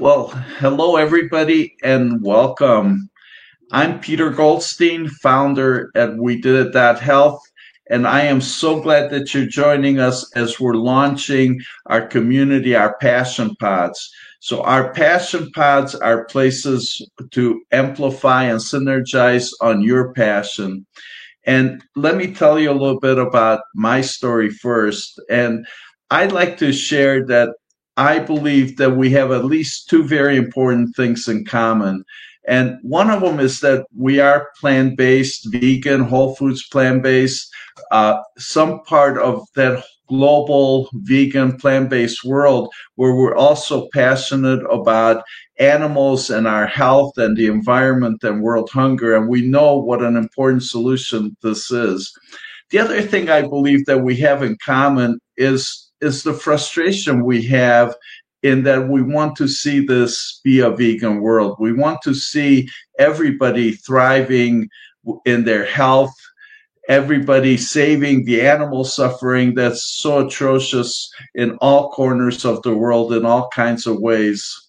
Well, 0.00 0.28
hello, 0.56 0.96
everybody, 0.96 1.76
and 1.82 2.22
welcome. 2.22 3.10
I'm 3.70 4.00
Peter 4.00 4.30
Goldstein, 4.30 5.08
founder 5.08 5.90
at 5.94 6.16
We 6.16 6.40
Did 6.40 6.68
It 6.68 6.72
That 6.72 7.00
Health, 7.00 7.38
and 7.90 8.06
I 8.08 8.22
am 8.22 8.40
so 8.40 8.80
glad 8.80 9.10
that 9.10 9.34
you're 9.34 9.44
joining 9.44 9.98
us 9.98 10.26
as 10.34 10.58
we're 10.58 10.72
launching 10.72 11.60
our 11.84 12.06
community, 12.06 12.74
our 12.74 12.96
passion 12.96 13.54
pods. 13.56 14.10
So, 14.40 14.62
our 14.62 14.90
passion 14.94 15.50
pods 15.54 15.94
are 15.94 16.24
places 16.24 17.06
to 17.32 17.60
amplify 17.70 18.44
and 18.44 18.58
synergize 18.58 19.52
on 19.60 19.82
your 19.82 20.14
passion. 20.14 20.86
And 21.44 21.84
let 21.94 22.16
me 22.16 22.32
tell 22.32 22.58
you 22.58 22.70
a 22.70 22.72
little 22.72 23.00
bit 23.00 23.18
about 23.18 23.60
my 23.74 24.00
story 24.00 24.48
first. 24.48 25.20
And 25.28 25.66
I'd 26.10 26.32
like 26.32 26.56
to 26.56 26.72
share 26.72 27.26
that 27.26 27.50
I 28.00 28.18
believe 28.18 28.78
that 28.78 28.96
we 28.96 29.10
have 29.10 29.30
at 29.30 29.44
least 29.44 29.90
two 29.90 30.02
very 30.04 30.38
important 30.38 30.96
things 30.96 31.28
in 31.28 31.44
common. 31.44 32.02
And 32.48 32.78
one 32.80 33.10
of 33.10 33.20
them 33.20 33.38
is 33.38 33.60
that 33.60 33.84
we 33.94 34.20
are 34.20 34.48
plant 34.58 34.96
based, 34.96 35.46
vegan, 35.52 36.04
whole 36.04 36.34
foods 36.34 36.66
plant 36.66 37.02
based. 37.02 37.52
Uh, 37.90 38.16
some 38.38 38.80
part 38.84 39.18
of 39.18 39.46
that 39.54 39.84
global 40.08 40.88
vegan 40.94 41.58
plant 41.58 41.90
based 41.90 42.24
world 42.24 42.72
where 42.94 43.14
we're 43.14 43.36
also 43.36 43.86
passionate 43.92 44.64
about 44.72 45.22
animals 45.58 46.30
and 46.30 46.46
our 46.48 46.66
health 46.66 47.18
and 47.18 47.36
the 47.36 47.48
environment 47.48 48.24
and 48.24 48.42
world 48.42 48.70
hunger. 48.70 49.14
And 49.14 49.28
we 49.28 49.46
know 49.46 49.76
what 49.76 50.02
an 50.02 50.16
important 50.16 50.62
solution 50.62 51.36
this 51.42 51.70
is. 51.70 52.10
The 52.70 52.78
other 52.78 53.02
thing 53.02 53.28
I 53.28 53.42
believe 53.42 53.84
that 53.84 54.02
we 54.02 54.16
have 54.16 54.42
in 54.42 54.56
common 54.64 55.18
is 55.36 55.89
is 56.00 56.22
the 56.22 56.34
frustration 56.34 57.24
we 57.24 57.42
have 57.42 57.94
in 58.42 58.62
that 58.62 58.88
we 58.88 59.02
want 59.02 59.36
to 59.36 59.46
see 59.46 59.84
this 59.84 60.40
be 60.42 60.60
a 60.60 60.70
vegan 60.70 61.20
world. 61.20 61.56
We 61.60 61.72
want 61.72 62.00
to 62.02 62.14
see 62.14 62.68
everybody 62.98 63.72
thriving 63.72 64.68
in 65.24 65.44
their 65.44 65.64
health, 65.64 66.14
everybody 66.88 67.56
saving 67.56 68.24
the 68.24 68.40
animal 68.40 68.84
suffering 68.84 69.54
that's 69.54 69.84
so 69.84 70.26
atrocious 70.26 71.10
in 71.34 71.56
all 71.60 71.90
corners 71.90 72.44
of 72.44 72.62
the 72.62 72.74
world 72.74 73.12
in 73.12 73.26
all 73.26 73.48
kinds 73.54 73.86
of 73.86 74.00
ways. 74.00 74.68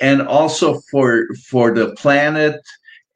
And 0.00 0.22
also 0.22 0.80
for 0.90 1.26
for 1.48 1.74
the 1.74 1.94
planet 1.94 2.60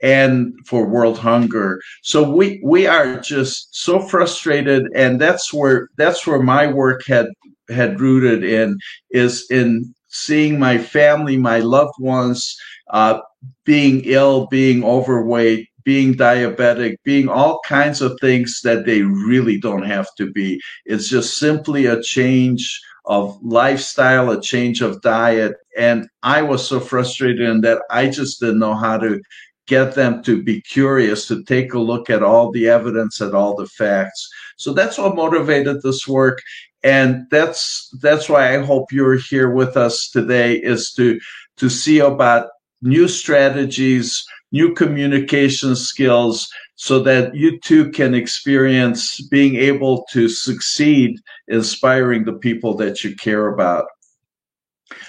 and 0.02 0.52
for 0.66 0.86
world 0.86 1.19
hunger. 1.19 1.80
So 2.02 2.28
we 2.28 2.61
we 2.64 2.86
are 2.86 3.19
just 3.20 3.69
so 3.75 4.00
frustrated, 4.00 4.86
and 4.94 5.20
that's 5.20 5.52
where 5.52 5.89
that's 5.97 6.27
where 6.27 6.42
my 6.42 6.66
work 6.66 7.06
had 7.06 7.27
had 7.69 8.00
rooted 8.00 8.44
in 8.44 8.78
is 9.11 9.47
in 9.50 9.94
seeing 10.08 10.58
my 10.58 10.78
family, 10.78 11.36
my 11.36 11.61
loved 11.61 11.94
ones, 11.98 12.56
uh, 12.91 13.20
being 13.64 14.02
ill, 14.05 14.47
being 14.47 14.84
overweight, 14.84 15.69
being 15.84 16.14
diabetic, 16.14 16.97
being 17.05 17.28
all 17.28 17.61
kinds 17.67 18.00
of 18.00 18.19
things 18.20 18.61
that 18.64 18.86
they 18.86 19.02
really 19.02 19.58
don't 19.58 19.84
have 19.84 20.08
to 20.17 20.30
be. 20.33 20.61
It's 20.84 21.08
just 21.08 21.39
simply 21.39 21.86
a 21.86 22.02
change 22.02 22.80
of 23.05 23.39
lifestyle, 23.42 24.30
a 24.30 24.41
change 24.41 24.80
of 24.83 25.00
diet. 25.00 25.55
And 25.78 26.08
I 26.22 26.42
was 26.42 26.67
so 26.67 26.80
frustrated 26.80 27.41
in 27.41 27.61
that 27.61 27.83
I 27.91 28.08
just 28.08 28.41
didn't 28.41 28.58
know 28.58 28.74
how 28.74 28.98
to 28.98 29.20
get 29.67 29.95
them 29.95 30.22
to 30.22 30.42
be 30.42 30.61
curious, 30.62 31.27
to 31.28 31.42
take 31.45 31.75
a 31.75 31.78
look 31.78 32.09
at 32.11 32.22
all 32.22 32.50
the 32.50 32.69
evidence 32.69 33.20
and 33.20 33.34
all 33.34 33.55
the 33.55 33.67
facts. 33.67 34.28
So 34.56 34.73
that's 34.73 34.98
what 34.98 35.17
motivated 35.17 35.83
this 35.83 36.06
work. 36.06 36.41
And 36.83 37.27
that's 37.31 37.89
that's 38.00 38.28
why 38.28 38.55
I 38.55 38.64
hope 38.64 38.92
you're 38.92 39.17
here 39.17 39.50
with 39.50 39.77
us 39.77 40.08
today 40.08 40.55
is 40.55 40.92
to 40.92 41.19
to 41.56 41.69
see 41.69 41.98
about 41.98 42.48
new 42.83 43.08
strategies, 43.08 44.24
new 44.52 44.73
communication 44.74 45.74
skills, 45.74 46.48
so 46.77 47.01
that 47.01 47.35
you 47.35 47.58
too 47.58 47.91
can 47.91 48.14
experience 48.14 49.20
being 49.29 49.57
able 49.57 50.07
to 50.12 50.29
succeed 50.29 51.18
inspiring 51.48 52.24
the 52.24 52.35
people 52.35 52.74
that 52.74 53.02
you 53.02 53.17
care 53.17 53.48
about. 53.48 53.86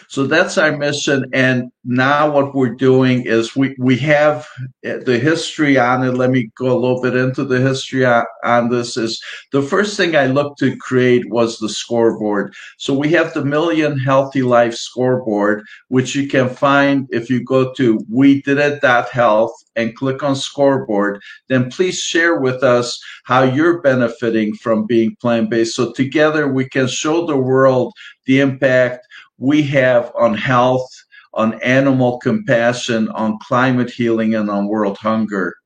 So 0.10 0.26
that's 0.26 0.58
our 0.58 0.76
mission. 0.76 1.26
And 1.34 1.72
now 1.84 2.32
what 2.32 2.56
we're 2.56 2.76
doing 2.76 3.26
is 3.26 3.56
we, 3.56 3.76
we 3.78 3.98
have 3.98 4.48
eh, 4.84 5.00
the 5.06 5.20
history 5.20 5.78
on 5.78 6.04
it. 6.04 6.12
Let 6.12 6.30
me 6.30 6.50
go 6.58 6.72
a 6.72 6.80
little 6.80 7.02
bit 7.02 7.16
into 7.16 7.44
the 7.44 7.60
history 7.60 8.06
on, 8.06 8.26
on 8.44 8.70
this 8.70 8.98
is 8.98 9.22
the 9.52 9.62
first 9.62 9.98
thing 9.98 10.16
I 10.16 10.28
looked 10.28 10.60
to 10.60 10.78
create 10.78 11.30
was 11.30 11.60
the 11.60 11.70
scoreboard. 11.70 12.54
So 12.78 12.94
we 12.94 13.10
have 13.10 13.34
the 13.34 13.44
Million 13.44 14.00
Healthy 14.00 14.44
Life 14.44 14.76
scoreboard, 14.76 15.64
which 15.90 16.16
you 16.16 16.28
can 16.28 16.50
find 16.50 17.08
if 17.12 17.30
you 17.30 17.44
go 17.44 17.74
to 17.74 18.00
we 18.10 18.42
did 18.42 18.58
it 18.58 18.84
health 19.12 19.54
and 19.76 19.96
click 19.96 20.24
on 20.24 20.36
scoreboard, 20.36 21.22
then 21.50 21.70
please 21.70 22.00
share 22.00 22.40
with 22.40 22.64
us 22.64 23.00
how 23.26 23.44
you're 23.44 23.82
benefiting 23.82 24.54
from 24.56 24.86
being 24.86 25.16
plant-based. 25.22 25.76
So 25.76 25.92
together 25.92 26.48
we 26.48 26.68
can 26.68 26.88
show 26.88 27.26
the 27.26 27.38
world 27.38 27.94
the 28.26 28.40
impact 28.40 29.08
we 29.38 29.62
have 29.64 30.12
on 30.18 30.34
health, 30.34 30.90
on 31.34 31.62
animal 31.62 32.20
compassion, 32.20 33.10
on 33.10 33.38
climate 33.48 33.90
healing, 33.90 34.36
and 34.36 34.50
on 34.50 34.68
world 34.68 34.98
hunger. 34.98 35.57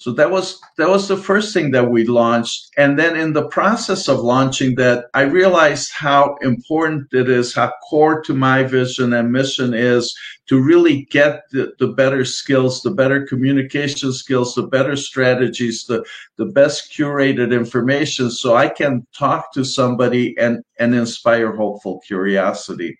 So 0.00 0.12
that 0.12 0.30
was 0.30 0.60
that 0.76 0.88
was 0.88 1.08
the 1.08 1.16
first 1.16 1.52
thing 1.52 1.72
that 1.72 1.90
we 1.90 2.04
launched, 2.04 2.70
and 2.76 2.96
then 2.96 3.16
in 3.16 3.32
the 3.32 3.48
process 3.48 4.06
of 4.06 4.20
launching 4.20 4.76
that, 4.76 5.06
I 5.12 5.22
realized 5.22 5.90
how 5.92 6.36
important 6.40 7.12
it 7.12 7.28
is, 7.28 7.52
how 7.52 7.72
core 7.90 8.22
to 8.22 8.32
my 8.32 8.62
vision 8.62 9.12
and 9.12 9.32
mission 9.32 9.74
is 9.74 10.16
to 10.46 10.62
really 10.62 11.02
get 11.10 11.42
the, 11.50 11.72
the 11.80 11.88
better 11.88 12.24
skills, 12.24 12.80
the 12.82 12.92
better 12.92 13.26
communication 13.26 14.12
skills, 14.12 14.54
the 14.54 14.68
better 14.68 14.94
strategies, 14.94 15.84
the 15.86 16.04
the 16.36 16.46
best 16.46 16.92
curated 16.92 17.52
information, 17.52 18.30
so 18.30 18.54
I 18.54 18.68
can 18.68 19.04
talk 19.12 19.52
to 19.54 19.64
somebody 19.64 20.36
and 20.38 20.62
and 20.78 20.94
inspire 20.94 21.56
hopeful 21.56 22.00
curiosity. 22.06 22.96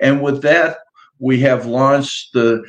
And 0.00 0.22
with 0.22 0.42
that, 0.42 0.78
we 1.18 1.40
have 1.40 1.66
launched 1.66 2.32
the 2.32 2.62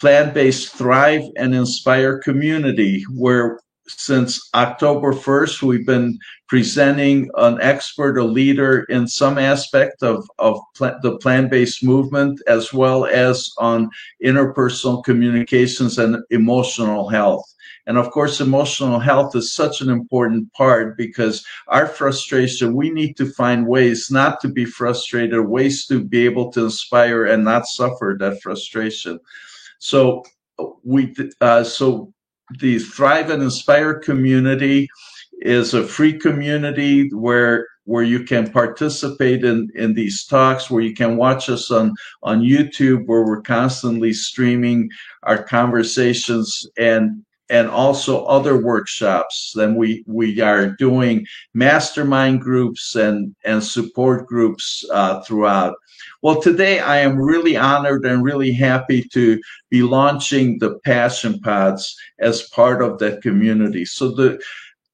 plant 0.00 0.34
based 0.34 0.74
thrive 0.74 1.22
and 1.36 1.54
inspire 1.54 2.18
community 2.18 3.04
where 3.14 3.60
since 3.86 4.48
October 4.54 5.12
1st, 5.12 5.62
we've 5.62 5.86
been 5.86 6.16
presenting 6.48 7.28
an 7.36 7.60
expert, 7.60 8.18
a 8.18 8.24
leader 8.24 8.84
in 8.84 9.06
some 9.06 9.36
aspect 9.36 10.02
of, 10.02 10.28
of 10.38 10.60
pl- 10.76 10.98
the 11.02 11.16
plant 11.18 11.50
based 11.50 11.82
movement, 11.82 12.40
as 12.46 12.72
well 12.72 13.04
as 13.06 13.50
on 13.58 13.90
interpersonal 14.24 15.04
communications 15.04 15.98
and 15.98 16.16
emotional 16.30 17.08
health. 17.08 17.44
And 17.86 17.98
of 17.98 18.10
course, 18.10 18.40
emotional 18.40 19.00
health 19.00 19.34
is 19.34 19.52
such 19.52 19.80
an 19.80 19.88
important 19.88 20.52
part 20.52 20.96
because 20.96 21.44
our 21.66 21.86
frustration, 21.86 22.76
we 22.76 22.90
need 22.90 23.16
to 23.16 23.26
find 23.32 23.66
ways 23.66 24.08
not 24.10 24.40
to 24.42 24.48
be 24.48 24.64
frustrated, 24.64 25.40
ways 25.46 25.86
to 25.86 26.04
be 26.04 26.24
able 26.24 26.52
to 26.52 26.66
inspire 26.66 27.24
and 27.24 27.44
not 27.44 27.66
suffer 27.66 28.16
that 28.20 28.40
frustration. 28.42 29.18
So 29.80 30.22
we 30.84 31.14
uh, 31.40 31.64
so 31.64 32.12
the 32.60 32.78
Thrive 32.78 33.30
and 33.30 33.42
Inspire 33.42 33.98
community 33.98 34.88
is 35.40 35.74
a 35.74 35.82
free 35.82 36.18
community 36.18 37.12
where 37.14 37.66
where 37.84 38.02
you 38.02 38.22
can 38.22 38.50
participate 38.52 39.42
in 39.44 39.68
in 39.74 39.94
these 39.94 40.24
talks 40.24 40.70
where 40.70 40.82
you 40.82 40.94
can 40.94 41.16
watch 41.16 41.48
us 41.48 41.70
on 41.70 41.94
on 42.22 42.42
YouTube 42.42 43.06
where 43.06 43.24
we're 43.24 43.42
constantly 43.42 44.12
streaming 44.12 44.88
our 45.24 45.42
conversations 45.42 46.66
and 46.78 47.24
and 47.50 47.68
also 47.68 48.24
other 48.24 48.56
workshops. 48.56 49.52
Then 49.54 49.74
we 49.74 50.04
we 50.06 50.40
are 50.40 50.70
doing 50.70 51.26
mastermind 51.52 52.40
groups 52.40 52.94
and 52.94 53.34
and 53.44 53.62
support 53.62 54.26
groups 54.26 54.84
uh, 54.92 55.20
throughout. 55.22 55.74
Well, 56.22 56.40
today 56.40 56.78
I 56.78 56.98
am 56.98 57.16
really 57.16 57.56
honored 57.56 58.06
and 58.06 58.22
really 58.22 58.52
happy 58.52 59.02
to 59.12 59.40
be 59.68 59.82
launching 59.82 60.58
the 60.58 60.78
Passion 60.84 61.40
Pods 61.40 61.94
as 62.20 62.48
part 62.48 62.82
of 62.82 62.98
that 63.00 63.20
community. 63.20 63.84
So 63.84 64.10
the 64.10 64.40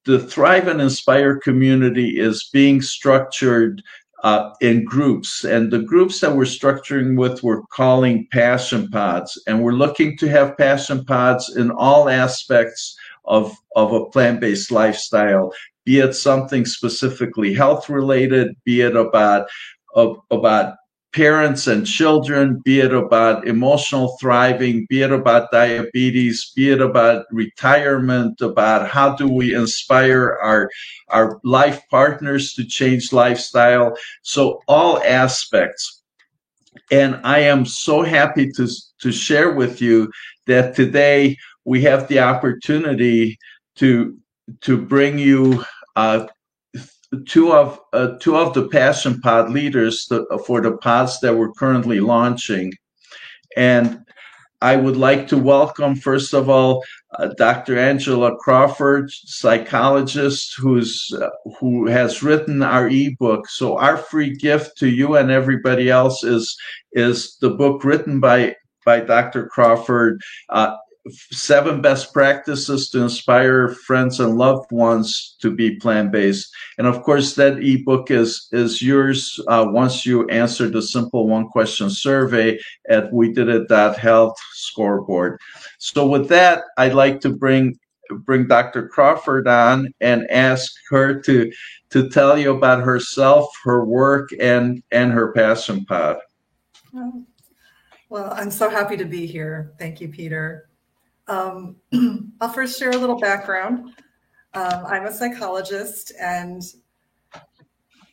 the 0.05 0.19
Thrive 0.19 0.67
and 0.67 0.81
Inspire 0.81 1.37
community 1.37 2.17
is 2.19 2.49
being 2.53 2.81
structured 2.81 3.83
uh, 4.23 4.51
in 4.61 4.83
groups. 4.83 5.43
And 5.43 5.71
the 5.71 5.79
groups 5.79 6.19
that 6.19 6.35
we're 6.35 6.43
structuring 6.43 7.17
with, 7.17 7.43
we're 7.43 7.61
calling 7.67 8.27
passion 8.31 8.89
pods. 8.89 9.41
And 9.47 9.63
we're 9.63 9.73
looking 9.73 10.17
to 10.17 10.27
have 10.29 10.57
passion 10.57 11.05
pods 11.05 11.55
in 11.55 11.71
all 11.71 12.09
aspects 12.09 12.97
of, 13.25 13.55
of 13.75 13.91
a 13.91 14.05
plant 14.09 14.39
based 14.39 14.71
lifestyle, 14.71 15.53
be 15.85 15.99
it 15.99 16.13
something 16.13 16.65
specifically 16.65 17.53
health 17.53 17.89
related, 17.89 18.55
be 18.63 18.81
it 18.81 18.95
about, 18.95 19.47
about 19.95 20.75
parents 21.17 21.65
and 21.65 21.87
children, 21.87 22.61
be 22.63 22.79
it 22.79 22.93
about 22.93 23.47
emotional 23.47 24.15
thriving, 24.19 24.85
be 24.87 25.01
it 25.01 25.11
about 25.11 25.49
diabetes, 25.49 26.51
be 26.55 26.69
it 26.69 26.79
about 26.79 27.25
retirement, 27.31 28.39
about 28.39 28.87
how 28.87 29.15
do 29.15 29.27
we 29.27 29.55
inspire 29.55 30.37
our, 30.43 30.69
our 31.07 31.39
life 31.43 31.81
partners 31.89 32.53
to 32.53 32.63
change 32.63 33.11
lifestyle. 33.11 33.97
So 34.21 34.61
all 34.67 35.01
aspects. 35.03 36.03
And 36.91 37.19
I 37.23 37.39
am 37.39 37.65
so 37.65 38.03
happy 38.03 38.51
to, 38.51 38.67
to 39.01 39.11
share 39.11 39.53
with 39.53 39.81
you 39.81 40.11
that 40.45 40.75
today 40.75 41.35
we 41.65 41.81
have 41.81 42.07
the 42.07 42.19
opportunity 42.19 43.39
to, 43.77 44.15
to 44.61 44.77
bring 44.77 45.17
you 45.17 45.65
uh, 45.95 46.27
two 47.25 47.53
of 47.53 47.79
uh, 47.93 48.13
two 48.19 48.35
of 48.35 48.53
the 48.53 48.67
passion 48.67 49.19
pod 49.21 49.49
leaders 49.49 50.05
to, 50.07 50.25
for 50.45 50.61
the 50.61 50.77
pods 50.77 51.19
that 51.21 51.35
we're 51.35 51.53
currently 51.53 51.99
launching. 51.99 52.73
And 53.55 54.03
i 54.59 54.75
would 54.75 54.97
like 54.97 55.27
to 55.27 55.37
welcome 55.37 55.95
first 55.95 56.33
of 56.33 56.49
all 56.49 56.83
uh, 57.19 57.27
dr 57.37 57.77
angela 57.77 58.35
crawford 58.37 59.07
psychologist 59.11 60.55
who's 60.57 61.13
uh, 61.21 61.29
who 61.59 61.87
has 61.87 62.23
written 62.23 62.63
our 62.63 62.89
ebook. 62.89 63.47
So 63.49 63.77
our 63.77 63.97
free 63.97 64.35
gift 64.35 64.77
to 64.79 64.89
you 64.89 65.15
and 65.15 65.29
everybody 65.29 65.89
else 65.89 66.23
is 66.23 66.57
is 66.93 67.37
the 67.39 67.51
book 67.51 67.83
written 67.83 68.19
by 68.19 68.55
by 68.85 69.01
dr 69.01 69.47
crawford 69.47 70.21
uh, 70.49 70.75
seven 71.31 71.81
best 71.81 72.13
practices 72.13 72.89
to 72.89 73.01
inspire 73.01 73.69
friends 73.69 74.19
and 74.19 74.37
loved 74.37 74.71
ones 74.71 75.35
to 75.41 75.51
be 75.51 75.75
plant-based. 75.77 76.49
And 76.77 76.87
of 76.87 77.03
course 77.03 77.35
that 77.35 77.63
ebook 77.63 78.11
is 78.11 78.47
is 78.51 78.81
yours 78.81 79.39
uh, 79.47 79.65
once 79.69 80.05
you 80.05 80.27
answer 80.29 80.69
the 80.69 80.81
simple 80.81 81.27
one 81.27 81.47
question 81.47 81.89
survey 81.89 82.59
at 82.89 83.11
we 83.11 83.31
did 83.33 83.49
it 83.49 83.71
health 83.97 84.37
scoreboard. 84.53 85.39
So 85.77 86.07
with 86.07 86.27
that 86.29 86.63
i'd 86.77 86.93
like 86.93 87.19
to 87.21 87.29
bring 87.29 87.77
bring 88.25 88.47
dr 88.47 88.87
crawford 88.89 89.47
on 89.47 89.93
and 89.99 90.29
ask 90.31 90.71
her 90.89 91.19
to 91.21 91.51
to 91.89 92.09
tell 92.09 92.37
you 92.37 92.51
about 92.51 92.83
herself 92.83 93.49
her 93.63 93.85
work 93.85 94.29
and 94.39 94.83
and 94.91 95.11
her 95.11 95.31
passion 95.33 95.85
pod. 95.85 96.17
Well 98.09 98.31
i'm 98.33 98.51
so 98.51 98.69
happy 98.69 98.97
to 98.97 99.05
be 99.05 99.25
here. 99.25 99.73
Thank 99.77 100.01
you 100.01 100.07
peter 100.07 100.66
um, 101.27 101.75
I'll 102.41 102.49
first 102.49 102.79
share 102.79 102.91
a 102.91 102.97
little 102.97 103.19
background. 103.19 103.93
Um, 104.53 104.85
I'm 104.85 105.05
a 105.05 105.13
psychologist, 105.13 106.13
and 106.19 106.61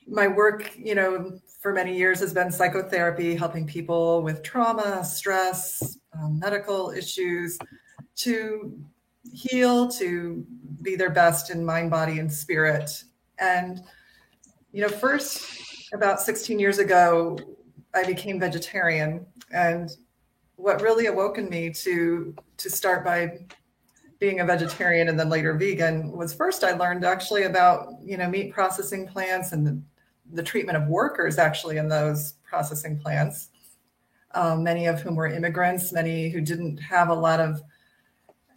my 0.06 0.28
work, 0.28 0.76
you 0.76 0.94
know, 0.94 1.38
for 1.60 1.72
many 1.72 1.96
years 1.96 2.20
has 2.20 2.34
been 2.34 2.50
psychotherapy, 2.50 3.34
helping 3.34 3.66
people 3.66 4.22
with 4.22 4.42
trauma, 4.42 5.02
stress, 5.04 5.96
um, 6.12 6.38
medical 6.38 6.90
issues 6.90 7.58
to 8.16 8.78
heal, 9.32 9.88
to 9.88 10.44
be 10.82 10.96
their 10.96 11.10
best 11.10 11.50
in 11.50 11.64
mind, 11.64 11.90
body, 11.90 12.18
and 12.18 12.30
spirit. 12.30 13.02
And, 13.38 13.80
you 14.72 14.82
know, 14.82 14.88
first, 14.88 15.90
about 15.94 16.20
16 16.20 16.58
years 16.58 16.78
ago, 16.78 17.38
I 17.94 18.04
became 18.04 18.38
vegetarian. 18.38 19.24
And 19.50 19.90
what 20.56 20.80
really 20.80 21.06
awoken 21.06 21.48
me 21.48 21.70
to 21.70 22.34
to 22.56 22.70
start 22.70 23.04
by 23.04 23.38
being 24.18 24.40
a 24.40 24.44
vegetarian 24.44 25.08
and 25.08 25.18
then 25.18 25.28
later 25.28 25.54
vegan 25.54 26.12
was 26.12 26.32
first 26.32 26.64
I 26.64 26.72
learned 26.72 27.04
actually 27.04 27.44
about 27.44 27.88
you 28.02 28.16
know 28.16 28.28
meat 28.28 28.52
processing 28.52 29.06
plants 29.06 29.52
and 29.52 29.66
the, 29.66 29.82
the 30.32 30.42
treatment 30.42 30.78
of 30.78 30.88
workers 30.88 31.38
actually 31.38 31.76
in 31.76 31.88
those 31.88 32.34
processing 32.42 32.98
plants. 32.98 33.50
Um, 34.32 34.64
many 34.64 34.86
of 34.86 35.00
whom 35.00 35.14
were 35.14 35.28
immigrants, 35.28 35.92
many 35.92 36.28
who 36.28 36.40
didn't 36.40 36.78
have 36.78 37.08
a 37.08 37.14
lot 37.14 37.40
of 37.40 37.62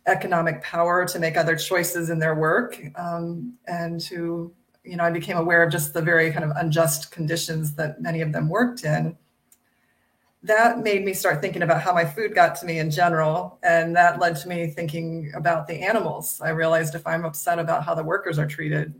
economic 0.08 0.64
power 0.64 1.06
to 1.06 1.20
make 1.20 1.38
other 1.38 1.56
choices 1.56 2.10
in 2.10 2.18
their 2.18 2.34
work, 2.34 2.80
um, 2.96 3.54
and 3.68 4.02
who 4.02 4.54
you 4.84 4.96
know 4.96 5.04
I 5.04 5.12
became 5.12 5.38
aware 5.38 5.64
of 5.64 5.72
just 5.72 5.94
the 5.94 6.02
very 6.02 6.32
kind 6.32 6.46
of 6.46 6.52
unjust 6.56 7.12
conditions 7.12 7.76
that 7.76 8.02
many 8.02 8.22
of 8.22 8.32
them 8.32 8.50
worked 8.50 8.84
in 8.84 9.18
that 10.48 10.80
made 10.80 11.06
me 11.06 11.14
start 11.14 11.42
thinking 11.42 11.62
about 11.62 11.82
how 11.82 11.94
my 11.94 12.06
food 12.06 12.34
got 12.34 12.56
to 12.56 12.66
me 12.66 12.80
in 12.80 12.90
general. 12.90 13.60
And 13.64 13.96
that 13.96 14.20
led 14.20 14.36
to 14.38 14.48
me 14.48 14.68
thinking 14.68 15.32
about 15.36 15.68
the 15.68 15.82
animals. 15.82 16.42
I 16.42 16.50
realized 16.50 16.96
if 16.96 17.06
I'm 17.06 17.26
upset 17.26 17.60
about 17.60 17.84
how 17.84 17.94
the 17.94 18.04
workers 18.04 18.40
are 18.40 18.48
treated, 18.48 18.94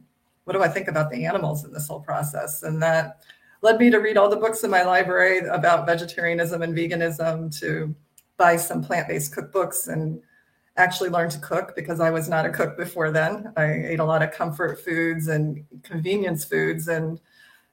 what 0.44 0.54
do 0.54 0.62
I 0.62 0.68
think 0.68 0.88
about 0.88 1.12
the 1.12 1.26
animals 1.26 1.66
in 1.66 1.74
this 1.74 1.88
whole 1.88 2.00
process? 2.00 2.64
And 2.64 2.82
that 2.82 3.22
led 3.62 3.80
me 3.80 3.90
to 3.90 3.98
read 3.98 4.18
all 4.18 4.30
the 4.30 4.38
books 4.38 4.64
in 4.64 4.70
my 4.70 4.84
library 4.84 5.40
about 5.40 5.86
vegetarianism 5.86 6.62
and 6.62 6.78
veganism, 6.78 7.58
to 7.60 7.96
buy 8.38 8.56
some 8.56 8.84
plant 8.84 9.08
based 9.08 9.36
cookbooks 9.36 9.88
and 9.88 10.22
actually 10.78 11.10
learn 11.10 11.30
to 11.30 11.40
cook 11.40 11.76
because 11.76 12.00
I 12.00 12.12
was 12.12 12.30
not 12.30 12.46
a 12.46 12.52
cook 12.52 12.78
before 12.78 13.12
then. 13.12 13.52
I 13.58 13.66
ate 13.66 14.00
a 14.00 14.06
lot 14.06 14.22
of 14.22 14.32
comfort 14.32 14.80
foods 14.80 15.28
and 15.28 15.66
convenience 15.84 16.46
foods. 16.46 16.88
And 16.88 17.20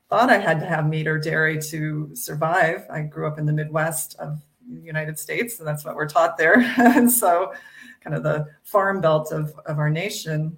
thought 0.08 0.30
I 0.30 0.38
had 0.38 0.60
to 0.60 0.66
have 0.66 0.88
meat 0.88 1.06
or 1.06 1.18
dairy 1.18 1.60
to 1.62 2.14
survive. 2.14 2.86
I 2.90 3.02
grew 3.02 3.26
up 3.26 3.38
in 3.38 3.46
the 3.46 3.52
Midwest 3.52 4.16
of 4.18 4.40
the 4.68 4.80
United 4.80 5.18
States, 5.18 5.58
and 5.58 5.66
that's 5.66 5.84
what 5.84 5.96
we're 5.96 6.08
taught 6.08 6.36
there. 6.36 6.58
and 6.78 7.10
so, 7.10 7.52
kind 8.00 8.14
of 8.14 8.22
the 8.22 8.46
farm 8.62 9.00
belt 9.00 9.32
of, 9.32 9.52
of 9.66 9.78
our 9.78 9.90
nation. 9.90 10.56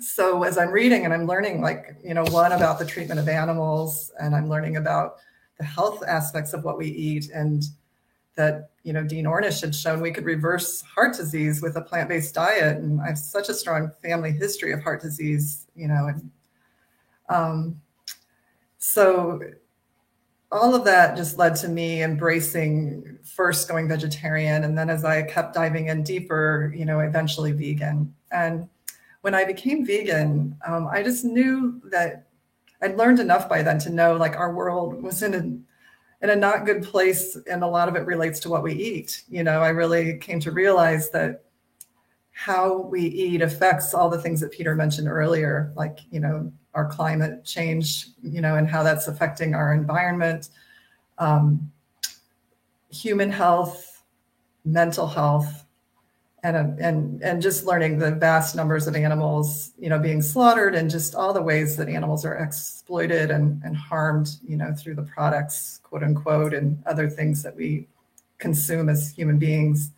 So, 0.00 0.44
as 0.44 0.58
I'm 0.58 0.70
reading 0.70 1.04
and 1.04 1.12
I'm 1.12 1.26
learning, 1.26 1.60
like, 1.60 1.96
you 2.02 2.14
know, 2.14 2.24
one 2.24 2.52
about 2.52 2.78
the 2.78 2.86
treatment 2.86 3.20
of 3.20 3.28
animals, 3.28 4.12
and 4.20 4.34
I'm 4.34 4.48
learning 4.48 4.76
about 4.76 5.16
the 5.58 5.64
health 5.64 6.02
aspects 6.06 6.52
of 6.52 6.64
what 6.64 6.78
we 6.78 6.86
eat, 6.86 7.30
and 7.30 7.64
that, 8.36 8.70
you 8.84 8.92
know, 8.92 9.02
Dean 9.02 9.24
Ornish 9.24 9.60
had 9.60 9.74
shown 9.74 10.00
we 10.00 10.12
could 10.12 10.24
reverse 10.24 10.80
heart 10.82 11.16
disease 11.16 11.60
with 11.60 11.76
a 11.76 11.82
plant 11.82 12.08
based 12.08 12.34
diet. 12.34 12.78
And 12.78 13.00
I 13.00 13.08
have 13.08 13.18
such 13.18 13.48
a 13.48 13.54
strong 13.54 13.90
family 14.00 14.30
history 14.30 14.72
of 14.72 14.80
heart 14.80 15.02
disease, 15.02 15.66
you 15.74 15.88
know, 15.88 16.06
and 16.06 16.30
um, 17.28 17.80
so 18.78 19.40
all 20.50 20.74
of 20.74 20.84
that 20.84 21.16
just 21.16 21.36
led 21.36 21.54
to 21.56 21.68
me 21.68 22.02
embracing 22.02 23.18
first 23.22 23.68
going 23.68 23.88
vegetarian 23.88 24.64
and 24.64 24.78
then 24.78 24.88
as 24.88 25.04
i 25.04 25.22
kept 25.22 25.54
diving 25.54 25.88
in 25.88 26.02
deeper 26.02 26.72
you 26.74 26.84
know 26.84 27.00
eventually 27.00 27.52
vegan. 27.52 28.14
And 28.30 28.68
when 29.20 29.34
i 29.34 29.44
became 29.44 29.84
vegan 29.84 30.56
um, 30.66 30.88
i 30.90 31.02
just 31.02 31.24
knew 31.24 31.82
that 31.90 32.28
i'd 32.82 32.96
learned 32.96 33.20
enough 33.20 33.48
by 33.48 33.62
then 33.62 33.78
to 33.80 33.90
know 33.90 34.16
like 34.16 34.36
our 34.36 34.54
world 34.54 35.02
was 35.02 35.22
in 35.22 35.34
a 35.34 36.24
in 36.24 36.30
a 36.30 36.36
not 36.36 36.66
good 36.66 36.82
place 36.82 37.36
and 37.48 37.62
a 37.62 37.66
lot 37.66 37.88
of 37.88 37.94
it 37.94 38.04
relates 38.04 38.40
to 38.40 38.48
what 38.48 38.64
we 38.64 38.72
eat. 38.72 39.22
You 39.28 39.42
know 39.44 39.60
i 39.60 39.68
really 39.68 40.18
came 40.18 40.40
to 40.40 40.52
realize 40.52 41.10
that 41.10 41.44
how 42.32 42.78
we 42.82 43.02
eat 43.02 43.42
affects 43.42 43.92
all 43.92 44.08
the 44.08 44.20
things 44.20 44.40
that 44.40 44.52
peter 44.52 44.76
mentioned 44.76 45.08
earlier 45.08 45.72
like 45.74 45.98
you 46.10 46.20
know 46.20 46.52
our 46.78 46.86
climate 46.86 47.44
change, 47.44 48.06
you 48.22 48.40
know, 48.40 48.54
and 48.54 48.68
how 48.68 48.84
that's 48.84 49.08
affecting 49.08 49.52
our 49.52 49.74
environment, 49.74 50.50
um, 51.18 51.72
human 52.88 53.30
health, 53.30 54.04
mental 54.64 55.08
health, 55.08 55.66
and 56.44 56.56
and 56.78 57.20
and 57.20 57.42
just 57.42 57.66
learning 57.66 57.98
the 57.98 58.12
vast 58.12 58.54
numbers 58.54 58.86
of 58.86 58.94
animals, 58.94 59.72
you 59.76 59.88
know, 59.88 59.98
being 59.98 60.22
slaughtered, 60.22 60.76
and 60.76 60.88
just 60.88 61.16
all 61.16 61.32
the 61.32 61.42
ways 61.42 61.76
that 61.76 61.88
animals 61.88 62.24
are 62.24 62.36
exploited 62.36 63.32
and 63.32 63.60
and 63.64 63.76
harmed, 63.76 64.28
you 64.46 64.56
know, 64.56 64.72
through 64.72 64.94
the 64.94 65.02
products, 65.02 65.80
quote 65.82 66.04
unquote, 66.04 66.54
and 66.54 66.80
other 66.86 67.10
things 67.10 67.42
that 67.42 67.56
we 67.56 67.88
consume 68.38 68.88
as 68.88 69.10
human 69.10 69.36
beings. 69.36 69.90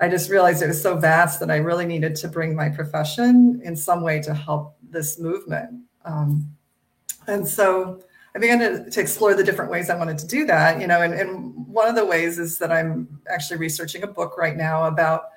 I 0.00 0.08
just 0.08 0.30
realized 0.30 0.62
it 0.62 0.68
was 0.68 0.80
so 0.80 0.96
vast 0.96 1.38
that 1.40 1.50
I 1.50 1.56
really 1.56 1.84
needed 1.84 2.16
to 2.16 2.28
bring 2.28 2.54
my 2.54 2.70
profession 2.70 3.60
in 3.62 3.76
some 3.76 4.00
way 4.00 4.22
to 4.22 4.32
help 4.32 4.76
this 4.90 5.18
movement. 5.18 5.87
Um, 6.04 6.48
and 7.26 7.46
so 7.46 8.02
I 8.34 8.38
began 8.38 8.58
to, 8.60 8.90
to, 8.90 9.00
explore 9.00 9.34
the 9.34 9.44
different 9.44 9.70
ways 9.70 9.90
I 9.90 9.96
wanted 9.96 10.18
to 10.18 10.26
do 10.26 10.44
that, 10.46 10.80
you 10.80 10.86
know, 10.86 11.02
and, 11.02 11.14
and 11.14 11.66
one 11.66 11.88
of 11.88 11.94
the 11.94 12.04
ways 12.04 12.38
is 12.38 12.58
that 12.58 12.70
I'm 12.70 13.20
actually 13.28 13.58
researching 13.58 14.02
a 14.02 14.06
book 14.06 14.38
right 14.38 14.56
now 14.56 14.84
about 14.84 15.30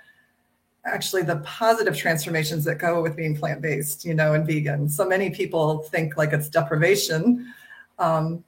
actually 0.86 1.24
the 1.24 1.38
positive 1.38 1.96
transformations 1.96 2.64
that 2.66 2.76
go 2.76 3.02
with 3.02 3.16
being 3.16 3.36
plant-based, 3.36 4.04
you 4.06 4.14
know, 4.14 4.34
and 4.34 4.46
vegan. 4.46 4.90
So 4.90 5.08
many 5.08 5.30
people 5.30 5.80
think 5.84 6.18
like 6.18 6.34
it's 6.34 6.50
deprivation. 6.50 7.54
Um, 8.00 8.44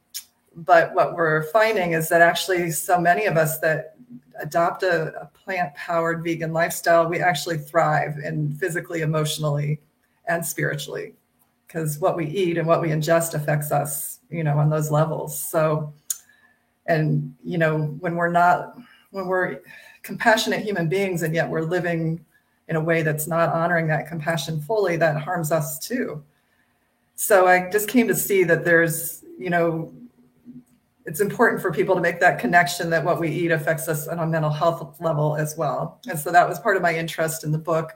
but 0.55 0.93
what 0.93 1.15
we're 1.15 1.43
finding 1.43 1.93
is 1.93 2.10
that 2.10 2.22
actually 2.22 2.72
so 2.72 3.00
many 3.00 3.25
of 3.25 3.38
us 3.38 3.60
that 3.60 3.96
adopt 4.39 4.84
a, 4.84 5.13
a 5.22 5.25
plant-powered 5.27 6.24
vegan 6.24 6.53
lifestyle, 6.53 7.08
we 7.08 7.20
actually 7.20 7.58
thrive 7.58 8.17
and 8.17 8.58
physically, 8.60 9.01
emotionally, 9.01 9.79
and 10.27 10.46
spiritually 10.46 11.13
because 11.74 11.98
what 11.98 12.15
we 12.15 12.27
eat 12.27 12.58
and 12.58 12.68
what 12.68 12.82
we 12.82 12.89
ingest 12.89 13.34
affects 13.34 13.72
us, 13.72 14.20
you 14.30 14.44
know, 14.44 14.60
on 14.60 14.70
those 14.70 14.92
levels. 14.92 15.38
So, 15.38 15.92
and, 16.86 17.34
you 17.44 17.58
know, 17.58 17.98
when 18.00 18.15
we're 18.15 18.30
not, 18.30 18.77
when 19.10 19.25
we're 19.25 19.60
compassionate 20.03 20.62
human 20.62 20.88
beings 20.88 21.24
and 21.24 21.34
yet 21.34 21.50
we're 21.50 21.62
living 21.62 22.24
in 22.68 22.75
a 22.75 22.82
way 22.82 23.01
that's 23.01 23.25
not 23.25 23.50
honoring 23.50 23.88
that 23.88 24.08
compassion 24.08 24.62
fully, 24.62 24.98
that 24.98 25.18
harms 25.18 25.51
us 25.51 25.80
too. 25.80 26.24
So 27.15 27.48
I 27.48 27.70
just 27.72 27.88
came 27.88 28.08
to 28.08 28.15
see 28.15 28.44
that 28.44 28.63
there's, 28.63 29.24
you 29.39 29.50
know, 29.50 29.92
it's 31.06 31.22
important 31.22 31.62
for 31.62 31.72
people 31.72 31.96
to 31.96 32.01
make 32.01 32.20
that 32.20 32.39
connection 32.39 32.89
that 32.92 33.03
what 33.03 33.20
we 33.20 33.30
eat 33.30 33.51
affects 33.51 33.88
us 33.88 34.08
on 34.08 34.20
a 34.20 34.27
mental 34.27 34.51
health 34.51 35.01
level 35.01 35.36
as 35.36 35.58
well. 35.58 36.00
And 36.08 36.20
so 36.20 36.32
that 36.32 36.48
was 36.48 36.60
part 36.60 36.77
of 36.77 36.84
my 36.84 36.96
interest 36.96 37.44
in 37.44 37.51
the 37.51 37.58
book 37.58 37.94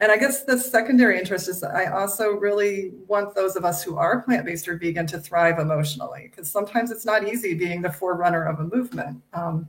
and 0.00 0.10
I 0.10 0.16
guess 0.16 0.44
the 0.44 0.58
secondary 0.58 1.18
interest 1.18 1.48
is 1.48 1.62
I 1.62 1.86
also 1.86 2.32
really 2.32 2.92
want 3.06 3.34
those 3.34 3.56
of 3.56 3.64
us 3.64 3.82
who 3.82 3.96
are 3.96 4.22
plant 4.22 4.44
based 4.44 4.66
or 4.68 4.76
vegan 4.76 5.06
to 5.08 5.18
thrive 5.18 5.58
emotionally 5.58 6.28
because 6.30 6.50
sometimes 6.50 6.90
it's 6.90 7.06
not 7.06 7.26
easy 7.26 7.54
being 7.54 7.80
the 7.80 7.92
forerunner 7.92 8.44
of 8.44 8.58
a 8.58 8.64
movement. 8.64 9.22
Um, 9.32 9.68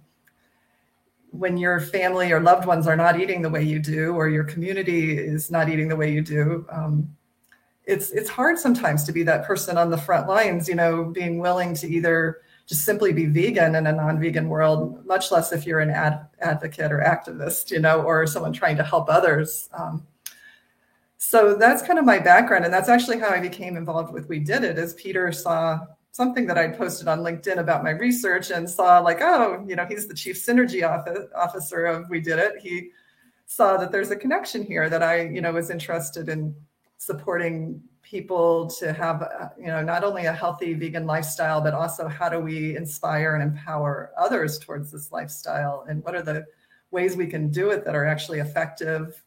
when 1.32 1.58
your 1.58 1.80
family 1.80 2.32
or 2.32 2.40
loved 2.40 2.66
ones 2.66 2.88
are 2.88 2.96
not 2.96 3.20
eating 3.20 3.42
the 3.42 3.50
way 3.50 3.62
you 3.62 3.80
do, 3.80 4.14
or 4.16 4.30
your 4.30 4.46
community 4.46 5.18
is 5.18 5.52
not 5.52 5.70
eating 5.70 5.90
the 5.90 5.96
way 5.96 6.12
you 6.12 6.22
do, 6.22 6.66
um, 6.72 7.16
it's 7.86 8.10
it's 8.12 8.30
hard 8.30 8.58
sometimes 8.58 9.04
to 9.04 9.12
be 9.12 9.22
that 9.24 9.46
person 9.46 9.78
on 9.78 9.92
the 9.92 9.98
front 9.98 10.28
lines. 10.28 10.68
You 10.68 10.76
know, 10.76 11.06
being 11.06 11.40
willing 11.40 11.76
to 11.76 11.88
either 11.88 12.42
just 12.66 12.84
simply 12.84 13.14
be 13.14 13.26
vegan 13.26 13.76
in 13.76 13.86
a 13.86 13.92
non-vegan 13.92 14.50
world, 14.50 15.06
much 15.06 15.32
less 15.32 15.52
if 15.52 15.68
you're 15.68 15.82
an 15.82 15.92
ad, 15.92 16.26
advocate 16.40 16.92
or 16.92 17.00
activist, 17.00 17.70
you 17.70 17.80
know, 17.80 18.02
or 18.02 18.26
someone 18.26 18.54
trying 18.54 18.78
to 18.78 18.84
help 18.84 19.08
others. 19.08 19.70
Um, 19.78 20.06
so 21.36 21.54
that's 21.54 21.82
kind 21.82 22.00
of 22.00 22.06
my 22.06 22.18
background 22.18 22.64
and 22.64 22.74
that's 22.74 22.88
actually 22.88 23.20
how 23.20 23.28
i 23.28 23.42
became 23.42 23.76
involved 23.76 24.14
with 24.14 24.30
we 24.30 24.40
did 24.40 24.64
it 24.64 24.78
as 24.78 24.94
peter 24.94 25.34
saw 25.34 25.78
something 26.12 26.48
that 26.48 26.58
i'd 26.58 26.78
posted 26.78 27.10
on 27.10 27.20
linkedin 27.20 27.58
about 27.58 27.84
my 27.84 27.90
research 27.90 28.52
and 28.52 28.70
saw 28.70 29.00
like 29.00 29.18
oh 29.20 29.62
you 29.68 29.76
know 29.76 29.86
he's 29.86 30.08
the 30.08 30.14
chief 30.14 30.38
synergy 30.38 30.82
officer 31.36 31.86
of 31.88 32.10
we 32.10 32.22
did 32.22 32.40
it. 32.40 32.54
He 32.62 32.90
saw 33.48 33.76
that 33.76 33.92
there's 33.92 34.12
a 34.12 34.16
connection 34.16 34.64
here 34.64 34.90
that 34.90 35.04
i 35.04 35.24
you 35.24 35.42
know 35.42 35.52
was 35.52 35.70
interested 35.70 36.30
in 36.30 36.56
supporting 37.00 37.82
people 38.02 38.68
to 38.68 38.94
have 38.94 39.22
uh, 39.24 39.50
you 39.60 39.68
know 39.68 39.84
not 39.84 40.06
only 40.06 40.28
a 40.28 40.32
healthy 40.34 40.74
vegan 40.74 41.06
lifestyle 41.06 41.60
but 41.60 41.74
also 41.74 42.08
how 42.08 42.30
do 42.30 42.40
we 42.40 42.78
inspire 42.78 43.36
and 43.36 43.44
empower 43.44 44.12
others 44.18 44.58
towards 44.58 44.90
this 44.90 45.12
lifestyle 45.12 45.86
and 45.90 46.02
what 46.06 46.16
are 46.16 46.22
the 46.22 46.46
ways 46.92 47.18
we 47.18 47.28
can 47.28 47.50
do 47.50 47.72
it 47.72 47.84
that 47.84 47.94
are 47.94 48.06
actually 48.06 48.40
effective 48.40 49.22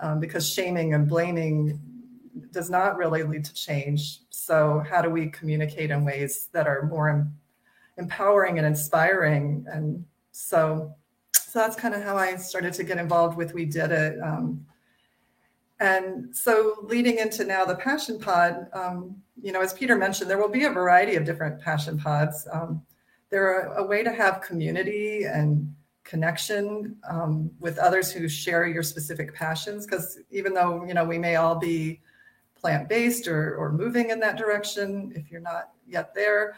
um, 0.00 0.20
because 0.20 0.48
shaming 0.48 0.94
and 0.94 1.08
blaming 1.08 1.80
does 2.52 2.70
not 2.70 2.96
really 2.96 3.22
lead 3.22 3.44
to 3.44 3.54
change. 3.54 4.20
So, 4.30 4.82
how 4.88 5.02
do 5.02 5.10
we 5.10 5.28
communicate 5.28 5.90
in 5.90 6.04
ways 6.04 6.48
that 6.52 6.66
are 6.66 6.86
more 6.86 7.08
em- 7.08 7.34
empowering 7.98 8.58
and 8.58 8.66
inspiring? 8.66 9.64
And 9.72 10.04
so, 10.32 10.94
so 11.34 11.58
that's 11.58 11.76
kind 11.76 11.94
of 11.94 12.02
how 12.02 12.16
I 12.16 12.36
started 12.36 12.72
to 12.74 12.84
get 12.84 12.98
involved 12.98 13.36
with 13.36 13.54
We 13.54 13.66
Did 13.66 13.92
It. 13.92 14.20
Um, 14.20 14.66
and 15.78 16.34
so, 16.34 16.76
leading 16.82 17.18
into 17.18 17.44
now 17.44 17.64
the 17.64 17.76
Passion 17.76 18.18
Pod, 18.18 18.66
um, 18.72 19.16
you 19.42 19.52
know, 19.52 19.60
as 19.60 19.72
Peter 19.72 19.96
mentioned, 19.96 20.28
there 20.30 20.38
will 20.38 20.48
be 20.48 20.64
a 20.64 20.70
variety 20.70 21.16
of 21.16 21.24
different 21.24 21.60
Passion 21.60 21.98
Pods. 21.98 22.46
Um, 22.52 22.82
they're 23.30 23.68
a, 23.68 23.82
a 23.82 23.86
way 23.86 24.02
to 24.02 24.12
have 24.12 24.40
community 24.40 25.24
and 25.24 25.74
connection 26.04 26.96
um, 27.08 27.50
with 27.60 27.78
others 27.78 28.10
who 28.10 28.28
share 28.28 28.66
your 28.66 28.82
specific 28.82 29.34
passions 29.34 29.86
because 29.86 30.18
even 30.30 30.54
though 30.54 30.84
you 30.84 30.94
know 30.94 31.04
we 31.04 31.18
may 31.18 31.36
all 31.36 31.56
be 31.56 32.00
plant-based 32.56 33.28
or, 33.28 33.54
or 33.56 33.72
moving 33.72 34.10
in 34.10 34.20
that 34.20 34.36
direction 34.36 35.12
if 35.14 35.30
you're 35.30 35.40
not 35.40 35.70
yet 35.86 36.14
there 36.14 36.56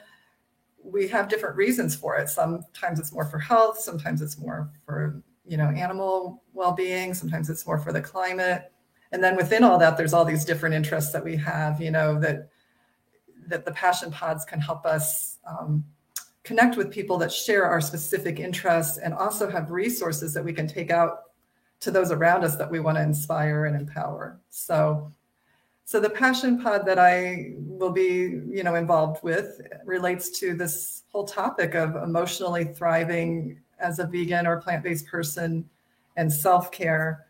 we 0.85 1.07
have 1.09 1.29
different 1.29 1.57
reasons 1.57 1.95
for 1.95 2.17
it. 2.17 2.29
Sometimes 2.29 2.99
it's 2.99 3.13
more 3.13 3.25
for 3.25 3.39
health 3.39 3.79
sometimes 3.79 4.23
it's 4.23 4.39
more 4.39 4.71
for 4.85 5.23
you 5.45 5.57
know 5.57 5.69
animal 5.69 6.43
well-being 6.53 7.15
sometimes 7.15 7.51
it's 7.51 7.67
more 7.67 7.79
for 7.79 7.93
the 7.93 8.01
climate. 8.01 8.73
And 9.11 9.23
then 9.23 9.37
within 9.37 9.65
all 9.65 9.79
that 9.79 9.97
there's 9.97 10.13
all 10.13 10.25
these 10.25 10.45
different 10.45 10.75
interests 10.75 11.13
that 11.13 11.25
we 11.25 11.37
have 11.37 11.81
you 11.81 11.91
know 11.91 12.19
that 12.21 12.49
that 13.49 13.65
the 13.65 13.73
passion 13.73 14.11
pods 14.11 14.45
can 14.45 14.61
help 14.61 14.87
us 14.87 15.39
um, 15.47 15.85
connect 16.45 16.77
with 16.77 16.91
people 16.91 17.17
that 17.19 17.33
share 17.33 17.65
our 17.65 17.81
specific 17.81 18.41
interests 18.41 18.99
and 18.99 19.15
also 19.15 19.49
have 19.51 19.71
resources 19.71 20.35
that 20.35 20.45
we 20.45 20.53
can 20.53 20.67
take 20.67 20.91
out 20.91 21.25
to 21.81 21.91
those 21.91 22.11
around 22.11 22.45
us 22.45 22.57
that 22.57 22.71
we 22.71 22.81
want 22.81 22.97
to 22.97 23.03
inspire 23.03 23.67
and 23.67 23.77
empower. 23.77 24.41
So 24.51 25.13
so 25.85 26.01
the 26.01 26.11
passion 26.11 26.63
pod 26.63 26.87
that 26.87 26.99
I 26.99 27.53
will 27.59 27.91
be, 27.91 28.41
you 28.49 28.63
know, 28.63 28.77
involved 28.77 29.23
with 29.23 29.61
relates 29.85 30.31
to 30.41 30.55
this 30.55 31.03
whole 31.13 31.27
topic 31.27 31.75
of 31.75 31.97
emotionally 31.97 32.65
thriving 32.65 33.61
as 33.79 33.99
a 33.99 34.07
vegan 34.07 34.47
or 34.47 34.61
plant-based 34.61 35.07
person 35.07 35.69
and 36.17 36.33
self-care 36.33 37.27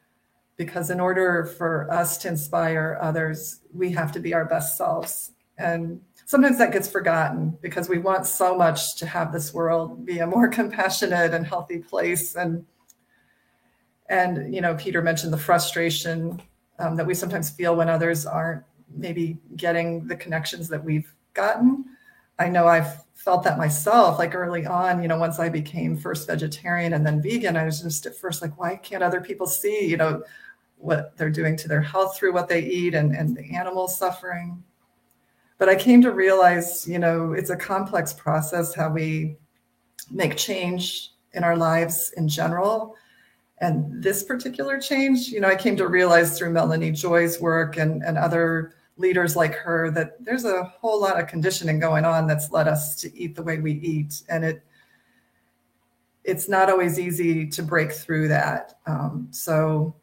because 0.56 0.90
in 0.90 1.00
order 1.00 1.44
for 1.44 1.90
us 1.90 2.18
to 2.18 2.28
inspire 2.28 2.98
others, 3.00 3.60
we 3.74 3.90
have 3.90 4.12
to 4.12 4.20
be 4.20 4.34
our 4.34 4.44
best 4.44 4.76
selves. 4.76 5.32
And 5.58 6.00
sometimes 6.24 6.58
that 6.58 6.72
gets 6.72 6.88
forgotten 6.88 7.56
because 7.60 7.88
we 7.88 7.98
want 7.98 8.26
so 8.26 8.56
much 8.56 8.96
to 8.96 9.06
have 9.06 9.32
this 9.32 9.52
world 9.52 10.04
be 10.04 10.18
a 10.18 10.26
more 10.26 10.48
compassionate 10.60 11.34
and 11.34 11.46
healthy 11.46 11.78
place. 11.78 12.36
And 12.36 12.64
and 14.08 14.54
you 14.54 14.60
know 14.60 14.74
peter 14.74 15.00
mentioned 15.00 15.32
the 15.32 15.38
frustration 15.38 16.40
um, 16.78 16.96
that 16.96 17.06
we 17.06 17.14
sometimes 17.14 17.50
feel 17.50 17.76
when 17.76 17.88
others 17.88 18.26
aren't 18.26 18.62
maybe 18.94 19.38
getting 19.56 20.06
the 20.06 20.16
connections 20.16 20.68
that 20.68 20.84
we've 20.84 21.14
gotten. 21.34 21.84
I 22.38 22.48
know 22.48 22.66
i've 22.66 23.02
felt 23.14 23.44
that 23.44 23.56
myself 23.56 24.18
like 24.18 24.34
early 24.34 24.66
on 24.66 25.00
you 25.00 25.06
know 25.06 25.16
once 25.16 25.38
i 25.38 25.48
became 25.48 25.96
first 25.96 26.26
vegetarian 26.26 26.94
and 26.94 27.06
then 27.06 27.22
vegan 27.22 27.56
i 27.56 27.64
was 27.64 27.80
just 27.80 28.04
at 28.04 28.16
first 28.16 28.42
like 28.42 28.58
why 28.58 28.74
can't 28.74 29.02
other 29.02 29.20
people 29.20 29.46
see 29.46 29.86
you 29.86 29.96
know 29.96 30.20
what 30.78 31.16
they're 31.16 31.30
doing 31.30 31.56
to 31.56 31.68
their 31.68 31.80
health 31.80 32.16
through 32.16 32.32
what 32.32 32.48
they 32.48 32.60
eat 32.62 32.94
and, 32.94 33.14
and 33.14 33.36
the 33.36 33.54
animals 33.54 33.96
suffering 33.96 34.60
but 35.62 35.68
I 35.68 35.76
came 35.76 36.02
to 36.02 36.10
realize, 36.10 36.88
you 36.88 36.98
know, 36.98 37.34
it's 37.34 37.50
a 37.50 37.56
complex 37.56 38.12
process 38.12 38.74
how 38.74 38.90
we 38.90 39.36
make 40.10 40.36
change 40.36 41.12
in 41.34 41.44
our 41.44 41.56
lives 41.56 42.12
in 42.16 42.26
general. 42.26 42.96
And 43.58 44.02
this 44.02 44.24
particular 44.24 44.80
change, 44.80 45.28
you 45.28 45.38
know, 45.38 45.46
I 45.46 45.54
came 45.54 45.76
to 45.76 45.86
realize 45.86 46.36
through 46.36 46.50
Melanie 46.50 46.90
Joy's 46.90 47.40
work 47.40 47.76
and, 47.76 48.02
and 48.02 48.18
other 48.18 48.74
leaders 48.96 49.36
like 49.36 49.54
her 49.54 49.88
that 49.92 50.16
there's 50.24 50.44
a 50.44 50.64
whole 50.64 51.00
lot 51.00 51.20
of 51.20 51.28
conditioning 51.28 51.78
going 51.78 52.04
on 52.04 52.26
that's 52.26 52.50
led 52.50 52.66
us 52.66 52.96
to 52.96 53.16
eat 53.16 53.36
the 53.36 53.44
way 53.44 53.60
we 53.60 53.74
eat. 53.74 54.20
And 54.28 54.44
it 54.44 54.64
it's 56.24 56.48
not 56.48 56.70
always 56.70 56.98
easy 56.98 57.46
to 57.50 57.62
break 57.62 57.92
through 57.92 58.26
that. 58.26 58.80
Um, 58.86 59.28
so, 59.30 59.94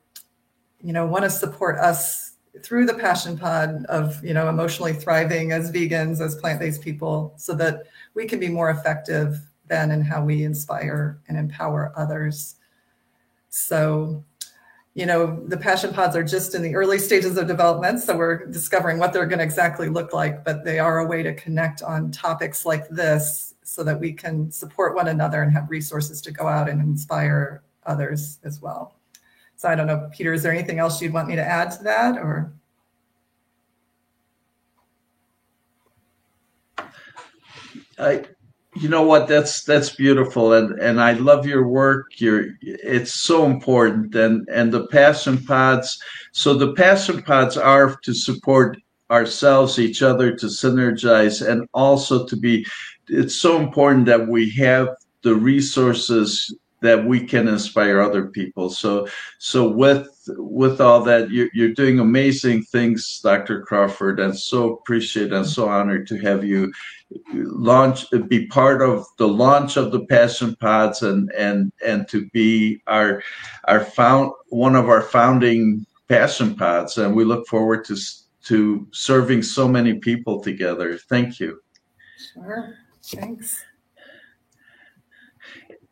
you 0.82 0.94
know, 0.94 1.06
want 1.06 1.26
to 1.26 1.30
support 1.30 1.78
us 1.80 2.29
through 2.64 2.86
the 2.86 2.94
passion 2.94 3.38
pod 3.38 3.86
of 3.86 4.24
you 4.24 4.34
know 4.34 4.50
emotionally 4.50 4.94
thriving 4.94 5.52
as 5.52 5.72
vegans 5.72 6.20
as 6.20 6.36
plant-based 6.36 6.82
people 6.82 7.34
so 7.38 7.54
that 7.54 7.84
we 8.14 8.26
can 8.26 8.40
be 8.40 8.50
more 8.50 8.70
effective 8.72 9.40
then 9.68 9.92
in 9.92 10.02
how 10.02 10.24
we 10.24 10.44
inspire 10.44 11.20
and 11.28 11.38
empower 11.38 11.94
others. 11.96 12.56
So 13.50 14.24
you 14.96 15.06
know 15.06 15.42
the 15.48 15.58
passion 15.58 15.94
pods 15.94 16.16
are 16.16 16.24
just 16.24 16.56
in 16.56 16.62
the 16.62 16.76
early 16.76 17.00
stages 17.00 17.38
of 17.38 17.48
development 17.48 18.00
so 18.02 18.18
we're 18.18 18.46
discovering 18.48 18.98
what 18.98 19.14
they're 19.14 19.28
going 19.28 19.40
to 19.40 19.46
exactly 19.46 19.88
look 19.88 20.14
like 20.14 20.44
but 20.44 20.66
they 20.66 20.80
are 20.80 21.00
a 21.00 21.06
way 21.06 21.22
to 21.24 21.34
connect 21.36 21.82
on 21.84 22.12
topics 22.12 22.66
like 22.66 22.90
this 22.90 23.54
so 23.64 23.84
that 23.84 23.98
we 23.98 24.12
can 24.12 24.52
support 24.52 24.96
one 24.96 25.08
another 25.08 25.44
and 25.44 25.54
have 25.54 25.70
resources 25.70 26.22
to 26.22 26.32
go 26.32 26.48
out 26.48 26.68
and 26.68 26.82
inspire 26.82 27.62
others 27.86 28.40
as 28.44 28.62
well 28.62 28.99
so 29.60 29.68
I 29.68 29.76
don't 29.76 29.88
know, 29.88 30.10
Peter, 30.14 30.32
is 30.32 30.42
there 30.42 30.54
anything 30.54 30.80
else 30.80 31.02
you'd 31.02 31.12
want 31.12 31.28
me 31.28 31.36
to 31.36 31.44
add 31.44 31.72
to 31.72 31.84
that 31.84 32.18
or? 32.18 32.54
I, 37.98 38.24
you 38.78 38.88
know 38.88 39.02
what? 39.02 39.28
That's 39.28 39.66
that's 39.66 39.90
beautiful, 39.90 40.54
and 40.54 40.80
and 40.80 41.02
I 41.02 41.12
love 41.12 41.46
your 41.46 41.68
work. 41.68 42.22
Your 42.22 42.46
it's 42.62 43.14
so 43.16 43.46
important, 43.46 44.16
and 44.16 44.48
and 44.48 44.72
the 44.72 44.88
passion 44.88 45.44
pods. 45.44 46.02
So 46.32 46.54
the 46.54 46.72
passion 46.72 47.22
pods 47.22 47.58
are 47.58 47.98
to 47.98 48.14
support 48.14 48.78
ourselves, 49.12 49.78
each 49.78 50.02
other, 50.02 50.34
to 50.38 50.46
synergize, 50.46 51.46
and 51.46 51.68
also 51.74 52.26
to 52.28 52.38
be. 52.38 52.66
It's 53.10 53.36
so 53.36 53.60
important 53.60 54.06
that 54.06 54.26
we 54.26 54.52
have 54.52 54.88
the 55.22 55.36
resources 55.36 56.56
that 56.82 57.06
we 57.06 57.26
can 57.26 57.48
inspire 57.48 58.00
other 58.00 58.28
people. 58.28 58.70
So, 58.70 59.08
so 59.38 59.68
with 59.68 60.08
with 60.28 60.80
all 60.80 61.04
that, 61.04 61.30
you're, 61.32 61.50
you're 61.54 61.74
doing 61.74 62.00
amazing 62.00 62.64
things, 62.64 63.20
Dr. 63.22 63.64
Crawford, 63.64 64.20
and 64.20 64.38
so 64.38 64.74
appreciate 64.74 65.34
and 65.34 65.46
so 65.46 65.68
honored 65.68 66.08
to 66.08 66.18
have 66.20 66.44
you 66.44 66.72
launch, 67.34 68.06
be 68.28 68.46
part 68.48 68.82
of 68.82 69.06
the 69.18 69.28
launch 69.28 69.78
of 69.78 69.92
the 69.92 70.06
Passion 70.06 70.56
Pods, 70.58 71.02
and 71.02 71.32
and 71.38 71.72
and 71.86 72.08
to 72.10 72.28
be 72.30 72.82
our 72.88 73.24
our 73.68 73.84
found 73.84 74.32
one 74.50 74.76
of 74.76 74.90
our 74.90 75.02
founding 75.02 75.86
Passion 76.08 76.56
Pods, 76.56 76.98
and 76.98 77.16
we 77.16 77.24
look 77.24 77.48
forward 77.48 77.86
to 77.86 77.98
to 78.46 78.88
serving 78.92 79.44
so 79.44 79.68
many 79.68 79.96
people 79.96 80.42
together. 80.42 80.98
Thank 80.98 81.40
you. 81.40 81.62
Sure. 82.34 82.76
Thanks. 83.04 83.64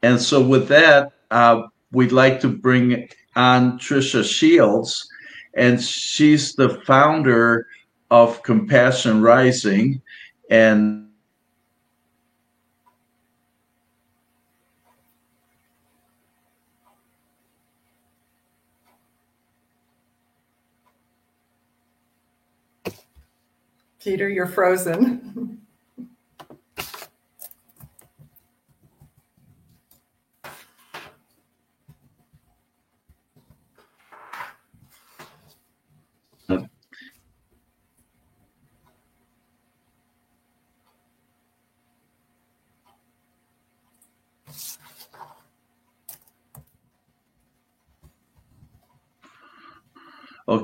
And 0.04 0.22
so, 0.22 0.42
with 0.42 0.68
that, 0.68 1.12
uh, 1.32 1.64
we'd 1.92 2.12
like 2.12 2.40
to 2.42 2.50
bring 2.50 3.10
on 3.36 3.80
Trisha 3.80 4.24
Shields, 4.24 5.08
and 5.56 5.82
she's 5.82 6.54
the 6.54 6.82
founder 6.86 7.68
of 8.12 8.44
Compassion 8.44 9.22
Rising, 9.22 10.02
and 10.50 11.08
Peter, 24.00 24.30
you're 24.30 24.48
frozen. 24.48 25.60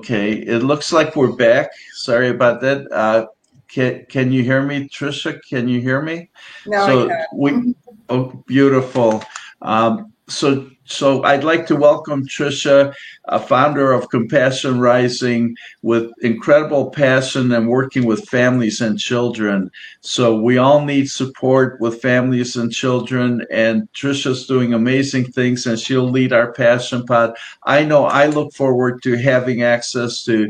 Okay, 0.03 0.33
it 0.33 0.63
looks 0.63 0.91
like 0.91 1.15
we're 1.15 1.31
back. 1.31 1.71
Sorry 1.93 2.27
about 2.27 2.59
that. 2.59 2.91
Uh, 2.91 3.27
can 3.69 4.05
can 4.09 4.33
you 4.33 4.43
hear 4.43 4.61
me, 4.61 4.89
Trisha? 4.89 5.39
Can 5.47 5.69
you 5.69 5.79
hear 5.79 6.01
me? 6.01 6.29
No, 6.65 6.85
so 6.85 7.09
we 7.33 7.73
oh 8.09 8.43
beautiful. 8.45 9.23
Um, 9.61 10.11
so 10.27 10.69
so 10.85 11.23
I'd 11.23 11.43
like 11.43 11.65
to 11.67 11.75
welcome 11.75 12.27
Trisha, 12.27 12.93
a 13.25 13.39
founder 13.39 13.93
of 13.93 14.09
Compassion 14.09 14.79
Rising, 14.79 15.55
with 15.81 16.11
incredible 16.21 16.89
passion 16.91 17.51
and 17.53 17.69
working 17.69 18.05
with 18.05 18.27
families 18.27 18.81
and 18.81 18.99
children. 18.99 19.71
So 20.01 20.35
we 20.35 20.57
all 20.57 20.83
need 20.83 21.09
support 21.09 21.79
with 21.79 22.01
families 22.01 22.57
and 22.57 22.71
children, 22.71 23.45
and 23.49 23.91
Trisha's 23.93 24.45
doing 24.45 24.73
amazing 24.73 25.31
things, 25.31 25.65
and 25.65 25.79
she'll 25.79 26.09
lead 26.09 26.33
our 26.33 26.51
Passion 26.51 27.05
Pod. 27.05 27.35
I 27.63 27.85
know 27.85 28.05
I 28.05 28.25
look 28.25 28.53
forward 28.53 29.01
to 29.03 29.15
having 29.15 29.63
access 29.63 30.23
to 30.25 30.49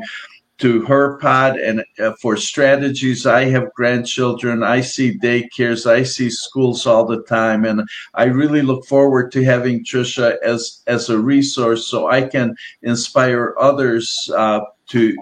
to 0.64 0.80
her 0.86 1.18
pod 1.18 1.58
and 1.58 1.84
uh, 2.00 2.14
for 2.22 2.38
strategies. 2.38 3.26
I 3.26 3.44
have 3.50 3.74
grandchildren. 3.74 4.64
I 4.64 4.80
see 4.80 5.20
daycares. 5.20 5.86
I 5.86 6.04
see 6.04 6.30
schools 6.30 6.88
all 6.88 7.06
the 7.06 7.22
time, 7.24 7.66
and 7.66 7.82
I 8.14 8.26
really 8.26 8.62
look 8.62 8.86
forward 8.86 9.34
to 9.34 9.44
having 9.44 9.84
Trisha 9.84 10.38
as 10.42 10.82
as 10.88 11.10
a 11.10 11.20
resource 11.20 11.86
so 11.88 12.08
I 12.08 12.22
can 12.22 12.56
inspire 12.82 13.56
others 13.60 14.32
uh, 14.34 14.62
to 14.92 15.18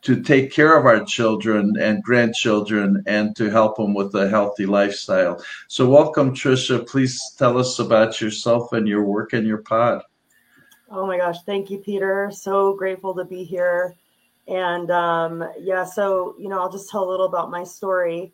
to 0.00 0.22
take 0.22 0.50
care 0.50 0.74
of 0.78 0.86
our 0.86 1.04
children 1.04 1.74
and 1.78 2.02
grandchildren 2.02 3.02
and 3.06 3.36
to 3.36 3.50
help 3.50 3.76
them 3.76 3.92
with 3.92 4.14
a 4.14 4.30
healthy 4.30 4.64
lifestyle. 4.64 5.44
So, 5.68 5.86
welcome, 5.90 6.34
Trisha. 6.34 6.88
Please 6.88 7.20
tell 7.36 7.58
us 7.58 7.78
about 7.80 8.22
yourself 8.22 8.72
and 8.72 8.88
your 8.88 9.04
work 9.04 9.34
and 9.34 9.46
your 9.46 9.58
pod. 9.58 10.00
Oh 10.90 11.06
my 11.06 11.18
gosh, 11.18 11.42
thank 11.44 11.68
you, 11.68 11.76
Peter. 11.76 12.30
So 12.32 12.72
grateful 12.72 13.14
to 13.16 13.26
be 13.26 13.44
here. 13.44 13.94
And 14.48 14.90
um, 14.90 15.48
yeah, 15.58 15.84
so, 15.84 16.34
you 16.38 16.48
know, 16.48 16.60
I'll 16.60 16.70
just 16.70 16.88
tell 16.90 17.08
a 17.08 17.10
little 17.10 17.26
about 17.26 17.50
my 17.50 17.64
story. 17.64 18.32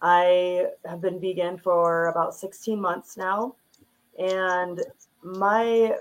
I 0.00 0.66
have 0.84 1.00
been 1.00 1.20
vegan 1.20 1.58
for 1.58 2.06
about 2.06 2.34
16 2.34 2.80
months 2.80 3.16
now. 3.16 3.54
And 4.18 4.80
my 5.22 5.96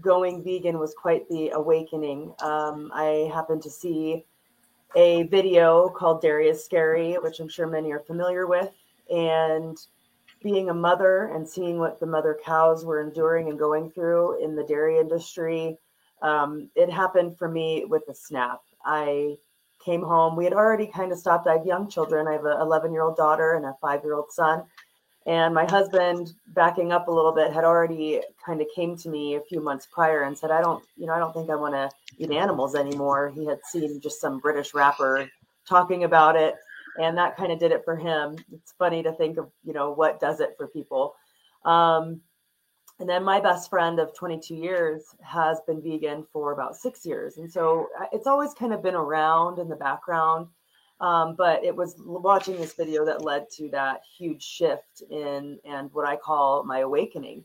going 0.00 0.44
vegan 0.44 0.78
was 0.78 0.94
quite 0.94 1.28
the 1.28 1.50
awakening. 1.50 2.34
Um, 2.40 2.90
I 2.94 3.30
happened 3.32 3.62
to 3.62 3.70
see 3.70 4.24
a 4.94 5.24
video 5.24 5.88
called 5.88 6.20
Dairy 6.20 6.48
is 6.48 6.64
Scary, 6.64 7.14
which 7.14 7.40
I'm 7.40 7.48
sure 7.48 7.66
many 7.66 7.92
are 7.92 8.00
familiar 8.00 8.46
with. 8.46 8.70
And 9.10 9.78
being 10.42 10.68
a 10.68 10.74
mother 10.74 11.30
and 11.34 11.48
seeing 11.48 11.78
what 11.78 11.98
the 11.98 12.06
mother 12.06 12.38
cows 12.44 12.84
were 12.84 13.00
enduring 13.00 13.48
and 13.48 13.58
going 13.58 13.90
through 13.90 14.44
in 14.44 14.54
the 14.54 14.64
dairy 14.64 14.98
industry, 14.98 15.78
um, 16.22 16.70
it 16.74 16.90
happened 16.90 17.36
for 17.38 17.48
me 17.48 17.84
with 17.84 18.02
a 18.08 18.14
snap. 18.14 18.60
I 18.86 19.36
came 19.84 20.02
home. 20.02 20.36
We 20.36 20.44
had 20.44 20.52
already 20.52 20.86
kind 20.86 21.12
of 21.12 21.18
stopped. 21.18 21.46
I 21.46 21.54
have 21.54 21.66
young 21.66 21.88
children. 21.88 22.26
I 22.26 22.32
have 22.32 22.44
an 22.44 22.60
11 22.60 22.92
year 22.92 23.02
old 23.02 23.16
daughter 23.16 23.54
and 23.54 23.64
a 23.64 23.76
five 23.80 24.02
year 24.04 24.14
old 24.14 24.30
son. 24.30 24.64
And 25.26 25.52
my 25.52 25.64
husband, 25.64 26.34
backing 26.54 26.92
up 26.92 27.08
a 27.08 27.10
little 27.10 27.32
bit, 27.32 27.52
had 27.52 27.64
already 27.64 28.20
kind 28.44 28.60
of 28.60 28.68
came 28.74 28.96
to 28.98 29.08
me 29.08 29.34
a 29.34 29.40
few 29.40 29.60
months 29.60 29.86
prior 29.90 30.22
and 30.22 30.38
said, 30.38 30.52
"I 30.52 30.60
don't, 30.60 30.84
you 30.96 31.06
know, 31.06 31.14
I 31.14 31.18
don't 31.18 31.32
think 31.34 31.50
I 31.50 31.56
want 31.56 31.74
to 31.74 31.90
eat 32.16 32.30
animals 32.30 32.76
anymore." 32.76 33.28
He 33.34 33.44
had 33.44 33.58
seen 33.64 34.00
just 34.00 34.20
some 34.20 34.38
British 34.38 34.72
rapper 34.72 35.28
talking 35.68 36.04
about 36.04 36.36
it, 36.36 36.54
and 37.00 37.18
that 37.18 37.36
kind 37.36 37.50
of 37.50 37.58
did 37.58 37.72
it 37.72 37.84
for 37.84 37.96
him. 37.96 38.36
It's 38.52 38.72
funny 38.78 39.02
to 39.02 39.12
think 39.12 39.36
of, 39.36 39.50
you 39.64 39.72
know, 39.72 39.90
what 39.90 40.20
does 40.20 40.38
it 40.38 40.54
for 40.56 40.68
people. 40.68 41.16
Um, 41.64 42.20
and 42.98 43.08
then 43.08 43.22
my 43.24 43.40
best 43.40 43.68
friend 43.68 43.98
of 43.98 44.14
22 44.14 44.54
years 44.54 45.14
has 45.22 45.60
been 45.66 45.82
vegan 45.82 46.24
for 46.32 46.52
about 46.52 46.76
six 46.76 47.04
years. 47.04 47.36
And 47.36 47.50
so 47.50 47.88
uh, 48.00 48.06
it's 48.12 48.26
always 48.26 48.54
kind 48.54 48.72
of 48.72 48.82
been 48.82 48.94
around 48.94 49.58
in 49.58 49.68
the 49.68 49.76
background. 49.76 50.48
Um, 50.98 51.34
but 51.36 51.62
it 51.62 51.76
was 51.76 51.94
watching 51.98 52.56
this 52.56 52.72
video 52.72 53.04
that 53.04 53.22
led 53.22 53.50
to 53.56 53.68
that 53.70 54.00
huge 54.16 54.42
shift 54.42 55.02
in 55.10 55.58
and 55.66 55.90
what 55.92 56.08
I 56.08 56.16
call 56.16 56.64
my 56.64 56.78
awakening. 56.78 57.44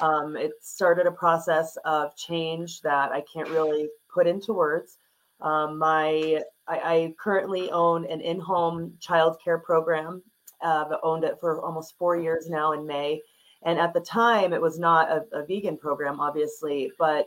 Um, 0.00 0.36
it 0.36 0.52
started 0.60 1.08
a 1.08 1.12
process 1.12 1.76
of 1.84 2.14
change 2.14 2.80
that 2.82 3.10
I 3.10 3.24
can't 3.32 3.48
really 3.48 3.88
put 4.08 4.28
into 4.28 4.52
words. 4.52 4.98
Um, 5.40 5.78
my 5.78 6.40
I, 6.68 6.78
I, 6.78 7.14
currently 7.18 7.68
own 7.72 8.06
an 8.06 8.20
in-home 8.20 8.94
childcare 9.00 9.60
program. 9.60 10.22
Uh, 10.64 10.84
I've 10.86 10.98
owned 11.02 11.24
it 11.24 11.40
for 11.40 11.60
almost 11.60 11.98
four 11.98 12.16
years 12.16 12.48
now 12.48 12.72
in 12.72 12.86
May 12.86 13.20
and 13.64 13.78
at 13.78 13.94
the 13.94 14.00
time, 14.00 14.52
it 14.52 14.60
was 14.60 14.78
not 14.78 15.08
a, 15.10 15.24
a 15.32 15.46
vegan 15.46 15.76
program, 15.76 16.20
obviously, 16.20 16.90
but 16.98 17.26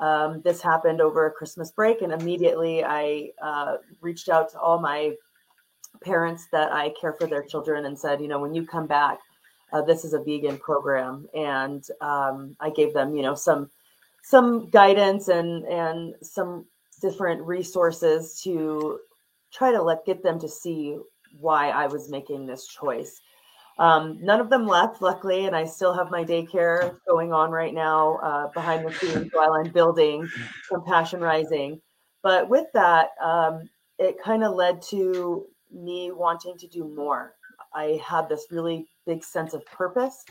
um, 0.00 0.40
this 0.42 0.60
happened 0.60 1.00
over 1.00 1.30
Christmas 1.30 1.70
break. 1.70 2.02
And 2.02 2.12
immediately 2.12 2.84
I 2.84 3.30
uh, 3.40 3.76
reached 4.00 4.28
out 4.28 4.50
to 4.52 4.60
all 4.60 4.78
my 4.78 5.14
parents 6.02 6.48
that 6.52 6.72
I 6.72 6.92
care 7.00 7.12
for 7.12 7.26
their 7.26 7.42
children 7.42 7.86
and 7.86 7.98
said, 7.98 8.20
you 8.20 8.28
know, 8.28 8.40
when 8.40 8.54
you 8.54 8.66
come 8.66 8.86
back, 8.86 9.18
uh, 9.72 9.82
this 9.82 10.04
is 10.04 10.12
a 10.12 10.22
vegan 10.22 10.58
program. 10.58 11.28
And 11.34 11.84
um, 12.00 12.56
I 12.60 12.70
gave 12.70 12.92
them, 12.92 13.14
you 13.14 13.22
know, 13.22 13.34
some 13.34 13.70
some 14.24 14.70
guidance 14.70 15.28
and 15.28 15.64
and 15.64 16.14
some 16.22 16.66
different 17.00 17.42
resources 17.42 18.40
to 18.42 19.00
try 19.52 19.72
to 19.72 19.82
let 19.82 20.04
get 20.04 20.22
them 20.22 20.38
to 20.38 20.48
see 20.48 20.96
why 21.38 21.70
I 21.70 21.86
was 21.86 22.08
making 22.08 22.46
this 22.46 22.66
choice. 22.66 23.20
Um, 23.82 24.16
none 24.22 24.40
of 24.40 24.48
them 24.48 24.64
left, 24.64 25.02
luckily, 25.02 25.46
and 25.46 25.56
I 25.56 25.64
still 25.64 25.92
have 25.92 26.08
my 26.08 26.22
daycare 26.22 26.98
going 27.04 27.32
on 27.32 27.50
right 27.50 27.74
now 27.74 28.14
uh, 28.18 28.46
behind 28.54 28.86
the 28.86 28.94
scenes 28.94 29.30
while 29.32 29.54
I'm 29.54 29.72
building 29.72 30.28
Compassion 30.68 31.18
Rising. 31.18 31.80
But 32.22 32.48
with 32.48 32.66
that, 32.74 33.08
um, 33.20 33.68
it 33.98 34.22
kind 34.22 34.44
of 34.44 34.54
led 34.54 34.82
to 34.82 35.46
me 35.72 36.12
wanting 36.12 36.56
to 36.58 36.68
do 36.68 36.84
more. 36.94 37.34
I 37.74 38.00
had 38.06 38.28
this 38.28 38.46
really 38.52 38.86
big 39.04 39.24
sense 39.24 39.52
of 39.52 39.66
purpose, 39.66 40.24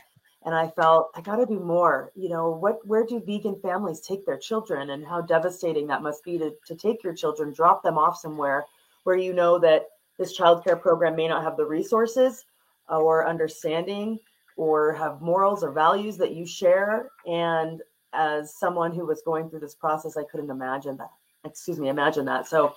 and 0.46 0.54
I 0.54 0.68
felt 0.68 1.10
I 1.14 1.20
got 1.20 1.36
to 1.36 1.44
do 1.44 1.60
more. 1.60 2.10
You 2.14 2.30
know, 2.30 2.52
what? 2.52 2.78
Where 2.86 3.04
do 3.04 3.20
vegan 3.20 3.60
families 3.60 4.00
take 4.00 4.24
their 4.24 4.38
children, 4.38 4.88
and 4.88 5.06
how 5.06 5.20
devastating 5.20 5.86
that 5.88 6.00
must 6.00 6.24
be 6.24 6.38
to 6.38 6.54
to 6.68 6.74
take 6.74 7.04
your 7.04 7.12
children, 7.12 7.52
drop 7.52 7.82
them 7.82 7.98
off 7.98 8.16
somewhere 8.16 8.64
where 9.04 9.16
you 9.16 9.34
know 9.34 9.58
that 9.58 9.88
this 10.18 10.38
childcare 10.38 10.80
program 10.80 11.16
may 11.16 11.28
not 11.28 11.44
have 11.44 11.58
the 11.58 11.66
resources 11.66 12.46
or 12.88 13.26
understanding 13.26 14.18
or 14.56 14.92
have 14.92 15.20
morals 15.20 15.62
or 15.64 15.72
values 15.72 16.16
that 16.18 16.32
you 16.32 16.46
share. 16.46 17.10
And 17.26 17.82
as 18.12 18.54
someone 18.54 18.92
who 18.92 19.06
was 19.06 19.22
going 19.24 19.48
through 19.48 19.60
this 19.60 19.74
process, 19.74 20.16
I 20.16 20.24
couldn't 20.24 20.50
imagine 20.50 20.96
that. 20.98 21.10
Excuse 21.44 21.78
me, 21.78 21.88
imagine 21.88 22.24
that. 22.26 22.46
So 22.46 22.74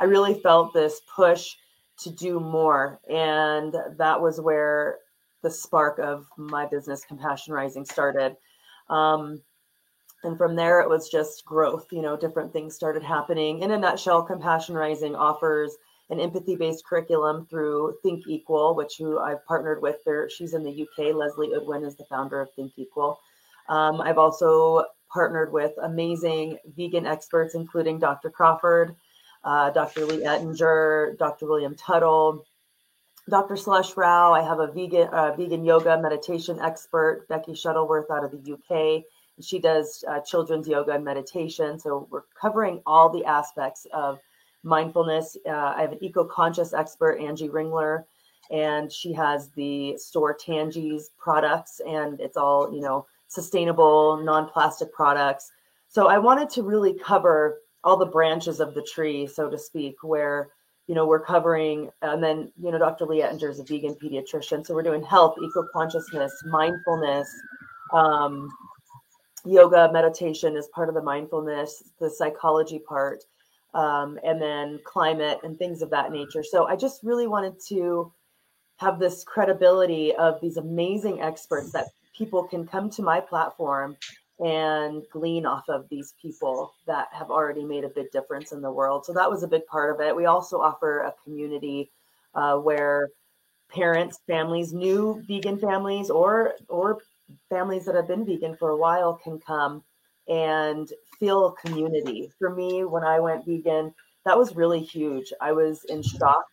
I 0.00 0.04
really 0.04 0.34
felt 0.34 0.72
this 0.72 1.00
push 1.14 1.56
to 1.98 2.10
do 2.10 2.40
more. 2.40 3.00
And 3.08 3.74
that 3.96 4.20
was 4.20 4.40
where 4.40 4.98
the 5.42 5.50
spark 5.50 5.98
of 5.98 6.26
my 6.36 6.66
business, 6.66 7.04
Compassion 7.04 7.52
Rising, 7.52 7.84
started. 7.84 8.36
Um, 8.88 9.42
and 10.24 10.36
from 10.36 10.56
there, 10.56 10.80
it 10.80 10.88
was 10.88 11.08
just 11.08 11.44
growth. 11.44 11.86
You 11.92 12.02
know, 12.02 12.16
different 12.16 12.52
things 12.52 12.74
started 12.74 13.02
happening. 13.02 13.62
In 13.62 13.70
a 13.70 13.78
nutshell, 13.78 14.22
Compassion 14.22 14.74
Rising 14.74 15.14
offers 15.14 15.76
an 16.10 16.20
empathy 16.20 16.56
based 16.56 16.84
curriculum 16.84 17.46
through 17.46 17.96
Think 18.02 18.26
Equal, 18.26 18.74
which 18.74 18.96
who 18.98 19.18
I've 19.18 19.44
partnered 19.46 19.82
with. 19.82 19.96
There, 20.04 20.28
she's 20.30 20.54
in 20.54 20.62
the 20.62 20.82
UK. 20.82 21.14
Leslee 21.14 21.54
Udwin 21.54 21.86
is 21.86 21.96
the 21.96 22.04
founder 22.04 22.40
of 22.40 22.52
Think 22.54 22.72
Equal. 22.76 23.20
Um, 23.68 24.00
I've 24.00 24.18
also 24.18 24.86
partnered 25.12 25.52
with 25.52 25.72
amazing 25.82 26.58
vegan 26.76 27.06
experts, 27.06 27.54
including 27.54 27.98
Dr. 27.98 28.30
Crawford, 28.30 28.96
uh, 29.44 29.70
Dr. 29.70 30.06
Lee 30.06 30.24
Ettinger, 30.24 31.16
Dr. 31.18 31.46
William 31.46 31.74
Tuttle, 31.74 32.44
Dr. 33.28 33.54
Sailesh 33.54 33.96
Rao. 33.96 34.32
I 34.32 34.42
have 34.42 34.60
a 34.60 34.72
vegan 34.72 35.08
uh, 35.08 35.34
vegan 35.36 35.64
yoga 35.64 36.00
meditation 36.00 36.58
expert, 36.60 37.26
Becky 37.28 37.54
Shuttleworth, 37.54 38.10
out 38.10 38.24
of 38.24 38.32
the 38.32 38.52
UK. 38.54 39.04
She 39.40 39.58
does 39.58 40.02
uh, 40.08 40.20
children's 40.20 40.66
yoga 40.66 40.92
and 40.92 41.04
meditation. 41.04 41.78
So 41.78 42.08
we're 42.10 42.22
covering 42.40 42.82
all 42.86 43.10
the 43.10 43.24
aspects 43.24 43.86
of 43.92 44.18
mindfulness. 44.62 45.36
Uh, 45.46 45.74
I 45.76 45.82
have 45.82 45.92
an 45.92 46.02
eco 46.02 46.24
conscious 46.24 46.72
expert, 46.72 47.18
Angie 47.18 47.48
Ringler, 47.48 48.04
and 48.50 48.90
she 48.92 49.12
has 49.12 49.50
the 49.50 49.96
store 49.96 50.34
Tangi's 50.34 51.10
products, 51.18 51.80
and 51.86 52.20
it's 52.20 52.36
all, 52.36 52.72
you 52.72 52.80
know, 52.80 53.06
sustainable, 53.28 54.16
non 54.22 54.48
plastic 54.48 54.92
products. 54.92 55.50
So 55.88 56.08
I 56.08 56.18
wanted 56.18 56.50
to 56.50 56.62
really 56.62 56.94
cover 56.94 57.60
all 57.84 57.96
the 57.96 58.06
branches 58.06 58.60
of 58.60 58.74
the 58.74 58.82
tree, 58.82 59.26
so 59.26 59.48
to 59.48 59.58
speak, 59.58 59.96
where 60.02 60.50
you 60.88 60.94
know, 60.94 61.06
we're 61.06 61.20
covering, 61.20 61.90
and 62.00 62.22
then, 62.22 62.50
you 62.56 62.72
know, 62.72 62.78
Dr. 62.78 63.04
Lee 63.04 63.22
Ettinger 63.22 63.50
is 63.50 63.60
a 63.60 63.62
vegan 63.62 63.94
pediatrician. 63.94 64.66
So 64.66 64.74
we're 64.74 64.82
doing 64.82 65.02
health, 65.02 65.36
eco 65.38 65.66
consciousness, 65.70 66.32
mindfulness, 66.46 67.28
um, 67.92 68.48
yoga, 69.44 69.90
meditation 69.92 70.56
is 70.56 70.66
part 70.68 70.88
of 70.88 70.94
the 70.94 71.02
mindfulness, 71.02 71.82
the 72.00 72.08
psychology 72.08 72.78
part, 72.78 73.24
um, 73.74 74.18
and 74.24 74.40
then 74.40 74.80
climate 74.84 75.38
and 75.42 75.58
things 75.58 75.82
of 75.82 75.90
that 75.90 76.10
nature. 76.10 76.42
So 76.42 76.66
I 76.66 76.76
just 76.76 77.02
really 77.02 77.26
wanted 77.26 77.54
to 77.68 78.12
have 78.78 78.98
this 78.98 79.24
credibility 79.24 80.14
of 80.14 80.40
these 80.40 80.56
amazing 80.56 81.20
experts 81.20 81.72
that 81.72 81.88
people 82.16 82.44
can 82.44 82.66
come 82.66 82.90
to 82.90 83.02
my 83.02 83.20
platform 83.20 83.96
and 84.40 85.02
glean 85.10 85.44
off 85.44 85.64
of 85.68 85.88
these 85.90 86.14
people 86.20 86.72
that 86.86 87.08
have 87.12 87.30
already 87.30 87.64
made 87.64 87.84
a 87.84 87.88
big 87.88 88.10
difference 88.12 88.52
in 88.52 88.62
the 88.62 88.70
world. 88.70 89.04
So 89.04 89.12
that 89.12 89.28
was 89.28 89.42
a 89.42 89.48
big 89.48 89.66
part 89.66 89.94
of 89.94 90.00
it. 90.00 90.14
We 90.14 90.26
also 90.26 90.60
offer 90.60 91.00
a 91.00 91.14
community 91.24 91.90
uh, 92.34 92.56
where 92.58 93.10
parents, 93.68 94.20
families, 94.26 94.72
new 94.72 95.22
vegan 95.26 95.58
families, 95.58 96.08
or 96.08 96.54
or 96.68 96.98
families 97.50 97.84
that 97.84 97.94
have 97.94 98.08
been 98.08 98.24
vegan 98.24 98.56
for 98.56 98.70
a 98.70 98.76
while 98.76 99.14
can 99.14 99.38
come 99.38 99.82
and 100.28 100.92
feel 101.18 101.52
community. 101.52 102.30
For 102.38 102.54
me, 102.54 102.84
when 102.84 103.04
I 103.04 103.18
went 103.20 103.46
vegan, 103.46 103.94
that 104.24 104.38
was 104.38 104.56
really 104.56 104.80
huge. 104.80 105.32
I 105.40 105.52
was 105.52 105.84
in 105.84 106.02
shock 106.02 106.46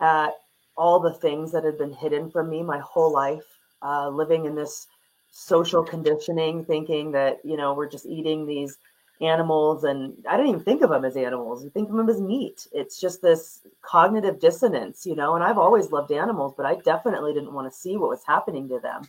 at 0.00 0.30
all 0.76 1.00
the 1.00 1.14
things 1.14 1.52
that 1.52 1.64
had 1.64 1.76
been 1.76 1.92
hidden 1.92 2.30
from 2.30 2.48
me 2.48 2.62
my 2.62 2.78
whole 2.78 3.12
life, 3.12 3.44
uh, 3.82 4.08
living 4.08 4.46
in 4.46 4.54
this 4.54 4.86
social 5.30 5.84
conditioning, 5.84 6.64
thinking 6.64 7.12
that, 7.12 7.38
you 7.44 7.56
know, 7.56 7.74
we're 7.74 7.88
just 7.88 8.06
eating 8.06 8.46
these 8.46 8.78
animals. 9.20 9.84
And 9.84 10.14
I 10.28 10.36
didn't 10.36 10.50
even 10.50 10.64
think 10.64 10.82
of 10.82 10.90
them 10.90 11.04
as 11.04 11.16
animals. 11.16 11.62
You 11.62 11.70
think 11.70 11.90
of 11.90 11.96
them 11.96 12.08
as 12.08 12.20
meat. 12.20 12.66
It's 12.72 13.00
just 13.00 13.20
this 13.20 13.60
cognitive 13.82 14.40
dissonance, 14.40 15.04
you 15.04 15.14
know. 15.14 15.34
And 15.34 15.44
I've 15.44 15.58
always 15.58 15.90
loved 15.90 16.12
animals, 16.12 16.54
but 16.56 16.66
I 16.66 16.76
definitely 16.76 17.34
didn't 17.34 17.52
want 17.52 17.70
to 17.70 17.78
see 17.78 17.96
what 17.96 18.10
was 18.10 18.24
happening 18.26 18.68
to 18.68 18.78
them. 18.78 19.02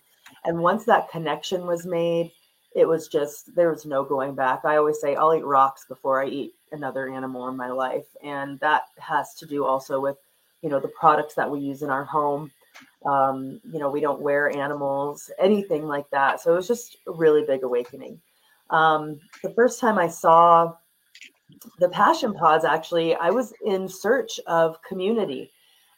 And 0.44 0.60
once 0.60 0.84
that 0.86 1.10
connection 1.10 1.66
was 1.66 1.86
made, 1.86 2.32
it 2.76 2.88
was 2.88 3.08
just, 3.08 3.54
there 3.56 3.70
was 3.70 3.86
no 3.86 4.04
going 4.04 4.36
back. 4.36 4.66
I 4.66 4.78
always 4.78 5.00
say, 5.00 5.16
I'll 5.16 5.36
eat 5.36 5.44
rocks 5.44 5.86
before 5.88 6.24
I 6.24 6.28
eat 6.28 6.54
another 6.72 7.10
animal 7.10 7.48
in 7.50 7.58
my 7.58 7.70
life. 7.70 8.06
And 8.24 8.60
that 8.60 8.84
has 8.98 9.34
to 9.36 9.46
do 9.46 9.66
also 9.66 10.00
with, 10.00 10.18
you 10.62 10.70
know, 10.70 10.80
the 10.80 10.88
products 10.88 11.34
that 11.36 11.50
we 11.50 11.60
use 11.60 11.82
in 11.82 11.90
our 11.90 12.06
home 12.06 12.52
um, 13.06 13.60
you 13.64 13.80
know, 13.80 13.90
we 13.90 14.02
don't 14.02 14.22
wear 14.22 14.56
animals, 14.56 15.32
anything 15.40 15.88
like 15.88 16.10
that. 16.12 16.40
So 16.40 16.54
it 16.54 16.56
was 16.56 16.68
just 16.68 16.98
a 17.08 17.12
really 17.12 17.44
big 17.46 17.64
awakening. 17.64 18.20
Um, 18.70 19.20
the 19.44 19.54
first 19.54 19.80
time 19.80 19.98
I 19.98 20.08
saw 20.08 20.74
the 21.80 21.90
passion 21.90 22.34
pods, 22.34 22.64
actually, 22.64 23.16
I 23.16 23.30
was 23.30 23.54
in 23.66 23.88
search 23.88 24.40
of 24.48 24.82
community. 24.84 25.52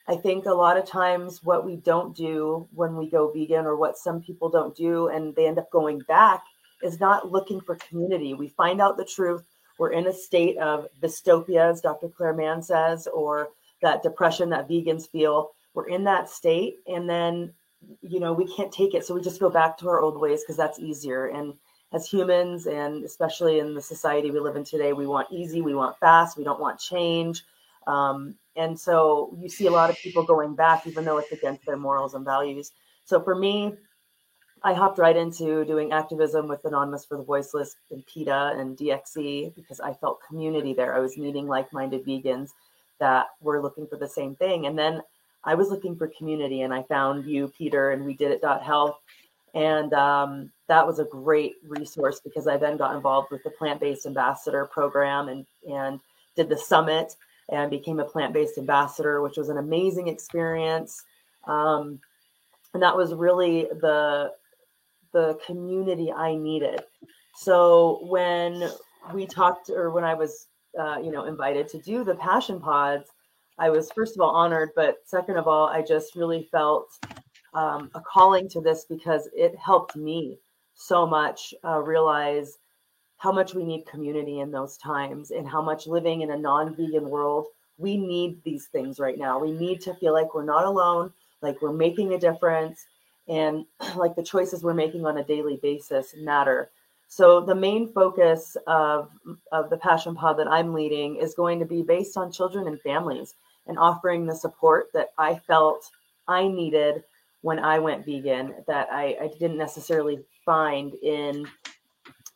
I 0.08 0.16
think 0.16 0.46
a 0.46 0.54
lot 0.54 0.78
of 0.78 0.86
times 0.86 1.44
what 1.44 1.66
we 1.66 1.78
don't 1.78 2.16
do 2.16 2.68
when 2.74 2.96
we 2.96 3.10
go 3.10 3.32
vegan, 3.32 3.66
or 3.66 3.76
what 3.76 3.98
some 3.98 4.22
people 4.22 4.50
don't 4.50 4.76
do, 4.76 5.08
and 5.08 5.36
they 5.36 5.48
end 5.48 5.60
up 5.60 5.72
going 5.72 6.00
back, 6.08 6.44
is 6.84 7.00
not 7.00 7.32
looking 7.32 7.62
for 7.62 7.76
community. 7.76 8.34
We 8.34 8.50
find 8.50 8.82
out 8.82 8.98
the 8.98 9.06
truth. 9.06 9.44
We're 9.80 9.92
in 9.92 10.08
a 10.08 10.14
state 10.14 10.58
of 10.58 10.88
vystopia, 11.02 11.72
as 11.72 11.82
Dr. 11.82 12.10
Clare 12.10 12.34
Mann 12.34 12.62
says, 12.62 13.08
or 13.08 13.50
that 13.82 14.04
depression 14.04 14.50
that 14.50 14.68
vegans 14.68 15.10
feel 15.10 15.52
we're 15.74 15.88
in 15.88 16.04
that 16.04 16.30
state 16.30 16.78
and 16.88 17.10
then 17.10 17.54
you 18.02 18.20
know 18.20 18.34
we 18.34 18.48
can't 18.56 18.72
take 18.72 18.94
it 18.94 19.06
so 19.06 19.14
we 19.14 19.22
just 19.22 19.40
go 19.40 19.50
back 19.50 19.78
to 19.78 19.88
our 19.88 20.00
old 20.00 20.20
ways 20.20 20.42
because 20.42 20.58
that's 20.58 20.80
easier 20.80 21.28
and 21.28 21.54
as 21.92 22.08
humans 22.08 22.66
and 22.66 23.04
especially 23.04 23.60
in 23.60 23.76
the 23.76 23.82
society 23.82 24.32
we 24.32 24.40
live 24.40 24.56
in 24.56 24.64
today 24.64 24.94
we 24.94 25.06
want 25.06 25.28
easy 25.32 25.62
we 25.62 25.76
want 25.76 25.98
fast 26.00 26.38
we 26.38 26.44
don't 26.44 26.62
want 26.62 26.80
change 26.80 27.44
um, 27.86 28.34
and 28.56 28.80
so 28.80 29.36
you 29.38 29.50
see 29.50 29.68
a 29.68 29.72
lot 29.72 29.90
of 29.90 29.98
people 29.98 30.24
going 30.24 30.56
back 30.56 30.88
even 30.88 31.04
though 31.04 31.18
it's 31.18 31.32
against 31.32 31.66
their 31.66 31.78
morals 31.78 32.14
and 32.14 32.24
values 32.24 32.72
so 33.04 33.22
for 33.22 33.36
me 33.36 33.74
i 34.64 34.74
hopped 34.74 34.98
right 34.98 35.18
into 35.18 35.66
doing 35.66 35.92
activism 35.92 36.48
with 36.48 36.64
anonymous 36.66 37.06
for 37.06 37.18
the 37.18 37.24
voiceless 37.24 37.76
and 37.92 38.06
peta 38.06 38.54
and 38.58 38.78
dxe 38.78 39.54
because 39.56 39.80
i 39.80 39.94
felt 39.94 40.20
community 40.28 40.74
there 40.74 40.96
i 40.96 41.00
was 41.00 41.18
meeting 41.18 41.48
like-minded 41.48 42.06
vegans 42.06 42.52
that 43.00 43.28
were 43.42 43.62
looking 43.62 43.88
for 43.88 43.98
the 43.98 44.08
same 44.08 44.36
thing 44.36 44.66
and 44.66 44.78
then 44.78 45.02
I 45.44 45.56
was 45.56 45.70
looking 45.70 45.96
for 45.96 46.08
community 46.08 46.62
and 46.62 46.74
I 46.74 46.84
found 46.84 47.26
you, 47.26 47.52
Peter, 47.58 47.92
and 47.92 48.06
we 48.06 48.14
did 48.14 48.32
it 48.32 48.44
health. 48.44 48.98
And 49.54 49.94
um, 49.94 50.52
that 50.68 50.86
was 50.88 51.00
a 51.00 51.06
great 51.06 51.56
resource 51.68 52.20
because 52.24 52.48
I 52.48 52.58
then 52.58 52.78
got 52.78 52.96
involved 52.96 53.30
with 53.30 53.44
the 53.44 53.52
plant-based 53.52 54.06
ambassador 54.06 54.66
program 54.66 55.28
and 55.28 55.46
and 55.70 56.00
did 56.36 56.50
the 56.50 56.58
summit 56.58 57.16
and 57.50 57.70
became 57.70 58.00
a 58.00 58.06
plant-based 58.06 58.58
ambassador, 58.58 59.22
which 59.22 59.38
was 59.38 59.50
an 59.50 59.58
amazing 59.58 60.08
experience. 60.08 61.04
Um, 61.46 62.00
and 62.74 62.82
that 62.82 62.98
was 62.98 63.14
really 63.14 63.68
the 63.82 64.32
the 65.14 65.40
community 65.46 66.12
I 66.12 66.36
needed. 66.36 66.82
So 67.36 68.00
when 68.04 68.70
we 69.14 69.26
talked, 69.26 69.70
or 69.70 69.92
when 69.92 70.04
I 70.04 70.14
was, 70.14 70.48
uh, 70.80 70.98
you 71.02 71.12
know, 71.12 71.26
invited 71.26 71.68
to 71.70 71.80
do 71.80 72.04
the 72.04 72.16
passion 72.16 72.60
pods, 72.60 73.10
I 73.58 73.70
was 73.70 73.92
first 73.92 74.16
of 74.16 74.22
all 74.22 74.32
honored, 74.32 74.70
but 74.76 74.98
second 75.06 75.38
of 75.38 75.48
all, 75.48 75.68
I 75.68 75.82
just 75.82 76.16
really 76.16 76.48
felt 76.52 76.88
um, 77.54 77.90
a 77.94 78.02
calling 78.02 78.50
to 78.50 78.62
this 78.62 78.86
because 78.90 79.30
it 79.36 79.56
helped 79.58 79.96
me 79.96 80.40
so 80.76 81.06
much 81.06 81.54
uh, 81.64 81.80
realize 81.80 82.58
how 83.18 83.32
much 83.32 83.54
we 83.54 83.64
need 83.64 83.86
community 83.86 84.40
in 84.40 84.52
those 84.52 84.78
times 84.78 85.32
and 85.32 85.48
how 85.48 85.62
much 85.62 85.88
living 85.88 86.22
in 86.22 86.32
a 86.32 86.38
non-vegan 86.38 87.08
world 87.08 87.48
we 87.78 87.98
need 87.98 88.44
these 88.44 88.68
things 88.68 89.00
right 89.00 89.18
now 89.18 89.40
we 89.40 89.52
need 89.52 89.82
to 89.82 89.94
feel 89.96 90.14
like 90.14 90.34
we're 90.34 90.44
not 90.44 90.66
alone 90.66 91.12
like 91.42 91.62
we're 91.62 91.74
making 91.74 92.14
a 92.14 92.20
difference 92.20 92.86
and 93.28 93.66
like 93.96 94.16
the 94.16 94.24
choices 94.24 94.64
we're 94.64 94.74
making 94.74 95.06
on 95.06 95.18
a 95.18 95.24
daily 95.24 95.60
basis 95.62 96.14
matter 96.18 96.70
so 97.10 97.42
the 97.42 97.54
main 97.54 97.94
focus 97.94 98.58
of, 98.66 99.12
of 99.52 99.70
the 99.70 99.78
passion 99.78 100.16
pod 100.16 100.38
that 100.38 100.48
i'm 100.48 100.74
leading 100.74 101.16
is 101.18 101.34
going 101.36 101.60
to 101.60 101.66
be 101.66 101.82
based 101.82 102.18
on 102.18 102.32
children 102.32 102.68
and 102.68 102.82
families 102.82 103.36
and 103.68 103.78
offering 103.78 104.26
the 104.26 104.36
support 104.36 104.88
that 104.94 105.10
I 105.18 105.36
felt 105.36 105.90
I 106.28 106.48
needed 106.48 107.04
when 107.42 107.60
I 107.60 107.80
went 107.80 108.06
vegan 108.06 108.56
that 108.68 108.88
I, 108.92 109.18
I 109.22 109.32
didn't 109.40 109.58
necessarily 109.58 110.20
find 110.46 110.94
in 110.96 111.48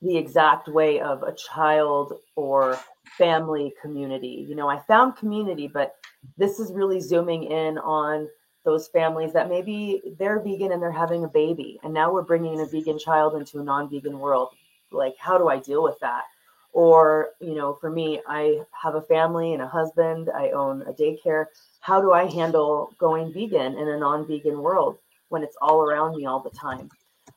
the 0.01 0.17
exact 0.17 0.67
way 0.67 0.99
of 0.99 1.23
a 1.23 1.33
child 1.33 2.13
or 2.35 2.77
family 3.17 3.73
community. 3.81 4.45
You 4.47 4.55
know, 4.55 4.69
I 4.69 4.79
found 4.79 5.15
community, 5.15 5.67
but 5.67 5.95
this 6.37 6.59
is 6.59 6.71
really 6.73 6.99
zooming 6.99 7.43
in 7.43 7.77
on 7.79 8.27
those 8.67 8.87
families 8.89 9.33
that 9.33 9.49
maybe 9.49 10.01
they're 10.19 10.39
vegan 10.39 10.71
and 10.73 10.81
they're 10.81 10.91
having 10.91 11.23
a 11.23 11.29
baby, 11.29 11.79
and 11.83 11.93
now 11.93 12.11
we're 12.11 12.21
bringing 12.21 12.59
a 12.59 12.65
vegan 12.65 12.99
child 12.99 13.35
into 13.35 13.59
a 13.59 13.63
non 13.63 13.89
vegan 13.89 14.19
world. 14.19 14.49
Like, 14.91 15.15
how 15.17 15.37
do 15.37 15.47
I 15.47 15.57
deal 15.57 15.81
with 15.81 15.97
that? 16.01 16.25
or 16.77 17.29
you 17.39 17.55
know 17.55 17.73
for 17.81 17.89
me 17.89 18.21
i 18.27 18.59
have 18.71 18.93
a 18.93 19.01
family 19.01 19.53
and 19.53 19.63
a 19.63 19.67
husband 19.67 20.29
i 20.35 20.51
own 20.51 20.83
a 20.83 20.93
daycare 20.93 21.45
how 21.79 21.99
do 21.99 22.13
i 22.13 22.25
handle 22.25 22.93
going 22.99 23.33
vegan 23.33 23.75
in 23.77 23.87
a 23.87 23.97
non-vegan 23.97 24.61
world 24.61 24.99
when 25.29 25.43
it's 25.43 25.57
all 25.59 25.81
around 25.81 26.15
me 26.15 26.25
all 26.25 26.39
the 26.39 26.51
time 26.51 26.87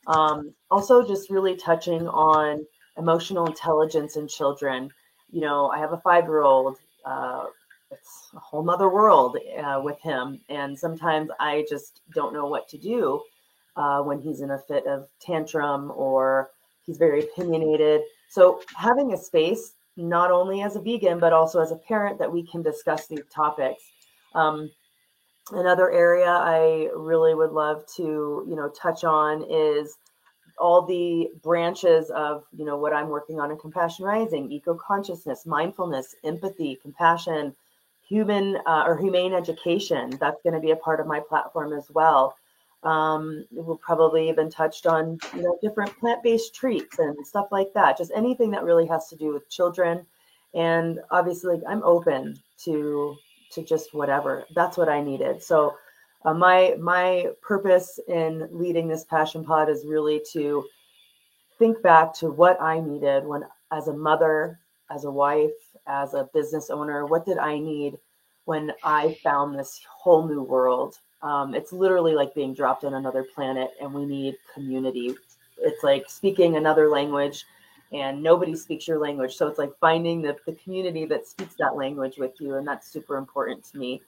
um, 0.07 0.53
also 0.71 1.07
just 1.07 1.31
really 1.31 1.57
touching 1.57 2.07
on 2.09 2.65
emotional 2.99 3.47
intelligence 3.47 4.17
in 4.17 4.29
children 4.29 4.91
you 5.31 5.41
know 5.41 5.69
i 5.71 5.79
have 5.79 5.95
a 5.95 6.01
five 6.05 6.25
year 6.25 6.43
old 6.43 6.77
uh, 7.07 7.47
it's 7.91 8.31
a 8.35 8.39
whole 8.39 8.63
nother 8.63 8.89
world 8.89 9.37
uh, 9.63 9.81
with 9.83 10.01
him 10.01 10.41
and 10.49 10.79
sometimes 10.79 11.31
i 11.41 11.65
just 11.69 12.01
don't 12.15 12.33
know 12.33 12.47
what 12.47 12.69
to 12.69 12.79
do 12.79 13.21
uh, 13.77 14.01
when 14.03 14.21
he's 14.21 14.41
in 14.41 14.51
a 14.51 14.59
fit 14.59 14.87
of 14.87 15.09
tantrum 15.21 15.93
or 15.95 16.51
he's 16.85 16.99
very 16.99 17.21
opinionated 17.21 18.03
so 18.31 18.63
having 18.77 19.13
a 19.13 19.17
space, 19.17 19.73
not 19.97 20.31
only 20.31 20.63
as 20.63 20.77
a 20.77 20.81
vegan, 20.81 21.19
but 21.19 21.33
also 21.33 21.61
as 21.61 21.73
a 21.73 21.77
parent, 21.77 22.19
that 22.21 22.33
we 22.33 22.47
can 22.47 22.63
discuss 22.63 23.09
these 23.09 23.25
topics. 23.35 23.83
Um, 24.37 24.71
another 25.51 25.91
area 25.91 26.31
I 26.31 26.91
really 26.95 27.35
would 27.35 27.51
love 27.51 27.85
to, 27.97 28.47
you 28.49 28.55
know, 28.55 28.69
touch 28.69 29.03
on 29.03 29.45
is 29.51 29.99
all 30.59 30.87
the 30.87 31.29
branches 31.43 32.11
of, 32.11 32.45
you 32.57 32.65
know, 32.65 32.77
what 32.77 32.93
I'm 32.93 33.09
working 33.09 33.41
on 33.41 33.51
in 33.51 33.59
Compassion 33.59 34.05
Rising, 34.05 34.53
eco 34.53 34.75
consciousness, 34.77 35.45
mindfulness, 35.45 36.15
empathy, 36.23 36.79
compassion, 36.81 37.57
human 38.11 38.59
uh, 38.67 38.83
or 38.87 38.99
humane 38.99 39.33
education. 39.33 40.11
That's 40.21 40.43
going 40.43 40.55
to 40.55 40.61
be 40.61 40.73
a 40.73 40.77
part 40.77 41.01
of 41.01 41.07
my 41.07 41.21
platform 41.21 41.73
as 41.73 41.91
well. 41.91 42.37
Um, 42.83 43.47
we'll 43.53 43.77
probably 43.77 44.29
even 44.29 44.51
touched 44.51 44.87
on 44.87 45.19
you 45.35 45.43
know 45.43 45.59
different 45.63 45.97
plant-based 45.99 46.55
treats 46.55 46.99
and 46.99 47.27
stuff 47.27 47.49
like 47.51 47.73
that. 47.75 47.97
Just 47.97 48.13
anything 48.15 48.51
that 48.51 48.65
really 48.65 48.87
has 48.87 49.09
to 49.09 49.17
do 49.17 49.33
with 49.33 49.49
children. 49.49 50.05
And 50.55 51.01
obviously, 51.11 51.61
I'm 51.69 51.83
open 51.85 52.37
to 52.65 53.17
to 53.53 53.63
just 53.63 53.95
whatever. 53.95 54.45
That's 54.55 54.77
what 54.77 54.89
I 54.89 55.01
needed. 55.01 55.43
So 55.43 55.77
uh, 56.25 56.35
my 56.35 56.77
my 56.81 57.29
purpose 57.43 58.01
in 58.09 58.49
leading 58.51 58.89
this 58.89 59.05
passion 59.05 59.45
pod 59.45 59.69
is 59.69 59.87
really 59.87 60.23
to 60.33 60.65
think 61.59 61.83
back 61.83 62.15
to 62.15 62.31
what 62.31 62.61
I 62.61 62.81
needed 62.81 63.25
when 63.27 63.45
as 63.73 63.89
a 63.89 63.93
mother, 63.93 64.59
as 64.91 65.05
a 65.05 65.11
wife, 65.11 65.51
as 65.87 66.15
a 66.15 66.29
business 66.35 66.71
owner. 66.71 67.07
What 67.07 67.25
did 67.25 67.39
I 67.39 67.59
need 67.59 67.99
when 68.51 68.73
I 68.83 69.17
found 69.23 69.57
this 69.57 69.81
whole 69.89 70.27
new 70.27 70.43
world. 70.43 70.99
Um, 71.23 71.55
it's 71.55 71.73
literally 71.73 72.15
like 72.15 72.35
being 72.35 72.55
dropped 72.55 72.83
on 72.83 72.95
another 72.95 73.23
planet, 73.23 73.71
and 73.81 73.95
we 73.95 74.05
need 74.05 74.37
community. 74.53 75.15
It's 75.59 75.85
like 75.85 76.09
speaking 76.09 76.57
another 76.57 76.89
language, 76.89 77.45
and 77.93 78.21
nobody 78.21 78.57
speaks 78.57 78.89
your 78.89 78.99
language. 78.99 79.37
So 79.37 79.47
it's 79.47 79.59
like 79.59 79.71
finding 79.81 80.21
the, 80.23 80.37
the 80.47 80.55
community 80.55 81.05
that 81.07 81.29
speaks 81.29 81.55
that 81.61 81.77
language 81.77 82.17
with 82.19 82.41
you, 82.41 82.57
and 82.57 82.67
that's 82.67 82.91
super 82.91 83.19
important 83.19 83.63
to 83.71 83.79
me. 83.79 84.03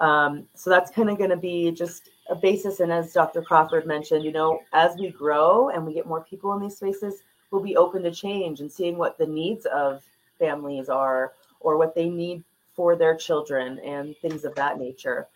Um, 0.00 0.46
so 0.54 0.70
that's 0.70 0.90
kind 0.92 1.10
of 1.10 1.18
going 1.18 1.30
to 1.30 1.36
be 1.36 1.72
just 1.72 2.10
a 2.28 2.36
basis. 2.36 2.78
And 2.78 2.92
as 2.92 3.12
Dr. 3.12 3.42
Crawford 3.42 3.86
mentioned, 3.86 4.24
you 4.24 4.32
know, 4.32 4.60
as 4.72 4.96
we 4.96 5.10
grow 5.10 5.70
and 5.70 5.86
we 5.86 5.94
get 5.94 6.06
more 6.06 6.22
people 6.22 6.52
in 6.52 6.60
these 6.60 6.76
spaces, 6.76 7.22
we'll 7.54 7.62
be 7.62 7.76
open 7.76 8.02
to 8.02 8.10
change 8.10 8.60
and 8.60 8.70
seeing 8.70 8.98
what 8.98 9.16
the 9.16 9.26
needs 9.26 9.64
of 9.66 10.02
families 10.40 10.88
are 10.88 11.34
or 11.60 11.78
what 11.78 11.94
they 11.94 12.08
need 12.08 12.42
for 12.74 12.96
their 12.96 13.14
children 13.14 13.78
and 13.78 14.16
things 14.16 14.44
of 14.44 14.52
that 14.56 14.76
nature. 14.76 15.28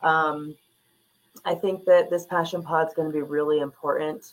Um, 0.00 0.56
I 1.44 1.54
think 1.54 1.84
that 1.84 2.08
this 2.08 2.24
passion 2.24 2.62
pod 2.62 2.88
is 2.88 2.94
going 2.94 3.08
to 3.08 3.12
be 3.12 3.20
really 3.20 3.60
important 3.60 4.32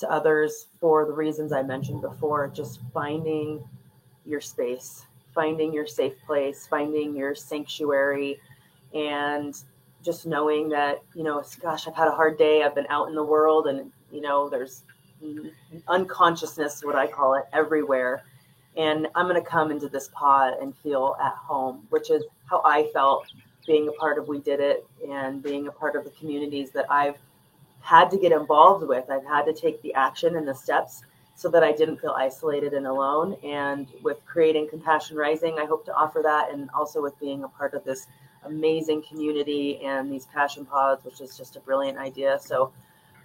to 0.00 0.10
others 0.10 0.66
for 0.80 1.06
the 1.06 1.12
reasons 1.12 1.50
I 1.50 1.62
mentioned 1.62 2.02
before, 2.02 2.48
just 2.48 2.80
finding 2.92 3.64
your 4.26 4.42
space, 4.42 5.06
finding 5.34 5.72
your 5.72 5.86
safe 5.86 6.14
place, 6.26 6.66
finding 6.66 7.16
your 7.16 7.34
sanctuary, 7.34 8.38
and 8.92 9.56
just 10.04 10.26
knowing 10.26 10.68
that, 10.68 11.02
you 11.14 11.22
know, 11.22 11.42
gosh, 11.62 11.88
I've 11.88 11.94
had 11.94 12.08
a 12.08 12.12
hard 12.12 12.36
day. 12.36 12.62
I've 12.62 12.74
been 12.74 12.86
out 12.90 13.08
in 13.08 13.14
the 13.14 13.24
world 13.24 13.66
and, 13.66 13.90
you 14.12 14.20
know, 14.20 14.50
there's 14.50 14.82
unconsciousness, 15.88 16.82
what 16.84 16.96
I 16.96 17.06
call 17.06 17.34
it, 17.34 17.44
everywhere. 17.52 18.24
And 18.76 19.06
I'm 19.14 19.28
going 19.28 19.42
to 19.42 19.48
come 19.48 19.70
into 19.70 19.88
this 19.88 20.08
pod 20.12 20.54
and 20.60 20.74
feel 20.78 21.16
at 21.22 21.34
home, 21.34 21.86
which 21.90 22.10
is 22.10 22.24
how 22.46 22.62
I 22.64 22.90
felt 22.92 23.26
being 23.66 23.88
a 23.88 23.92
part 23.92 24.18
of 24.18 24.28
We 24.28 24.38
Did 24.38 24.60
It 24.60 24.86
and 25.08 25.42
being 25.42 25.68
a 25.68 25.72
part 25.72 25.94
of 25.94 26.04
the 26.04 26.10
communities 26.10 26.70
that 26.70 26.86
I've 26.90 27.18
had 27.80 28.10
to 28.10 28.16
get 28.16 28.32
involved 28.32 28.86
with. 28.86 29.10
I've 29.10 29.26
had 29.26 29.44
to 29.44 29.52
take 29.52 29.82
the 29.82 29.94
action 29.94 30.36
and 30.36 30.46
the 30.46 30.54
steps 30.54 31.02
so 31.34 31.48
that 31.50 31.62
I 31.62 31.72
didn't 31.72 31.98
feel 31.98 32.14
isolated 32.16 32.72
and 32.72 32.86
alone. 32.86 33.36
And 33.44 33.88
with 34.02 34.24
creating 34.24 34.68
Compassion 34.68 35.16
Rising, 35.16 35.58
I 35.58 35.64
hope 35.64 35.84
to 35.86 35.94
offer 35.94 36.20
that. 36.22 36.52
And 36.52 36.70
also 36.74 37.02
with 37.02 37.18
being 37.18 37.44
a 37.44 37.48
part 37.48 37.74
of 37.74 37.84
this 37.84 38.06
amazing 38.44 39.02
community 39.02 39.80
and 39.84 40.10
these 40.12 40.26
passion 40.26 40.64
pods, 40.64 41.04
which 41.04 41.20
is 41.20 41.36
just 41.36 41.56
a 41.56 41.60
brilliant 41.60 41.98
idea. 41.98 42.38
So 42.40 42.72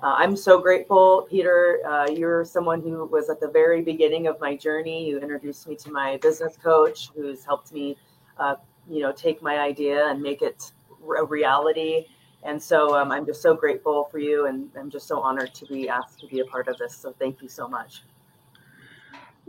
uh, 0.03 0.13
I'm 0.17 0.36
so 0.36 0.62
grateful, 0.62 1.27
Peter. 1.29 1.79
Uh, 1.88 2.07
you're 2.10 2.45
someone 2.45 2.81
who 2.81 3.05
was 3.05 3.29
at 3.29 3.39
the 3.39 3.47
very 3.47 3.81
beginning 3.81 4.27
of 4.27 4.39
my 4.39 4.55
journey. 4.55 5.07
You 5.07 5.19
introduced 5.19 5.67
me 5.67 5.75
to 5.77 5.91
my 5.91 6.17
business 6.17 6.55
coach, 6.55 7.10
who's 7.15 7.43
helped 7.43 7.73
me, 7.73 7.97
uh, 8.38 8.55
you 8.89 9.01
know, 9.01 9.12
take 9.12 9.41
my 9.41 9.57
idea 9.57 10.07
and 10.07 10.21
make 10.21 10.43
it 10.43 10.71
a 11.17 11.25
reality. 11.25 12.05
And 12.43 12.62
so 12.62 12.95
um, 12.95 13.12
I'm 13.12 13.25
just 13.25 13.41
so 13.41 13.55
grateful 13.55 14.07
for 14.12 14.19
you, 14.19 14.45
and 14.45 14.69
I'm 14.79 14.91
just 14.91 15.07
so 15.07 15.19
honored 15.19 15.55
to 15.55 15.65
be 15.65 15.89
asked 15.89 16.19
to 16.19 16.27
be 16.27 16.41
a 16.41 16.45
part 16.45 16.67
of 16.67 16.77
this. 16.77 16.95
So 16.95 17.13
thank 17.17 17.41
you 17.41 17.49
so 17.49 17.67
much. 17.67 18.03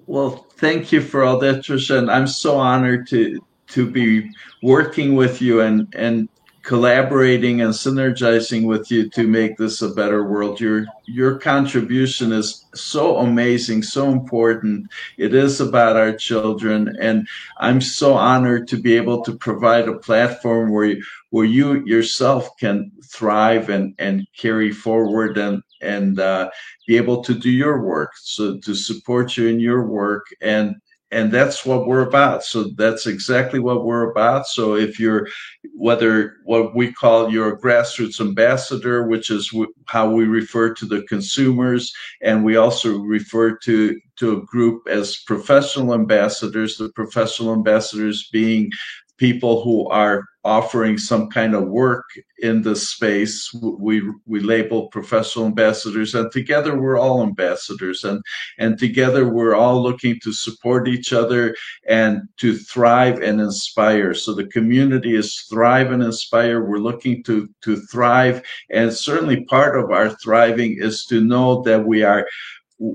Well, 0.06 0.46
thank 0.56 0.90
you 0.90 1.02
for 1.02 1.24
all 1.24 1.38
that, 1.40 1.56
Trisha, 1.56 1.98
and 1.98 2.11
I'm 2.11 2.26
so 2.26 2.56
honored 2.56 3.06
to 3.08 3.44
to 3.68 3.90
be 3.90 4.30
working 4.62 5.14
with 5.14 5.42
you 5.42 5.61
and 5.61 5.94
and 5.94 6.30
collaborating 6.68 7.62
and 7.62 7.72
synergizing 7.72 8.66
with 8.66 8.90
you 8.90 9.09
to 9.09 9.26
make 9.26 9.57
this 9.57 9.81
a 9.81 9.88
better 9.88 10.28
world. 10.28 10.61
Your 10.61 10.85
your 11.07 11.38
contribution 11.38 12.31
is 12.31 12.66
so 12.74 13.16
amazing, 13.16 13.83
so 13.83 14.11
important. 14.11 14.87
It 15.16 15.35
is 15.35 15.62
about 15.62 15.96
our 15.96 16.12
children, 16.12 16.94
and 17.00 17.26
I'm 17.57 17.81
so 17.81 18.12
honored 18.12 18.68
to 18.68 18.76
be 18.76 18.94
able 18.96 19.22
to 19.22 19.35
provide 19.35 19.88
a 19.88 19.96
platform 19.96 20.70
where 20.70 20.85
you, 20.85 21.02
where 21.31 21.46
you 21.46 21.87
yourself 21.87 22.54
can 22.59 22.92
thrive 23.02 23.70
and 23.70 23.94
and 23.98 24.26
carry 24.37 24.70
forward 24.70 25.38
and 25.38 25.62
and 25.81 26.20
uh, 26.20 26.50
be 26.87 26.98
able 26.98 27.24
to 27.24 27.33
do 27.33 27.50
your 27.50 27.83
work. 27.83 28.12
So 28.16 28.59
to 28.59 28.74
support 28.74 29.38
you 29.38 29.46
in 29.46 29.59
your 29.59 29.87
work 29.87 30.26
and 30.42 30.76
and 31.10 31.32
that's 31.32 31.64
what 31.64 31.86
we're 31.86 32.06
about. 32.06 32.44
So 32.44 32.64
that's 32.76 33.06
exactly 33.06 33.60
what 33.60 33.84
we're 33.84 34.10
about. 34.10 34.46
So 34.46 34.74
if 34.76 35.00
you're 35.00 35.28
whether 35.74 36.36
what 36.44 36.74
we 36.74 36.92
call 36.92 37.30
your 37.30 37.58
grassroots 37.58 38.20
ambassador 38.20 39.06
which 39.06 39.30
is 39.30 39.54
how 39.86 40.10
we 40.10 40.24
refer 40.24 40.74
to 40.74 40.84
the 40.84 41.02
consumers 41.02 41.92
and 42.20 42.44
we 42.44 42.56
also 42.56 42.98
refer 42.98 43.56
to 43.56 43.98
to 44.16 44.36
a 44.36 44.44
group 44.46 44.86
as 44.88 45.18
professional 45.18 45.94
ambassadors 45.94 46.76
the 46.76 46.88
professional 46.90 47.52
ambassadors 47.52 48.28
being 48.32 48.70
people 49.18 49.62
who 49.62 49.88
are 49.88 50.24
offering 50.48 50.96
some 50.96 51.28
kind 51.28 51.54
of 51.54 51.68
work 51.68 52.04
in 52.40 52.62
this 52.62 52.88
space. 52.88 53.52
We 53.52 54.02
we 54.26 54.40
label 54.40 54.88
professional 54.88 55.46
ambassadors, 55.46 56.14
and 56.14 56.32
together 56.32 56.80
we're 56.80 56.98
all 56.98 57.22
ambassadors, 57.22 58.04
and 58.04 58.22
and 58.58 58.78
together 58.78 59.28
we're 59.28 59.54
all 59.54 59.82
looking 59.82 60.18
to 60.22 60.32
support 60.32 60.88
each 60.88 61.12
other 61.12 61.54
and 61.87 62.22
to 62.38 62.56
thrive 62.56 63.20
and 63.20 63.40
inspire. 63.40 64.14
So 64.14 64.34
the 64.34 64.46
community 64.46 65.14
is 65.14 65.46
thrive 65.50 65.92
and 65.92 66.02
inspire. 66.02 66.64
We're 66.64 66.78
looking 66.78 67.22
to 67.24 67.48
to 67.62 67.76
thrive, 67.92 68.42
and 68.70 68.92
certainly 68.92 69.44
part 69.44 69.78
of 69.78 69.90
our 69.90 70.11
thriving 70.11 70.78
is 70.78 71.04
to 71.06 71.20
know 71.20 71.62
that 71.62 71.84
we 71.84 72.02
are 72.02 72.26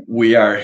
we 0.07 0.35
are 0.35 0.63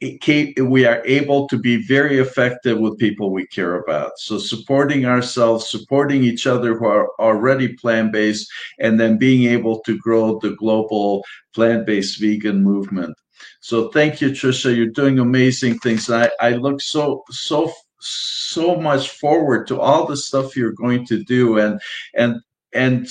we 0.00 0.84
are 0.84 1.02
able 1.06 1.48
to 1.48 1.58
be 1.58 1.86
very 1.86 2.18
effective 2.18 2.78
with 2.78 2.98
people 2.98 3.30
we 3.30 3.46
care 3.46 3.76
about. 3.76 4.18
So 4.18 4.38
supporting 4.38 5.06
ourselves, 5.06 5.70
supporting 5.70 6.22
each 6.22 6.46
other 6.46 6.76
who 6.76 6.86
are 6.86 7.08
already 7.18 7.74
plant-based, 7.74 8.46
and 8.78 9.00
then 9.00 9.16
being 9.16 9.50
able 9.50 9.80
to 9.80 9.96
grow 9.96 10.38
the 10.38 10.54
global 10.56 11.24
plant-based 11.54 12.20
vegan 12.20 12.62
movement. 12.62 13.16
So 13.60 13.88
thank 13.88 14.20
you, 14.20 14.30
Trisha. 14.30 14.76
You're 14.76 14.86
doing 14.86 15.18
amazing 15.18 15.78
things. 15.78 16.10
I, 16.10 16.30
I 16.40 16.50
look 16.50 16.80
so 16.80 17.24
so 17.30 17.72
so 17.98 18.76
much 18.76 19.10
forward 19.10 19.66
to 19.68 19.80
all 19.80 20.06
the 20.06 20.16
stuff 20.16 20.56
you're 20.56 20.72
going 20.72 21.06
to 21.06 21.24
do 21.24 21.58
and 21.58 21.80
and 22.14 22.36
and 22.72 23.08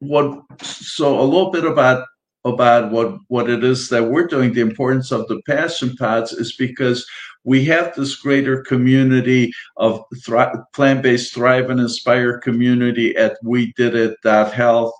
what 0.00 0.44
so 0.62 1.18
a 1.20 1.24
little 1.24 1.50
bit 1.50 1.64
about 1.64 2.06
about 2.44 2.90
what, 2.92 3.18
what 3.28 3.50
it 3.50 3.64
is 3.64 3.88
that 3.88 4.10
we're 4.10 4.26
doing, 4.26 4.52
the 4.52 4.60
importance 4.60 5.10
of 5.10 5.26
the 5.28 5.40
passion 5.46 5.94
pods 5.96 6.32
is 6.32 6.54
because 6.56 7.06
we 7.44 7.64
have 7.64 7.94
this 7.94 8.16
greater 8.16 8.62
community 8.62 9.52
of 9.76 10.02
thri- 10.24 10.52
plant-based 10.74 11.34
thrive 11.34 11.70
and 11.70 11.80
inspire 11.80 12.38
community 12.38 13.16
at 13.16 13.38
we 13.42 13.72
did 13.72 13.94
it 13.94 14.16
health 14.52 14.92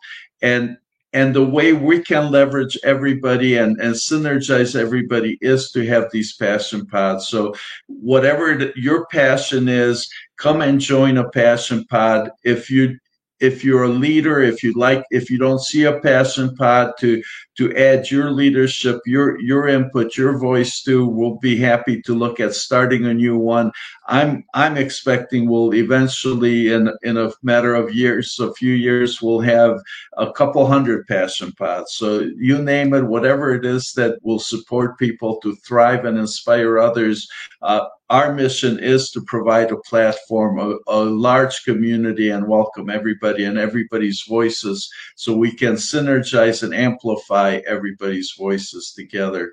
and 0.42 0.76
and 1.14 1.34
the 1.34 1.44
way 1.44 1.72
we 1.72 2.00
can 2.00 2.30
leverage 2.30 2.78
everybody 2.84 3.56
and, 3.56 3.80
and 3.80 3.94
synergize 3.94 4.78
everybody 4.78 5.38
is 5.40 5.70
to 5.70 5.86
have 5.86 6.04
these 6.12 6.36
passion 6.36 6.86
pods. 6.86 7.28
So 7.28 7.54
whatever 7.86 8.70
your 8.76 9.06
passion 9.06 9.68
is 9.68 10.06
come 10.36 10.60
and 10.60 10.78
join 10.78 11.16
a 11.16 11.28
passion 11.30 11.86
pod. 11.86 12.30
If 12.44 12.70
you 12.70 12.98
if 13.40 13.64
you're 13.64 13.84
a 13.84 13.88
leader, 13.88 14.40
if 14.40 14.62
you 14.62 14.72
like, 14.72 15.04
if 15.10 15.30
you 15.30 15.38
don't 15.38 15.62
see 15.62 15.84
a 15.84 16.00
passion 16.00 16.54
pod 16.56 16.92
to 17.00 17.22
to 17.56 17.74
add 17.76 18.10
your 18.10 18.30
leadership, 18.30 19.00
your 19.06 19.40
your 19.40 19.68
input, 19.68 20.16
your 20.16 20.38
voice 20.38 20.82
to, 20.82 21.06
we'll 21.06 21.36
be 21.36 21.56
happy 21.56 22.02
to 22.02 22.14
look 22.14 22.40
at 22.40 22.54
starting 22.54 23.06
a 23.06 23.14
new 23.14 23.36
one. 23.36 23.72
I'm 24.08 24.44
I'm 24.54 24.78
expecting 24.78 25.48
we'll 25.48 25.74
eventually, 25.74 26.72
in 26.72 26.90
in 27.02 27.18
a 27.18 27.30
matter 27.42 27.74
of 27.74 27.94
years, 27.94 28.38
a 28.40 28.54
few 28.54 28.72
years, 28.72 29.20
we'll 29.20 29.40
have 29.40 29.78
a 30.16 30.32
couple 30.32 30.66
hundred 30.66 31.06
passion 31.06 31.52
pods. 31.52 31.92
So 31.92 32.20
you 32.36 32.58
name 32.62 32.94
it, 32.94 33.04
whatever 33.04 33.54
it 33.54 33.66
is 33.66 33.92
that 33.92 34.18
will 34.22 34.38
support 34.38 34.98
people 34.98 35.38
to 35.40 35.54
thrive 35.56 36.06
and 36.06 36.16
inspire 36.16 36.78
others. 36.78 37.28
Uh, 37.60 37.86
our 38.08 38.32
mission 38.32 38.78
is 38.78 39.10
to 39.10 39.20
provide 39.20 39.70
a 39.70 39.76
platform, 39.76 40.58
a, 40.58 40.78
a, 40.86 41.04
large 41.04 41.62
community, 41.64 42.30
and 42.30 42.48
welcome 42.48 42.88
everybody 42.88 43.44
and 43.44 43.58
everybody's 43.58 44.22
voices 44.22 44.90
so 45.16 45.36
we 45.36 45.52
can 45.52 45.74
synergize 45.74 46.62
and 46.62 46.74
amplify 46.74 47.60
everybody's 47.66 48.32
voices 48.38 48.92
together. 48.96 49.52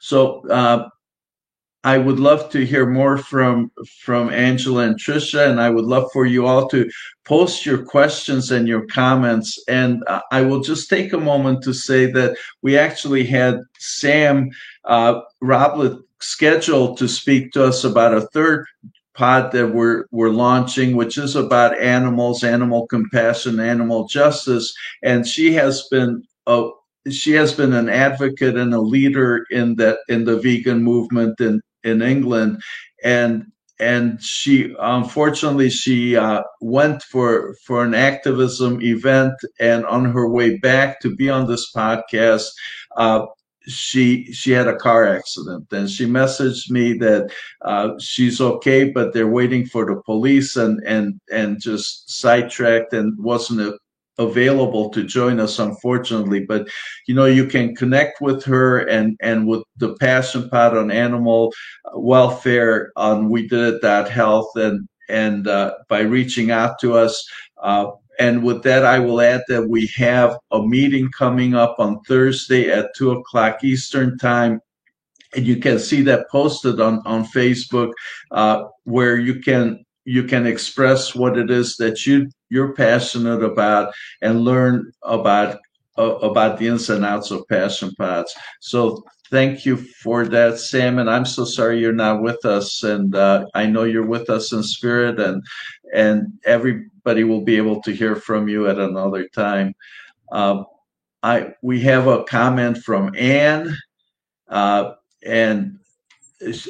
So, 0.00 0.46
uh, 0.48 0.88
I 1.84 1.98
would 1.98 2.18
love 2.18 2.48
to 2.50 2.64
hear 2.64 2.86
more 2.86 3.18
from 3.18 3.70
from 4.00 4.30
Angela 4.30 4.84
and 4.84 4.98
Trisha, 4.98 5.48
and 5.48 5.60
I 5.60 5.68
would 5.68 5.84
love 5.84 6.10
for 6.14 6.24
you 6.24 6.46
all 6.46 6.66
to 6.70 6.90
post 7.26 7.66
your 7.66 7.84
questions 7.84 8.50
and 8.50 8.66
your 8.66 8.86
comments. 8.86 9.62
And 9.68 10.02
I 10.32 10.40
will 10.40 10.60
just 10.60 10.88
take 10.88 11.12
a 11.12 11.18
moment 11.18 11.62
to 11.64 11.74
say 11.74 12.10
that 12.12 12.38
we 12.62 12.78
actually 12.78 13.26
had 13.26 13.60
Sam 13.78 14.50
uh, 14.86 15.20
scheduled 16.20 16.96
to 16.98 17.06
speak 17.06 17.52
to 17.52 17.64
us 17.64 17.84
about 17.84 18.14
a 18.14 18.28
third 18.28 18.64
pod 19.14 19.52
that 19.52 19.74
we're 19.74 20.06
we're 20.10 20.30
launching, 20.30 20.96
which 20.96 21.18
is 21.18 21.36
about 21.36 21.78
animals, 21.78 22.42
animal 22.42 22.86
compassion, 22.86 23.60
animal 23.60 24.08
justice, 24.08 24.74
and 25.02 25.26
she 25.26 25.52
has 25.52 25.86
been 25.90 26.22
a 26.46 26.70
she 27.10 27.32
has 27.32 27.52
been 27.52 27.74
an 27.74 27.90
advocate 27.90 28.56
and 28.56 28.72
a 28.72 28.80
leader 28.80 29.44
in 29.50 29.76
that 29.76 29.98
in 30.08 30.24
the 30.24 30.38
vegan 30.40 30.82
movement 30.82 31.38
in 31.40 31.60
in 31.84 32.02
England, 32.02 32.62
and 33.04 33.44
and 33.80 34.22
she 34.22 34.74
unfortunately 34.80 35.68
she 35.70 36.16
uh, 36.16 36.42
went 36.60 37.02
for 37.02 37.56
for 37.66 37.84
an 37.84 37.94
activism 37.94 38.80
event 38.82 39.34
and 39.60 39.84
on 39.86 40.04
her 40.04 40.28
way 40.28 40.58
back 40.58 41.00
to 41.00 41.14
be 41.16 41.28
on 41.28 41.48
this 41.48 41.72
podcast 41.74 42.46
uh, 42.96 43.26
she 43.66 44.24
she 44.32 44.50
had 44.52 44.68
a 44.68 44.76
car 44.76 45.06
accident. 45.06 45.66
And 45.72 45.90
she 45.90 46.06
messaged 46.06 46.70
me 46.70 46.92
that 46.98 47.30
uh, 47.62 47.90
she's 47.98 48.40
okay 48.40 48.90
but 48.90 49.12
they're 49.12 49.28
waiting 49.28 49.66
for 49.66 49.86
the 49.86 50.00
police 50.02 50.56
and 50.56 50.80
and 50.86 51.20
and 51.32 51.60
just 51.60 52.10
sidetracked 52.10 52.92
and 52.92 53.12
wasn't 53.18 53.60
available 54.18 54.90
to 54.90 55.02
join 55.02 55.40
us 55.40 55.58
unfortunately 55.58 56.40
but 56.40 56.68
you 57.08 57.14
know 57.14 57.24
you 57.24 57.46
can 57.46 57.74
connect 57.74 58.20
with 58.20 58.44
her 58.44 58.78
and 58.86 59.16
and 59.20 59.46
with 59.46 59.62
the 59.76 59.94
passion 59.96 60.48
pod 60.50 60.76
on 60.76 60.90
animal 60.90 61.52
welfare 61.94 62.92
on 62.96 63.28
we 63.28 63.46
did 63.48 63.74
it 63.74 63.82
that 63.82 64.08
health 64.08 64.50
and 64.54 64.88
and 65.08 65.48
uh, 65.48 65.74
by 65.88 66.00
reaching 66.00 66.50
out 66.50 66.78
to 66.78 66.94
us 66.94 67.28
uh, 67.62 67.90
and 68.18 68.44
with 68.44 68.62
that, 68.62 68.84
I 68.84 68.98
will 68.98 69.20
add 69.20 69.42
that 69.48 69.68
we 69.68 69.86
have 69.96 70.36
a 70.50 70.62
meeting 70.62 71.10
coming 71.16 71.54
up 71.54 71.76
on 71.78 72.00
Thursday 72.02 72.70
at 72.70 72.94
two 72.96 73.10
o'clock 73.10 73.64
Eastern 73.64 74.18
time. 74.18 74.60
And 75.34 75.46
you 75.46 75.56
can 75.56 75.80
see 75.80 76.02
that 76.02 76.30
posted 76.30 76.80
on, 76.80 77.02
on 77.04 77.24
Facebook, 77.24 77.92
uh, 78.30 78.64
where 78.84 79.18
you 79.18 79.40
can 79.40 79.83
you 80.04 80.24
can 80.24 80.46
express 80.46 81.14
what 81.14 81.38
it 81.38 81.50
is 81.50 81.76
that 81.76 82.06
you 82.06 82.30
you're 82.50 82.74
passionate 82.74 83.42
about 83.42 83.92
and 84.22 84.44
learn 84.44 84.92
about 85.02 85.58
uh, 85.98 86.16
about 86.16 86.58
the 86.58 86.66
ins 86.66 86.90
and 86.90 87.04
outs 87.04 87.30
of 87.30 87.46
passion 87.48 87.92
pods. 87.96 88.34
So 88.60 89.04
thank 89.30 89.64
you 89.64 89.76
for 89.76 90.26
that, 90.26 90.58
Sam. 90.58 90.98
And 90.98 91.08
I'm 91.08 91.24
so 91.24 91.44
sorry 91.44 91.80
you're 91.80 91.92
not 91.92 92.22
with 92.22 92.44
us. 92.44 92.82
And 92.82 93.14
uh, 93.14 93.46
I 93.54 93.66
know 93.66 93.84
you're 93.84 94.06
with 94.06 94.28
us 94.30 94.52
in 94.52 94.62
spirit, 94.62 95.18
and 95.20 95.42
and 95.94 96.26
everybody 96.44 97.24
will 97.24 97.42
be 97.42 97.56
able 97.56 97.80
to 97.82 97.92
hear 97.92 98.16
from 98.16 98.48
you 98.48 98.68
at 98.68 98.78
another 98.78 99.28
time. 99.28 99.74
Uh, 100.32 100.64
I 101.22 101.54
we 101.62 101.80
have 101.82 102.06
a 102.06 102.24
comment 102.24 102.78
from 102.78 103.14
Anne, 103.16 103.74
uh, 104.48 104.92
and 105.24 105.78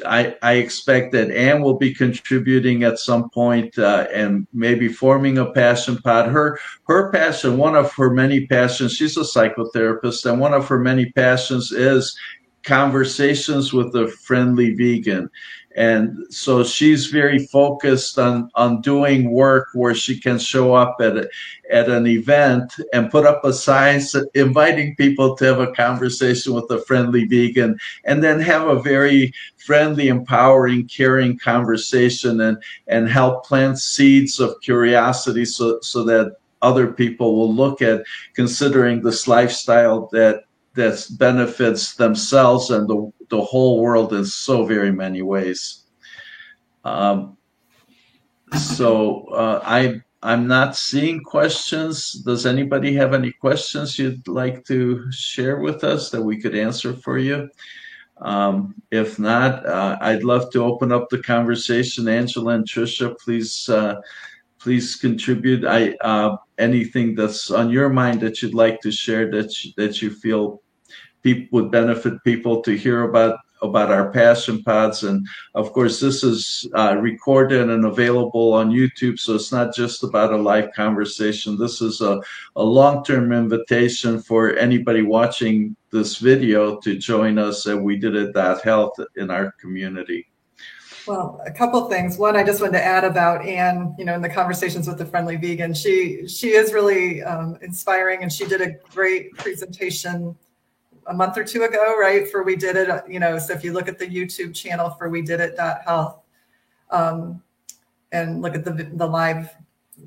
I, 0.05 0.35
I 0.41 0.53
expect 0.53 1.11
that 1.13 1.31
Anne 1.31 1.61
will 1.61 1.77
be 1.77 1.93
contributing 1.93 2.83
at 2.83 2.99
some 2.99 3.29
point, 3.29 3.77
uh, 3.77 4.07
and 4.13 4.47
maybe 4.53 4.87
forming 4.87 5.37
a 5.37 5.51
passion 5.51 5.97
pod. 5.97 6.29
Her 6.29 6.59
her 6.87 7.11
passion, 7.11 7.57
one 7.57 7.75
of 7.75 7.93
her 7.93 8.09
many 8.09 8.45
passions, 8.47 8.93
she's 8.93 9.17
a 9.17 9.21
psychotherapist, 9.21 10.29
and 10.29 10.39
one 10.39 10.53
of 10.53 10.67
her 10.67 10.79
many 10.79 11.11
passions 11.11 11.71
is 11.71 12.17
conversations 12.63 13.73
with 13.73 13.95
a 13.95 14.07
friendly 14.07 14.73
vegan 14.73 15.29
and 15.75 16.17
so 16.29 16.63
she's 16.63 17.07
very 17.07 17.39
focused 17.39 18.17
on 18.17 18.49
on 18.55 18.81
doing 18.81 19.31
work 19.31 19.67
where 19.73 19.93
she 19.93 20.19
can 20.19 20.39
show 20.39 20.73
up 20.73 20.95
at 21.01 21.17
a, 21.17 21.29
at 21.69 21.89
an 21.89 22.07
event 22.07 22.73
and 22.93 23.11
put 23.11 23.25
up 23.25 23.43
a 23.43 23.51
sign 23.51 24.01
inviting 24.33 24.95
people 24.95 25.35
to 25.35 25.45
have 25.45 25.59
a 25.59 25.71
conversation 25.73 26.53
with 26.53 26.69
a 26.71 26.79
friendly 26.85 27.25
vegan 27.25 27.77
and 28.05 28.23
then 28.23 28.39
have 28.39 28.67
a 28.67 28.81
very 28.81 29.33
friendly 29.57 30.07
empowering 30.07 30.87
caring 30.87 31.37
conversation 31.37 32.39
and 32.39 32.57
and 32.87 33.09
help 33.09 33.45
plant 33.45 33.77
seeds 33.77 34.39
of 34.39 34.59
curiosity 34.61 35.43
so 35.43 35.79
so 35.81 36.03
that 36.03 36.37
other 36.61 36.87
people 36.87 37.35
will 37.35 37.53
look 37.53 37.81
at 37.81 38.03
considering 38.33 39.01
this 39.01 39.27
lifestyle 39.27 40.07
that 40.11 40.45
that 40.75 41.05
benefits 41.17 41.95
themselves 41.95 42.69
and 42.69 42.87
the, 42.87 43.11
the 43.29 43.41
whole 43.41 43.81
world 43.81 44.13
in 44.13 44.25
so 44.25 44.65
very 44.65 44.91
many 44.91 45.21
ways. 45.21 45.83
Um, 46.83 47.37
so 48.57 49.25
uh, 49.29 49.61
I 49.63 50.01
I'm 50.25 50.47
not 50.47 50.75
seeing 50.75 51.21
questions. 51.21 52.13
Does 52.13 52.47
anybody 52.47 52.95
have 52.95 53.13
any 53.13 53.31
questions 53.31 53.99
you'd 53.99 54.27
like 54.27 54.65
to 54.65 55.11
share 55.11 55.59
with 55.59 55.83
us 55.83 56.09
that 56.09 56.21
we 56.21 56.41
could 56.41 56.55
answer 56.55 56.93
for 56.93 57.19
you? 57.19 57.49
Um, 58.21 58.73
if 58.91 59.19
not, 59.19 59.63
uh, 59.65 59.97
I'd 60.01 60.23
love 60.23 60.51
to 60.53 60.63
open 60.63 60.91
up 60.91 61.09
the 61.09 61.21
conversation. 61.21 62.07
Angela 62.07 62.55
and 62.55 62.65
Trisha, 62.65 63.15
please 63.19 63.69
uh, 63.69 64.01
please 64.57 64.95
contribute. 64.95 65.63
I 65.63 65.95
uh, 66.01 66.37
anything 66.57 67.13
that's 67.13 67.51
on 67.51 67.69
your 67.69 67.89
mind 67.89 68.21
that 68.21 68.41
you'd 68.41 68.55
like 68.55 68.81
to 68.81 68.91
share 68.91 69.29
that 69.31 69.63
you, 69.63 69.73
that 69.77 70.01
you 70.01 70.09
feel 70.09 70.61
people 71.25 71.47
would 71.59 71.71
benefit 71.71 72.23
people 72.23 72.61
to 72.61 72.77
hear 72.77 73.09
about 73.09 73.39
about 73.61 73.89
our 73.89 74.11
passion 74.11 74.61
pods 74.61 75.03
and 75.03 75.25
of 75.55 75.73
course 75.73 75.99
this 75.99 76.23
is 76.23 76.67
uh, 76.75 76.95
recorded 76.99 77.67
and 77.69 77.85
available 77.85 78.53
on 78.53 78.69
youtube 78.69 79.17
so 79.17 79.33
it's 79.33 79.51
not 79.51 79.73
just 79.73 80.03
about 80.03 80.33
a 80.33 80.37
live 80.37 80.71
conversation 80.73 81.57
this 81.57 81.81
is 81.81 82.01
a, 82.01 82.21
a 82.57 82.63
long-term 82.63 83.31
invitation 83.31 84.21
for 84.21 84.55
anybody 84.57 85.01
watching 85.01 85.75
this 85.91 86.17
video 86.17 86.77
to 86.79 86.95
join 86.95 87.39
us 87.39 87.65
and 87.65 87.83
we 87.83 87.97
did 87.97 88.13
it 88.15 88.33
that 88.33 88.61
health 88.61 88.95
in 89.15 89.31
our 89.31 89.51
community 89.53 90.27
well, 91.07 91.39
a 91.45 91.51
couple 91.51 91.87
things. 91.87 92.17
One, 92.17 92.35
I 92.35 92.43
just 92.43 92.61
wanted 92.61 92.79
to 92.79 92.83
add 92.83 93.03
about 93.03 93.45
Anne. 93.45 93.93
You 93.99 94.05
know, 94.05 94.15
in 94.15 94.23
the 94.23 94.29
conversations 94.41 94.87
with 94.87 94.97
the 94.97 95.05
friendly 95.05 95.35
vegan, 95.35 95.75
she 95.75 96.27
she 96.27 96.53
is 96.53 96.73
really 96.73 97.21
um, 97.21 97.59
inspiring, 97.61 98.23
and 98.23 98.33
she 98.33 98.47
did 98.47 98.59
a 98.59 98.71
great 98.91 99.31
presentation 99.37 100.35
a 101.07 101.13
month 101.13 101.37
or 101.37 101.43
two 101.43 101.63
ago, 101.63 101.95
right? 101.99 102.27
For 102.27 102.43
We 102.43 102.55
Did 102.55 102.75
It, 102.75 102.89
you 103.07 103.19
know, 103.19 103.37
so 103.37 103.53
if 103.53 103.63
you 103.63 103.73
look 103.73 103.87
at 103.87 103.99
the 103.99 104.07
YouTube 104.07 104.55
channel 104.55 104.89
for 104.91 105.09
We 105.09 105.21
Did 105.21 105.39
It 105.39 105.59
Health, 105.59 106.19
um, 106.91 107.41
and 108.11 108.41
look 108.41 108.55
at 108.55 108.63
the, 108.63 108.71
the 108.71 109.05
live 109.05 109.49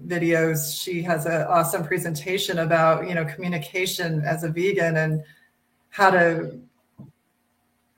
videos, 0.07 0.81
she 0.81 1.03
has 1.03 1.27
an 1.27 1.43
awesome 1.43 1.85
presentation 1.85 2.61
about, 2.61 3.09
you 3.09 3.15
know, 3.15 3.25
communication 3.25 4.23
as 4.23 4.45
a 4.45 4.49
vegan 4.49 4.97
and 4.97 5.23
how 5.91 6.11
to, 6.11 6.59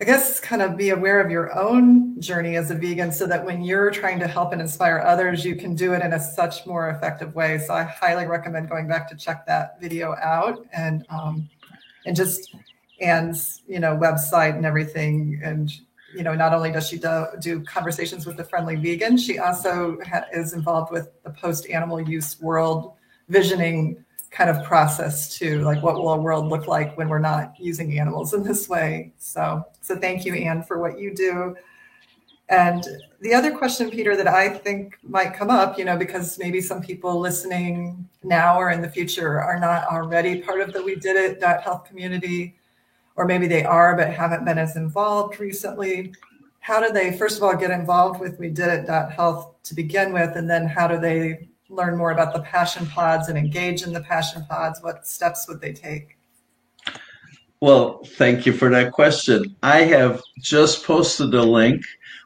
I 0.00 0.04
guess, 0.04 0.40
kind 0.40 0.62
of 0.62 0.76
be 0.76 0.90
aware 0.90 1.20
of 1.20 1.30
your 1.30 1.56
own 1.58 2.20
journey 2.20 2.56
as 2.56 2.70
a 2.70 2.74
vegan 2.74 3.12
so 3.12 3.26
that 3.26 3.44
when 3.44 3.62
you're 3.62 3.90
trying 3.90 4.18
to 4.20 4.26
help 4.26 4.52
and 4.52 4.60
inspire 4.60 4.98
others, 4.98 5.44
you 5.44 5.56
can 5.56 5.74
do 5.74 5.92
it 5.92 6.02
in 6.02 6.12
a 6.12 6.20
such 6.20 6.66
more 6.66 6.90
effective 6.90 7.34
way. 7.34 7.58
So 7.58 7.74
I 7.74 7.82
highly 7.82 8.26
recommend 8.26 8.68
going 8.68 8.88
back 8.88 9.08
to 9.10 9.16
check 9.16 9.46
that 9.46 9.80
video 9.80 10.16
out 10.22 10.64
and, 10.72 11.04
um, 11.10 11.48
and 12.06 12.16
just 12.16 12.54
and 13.00 13.36
you 13.66 13.80
know 13.80 13.96
website 13.96 14.56
and 14.56 14.66
everything. 14.66 15.40
And 15.42 15.72
you 16.14 16.22
know 16.22 16.34
not 16.34 16.52
only 16.52 16.72
does 16.72 16.88
she 16.88 16.98
do, 16.98 17.26
do 17.40 17.60
conversations 17.62 18.26
with 18.26 18.36
the 18.36 18.44
friendly 18.44 18.76
vegan 18.76 19.16
she 19.16 19.38
also 19.38 19.96
ha- 20.04 20.26
is 20.32 20.52
involved 20.52 20.92
with 20.92 21.08
the 21.22 21.30
post 21.30 21.68
animal 21.70 22.00
use 22.00 22.40
world 22.40 22.94
visioning 23.28 24.04
kind 24.30 24.50
of 24.50 24.64
process 24.64 25.36
too 25.36 25.60
like 25.62 25.82
what 25.82 25.94
will 25.94 26.10
a 26.10 26.20
world 26.20 26.46
look 26.46 26.66
like 26.66 26.96
when 26.96 27.08
we're 27.08 27.18
not 27.18 27.52
using 27.58 27.98
animals 27.98 28.32
in 28.32 28.42
this 28.42 28.68
way. 28.68 29.12
So 29.18 29.64
so 29.80 29.96
thank 29.96 30.24
you 30.24 30.34
anne 30.34 30.62
for 30.62 30.78
what 30.78 30.98
you 30.98 31.14
do. 31.14 31.56
And 32.48 32.84
the 33.20 33.34
other 33.34 33.56
question 33.56 33.90
peter 33.90 34.16
that 34.16 34.26
i 34.26 34.48
think 34.48 34.96
might 35.02 35.34
come 35.34 35.50
up 35.50 35.78
you 35.78 35.84
know 35.84 35.96
because 35.96 36.38
maybe 36.38 36.60
some 36.60 36.80
people 36.80 37.20
listening 37.20 38.08
now 38.24 38.58
or 38.58 38.70
in 38.70 38.80
the 38.80 38.88
future 38.88 39.40
are 39.40 39.58
not 39.58 39.84
already 39.86 40.40
part 40.40 40.60
of 40.60 40.72
the 40.72 40.82
we 40.82 40.96
did 40.96 41.16
it 41.16 41.42
health 41.62 41.84
community 41.84 42.56
or 43.16 43.27
maybe 43.27 43.46
they 43.46 43.64
are 43.64 43.96
but 43.96 44.12
haven't 44.12 44.44
been 44.44 44.59
as 44.59 44.77
involved 44.77 45.40
recently. 45.40 46.12
How 46.61 46.81
do 46.81 46.92
they 46.92 47.16
first 47.16 47.37
of 47.37 47.42
all 47.42 47.57
get 47.57 47.70
involved 47.70 48.20
with 48.20 48.38
we 48.38 48.51
did 48.51 48.68
it 48.68 48.88
health 49.11 49.55
to 49.64 49.75
begin 49.75 50.12
with 50.12 50.37
and 50.37 50.49
then 50.49 50.66
how 50.66 50.87
do 50.87 50.99
they 50.99 51.49
learn 51.68 51.96
more 51.96 52.11
about 52.11 52.35
the 52.35 52.40
passion 52.40 52.87
pods 52.87 53.29
and 53.29 53.38
engage 53.38 53.83
in 53.83 53.92
the 53.92 54.01
passion 54.01 54.44
pods? 54.49 54.83
What 54.83 55.07
steps 55.07 55.46
would 55.49 55.61
they 55.61 55.73
take? 55.73 56.16
Well 57.61 58.03
thank 58.05 58.46
you 58.46 58.53
for 58.53 58.70
that 58.70 58.92
question. 58.92 59.57
I 59.62 59.83
have 59.83 60.23
just 60.40 60.85
posted 60.85 61.34
a 61.34 61.43
link. 61.43 61.82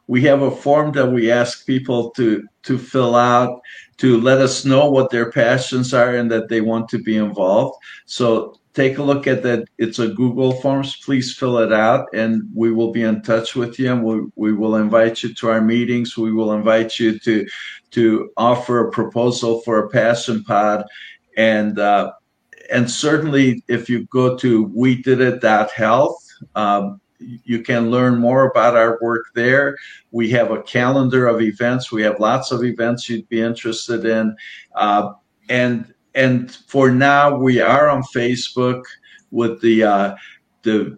We 0.07 0.23
have 0.23 0.43
a 0.43 0.51
form 0.51 0.93
that 0.93 1.11
we 1.11 1.31
ask 1.31 1.67
people 1.67 2.11
to 2.11 2.47
to 2.65 2.79
fill 2.79 3.15
out 3.15 3.61
to 3.97 4.21
let 4.21 4.41
us 4.41 4.65
know 4.65 4.91
what 4.91 5.11
their 5.11 5.31
passions 5.31 5.95
are 5.95 6.17
and 6.17 6.31
that 6.31 6.49
they 6.49 6.61
want 6.61 6.89
to 6.89 6.99
be 6.99 7.17
involved. 7.17 7.79
So 8.07 8.59
take 8.75 8.99
a 8.99 9.03
look 9.03 9.27
at 9.27 9.43
that. 9.45 9.69
It's 9.79 9.99
a 10.01 10.09
Google 10.09 10.53
Forms. 10.53 10.97
Please 10.97 11.33
fill 11.33 11.59
it 11.59 11.73
out, 11.73 12.09
and 12.13 12.43
we 12.55 12.73
will 12.73 12.93
be 12.93 13.03
in 13.03 13.23
touch 13.23 13.55
with 13.55 13.79
you. 13.79 13.93
And 13.93 14.05
we, 14.05 14.21
we 14.37 14.53
will 14.53 14.77
invite 14.77 15.23
you 15.23 15.33
to 15.35 15.49
our 15.49 15.61
meetings. 15.61 16.19
We 16.19 16.33
will 16.33 16.53
invite 16.53 16.99
you 16.99 17.19
to 17.21 17.47
to 17.93 18.31
offer 18.37 18.81
a 18.81 18.91
proposal 18.91 19.61
for 19.61 19.79
a 19.79 19.89
passion 19.89 20.43
pod, 20.45 20.85
and 21.37 21.79
uh, 21.79 22.13
and 22.73 22.91
certainly 22.91 23.63
if 23.69 23.89
you 23.89 24.05
go 24.07 24.37
to 24.39 24.65
we 24.75 25.01
did 25.01 25.21
it 25.21 25.43
health. 25.71 26.21
Um, 26.55 27.01
you 27.45 27.63
can 27.63 27.91
learn 27.91 28.19
more 28.19 28.51
about 28.51 28.77
our 28.77 28.99
work 29.01 29.27
there. 29.35 29.77
We 30.11 30.29
have 30.31 30.51
a 30.51 30.63
calendar 30.63 31.27
of 31.27 31.41
events. 31.41 31.91
We 31.91 32.03
have 32.03 32.21
lots 32.21 32.51
of 32.51 32.65
events 32.65 33.09
you'd 33.09 33.29
be 33.29 33.41
interested 33.41 34.05
in. 34.05 34.37
Uh, 34.75 35.13
and 35.49 35.94
and 36.15 36.55
for 36.69 36.91
now 36.91 37.37
we 37.37 37.61
are 37.61 37.89
on 37.89 38.03
facebook 38.15 38.83
with 39.31 39.61
the 39.61 39.83
uh, 39.83 40.15
the 40.63 40.97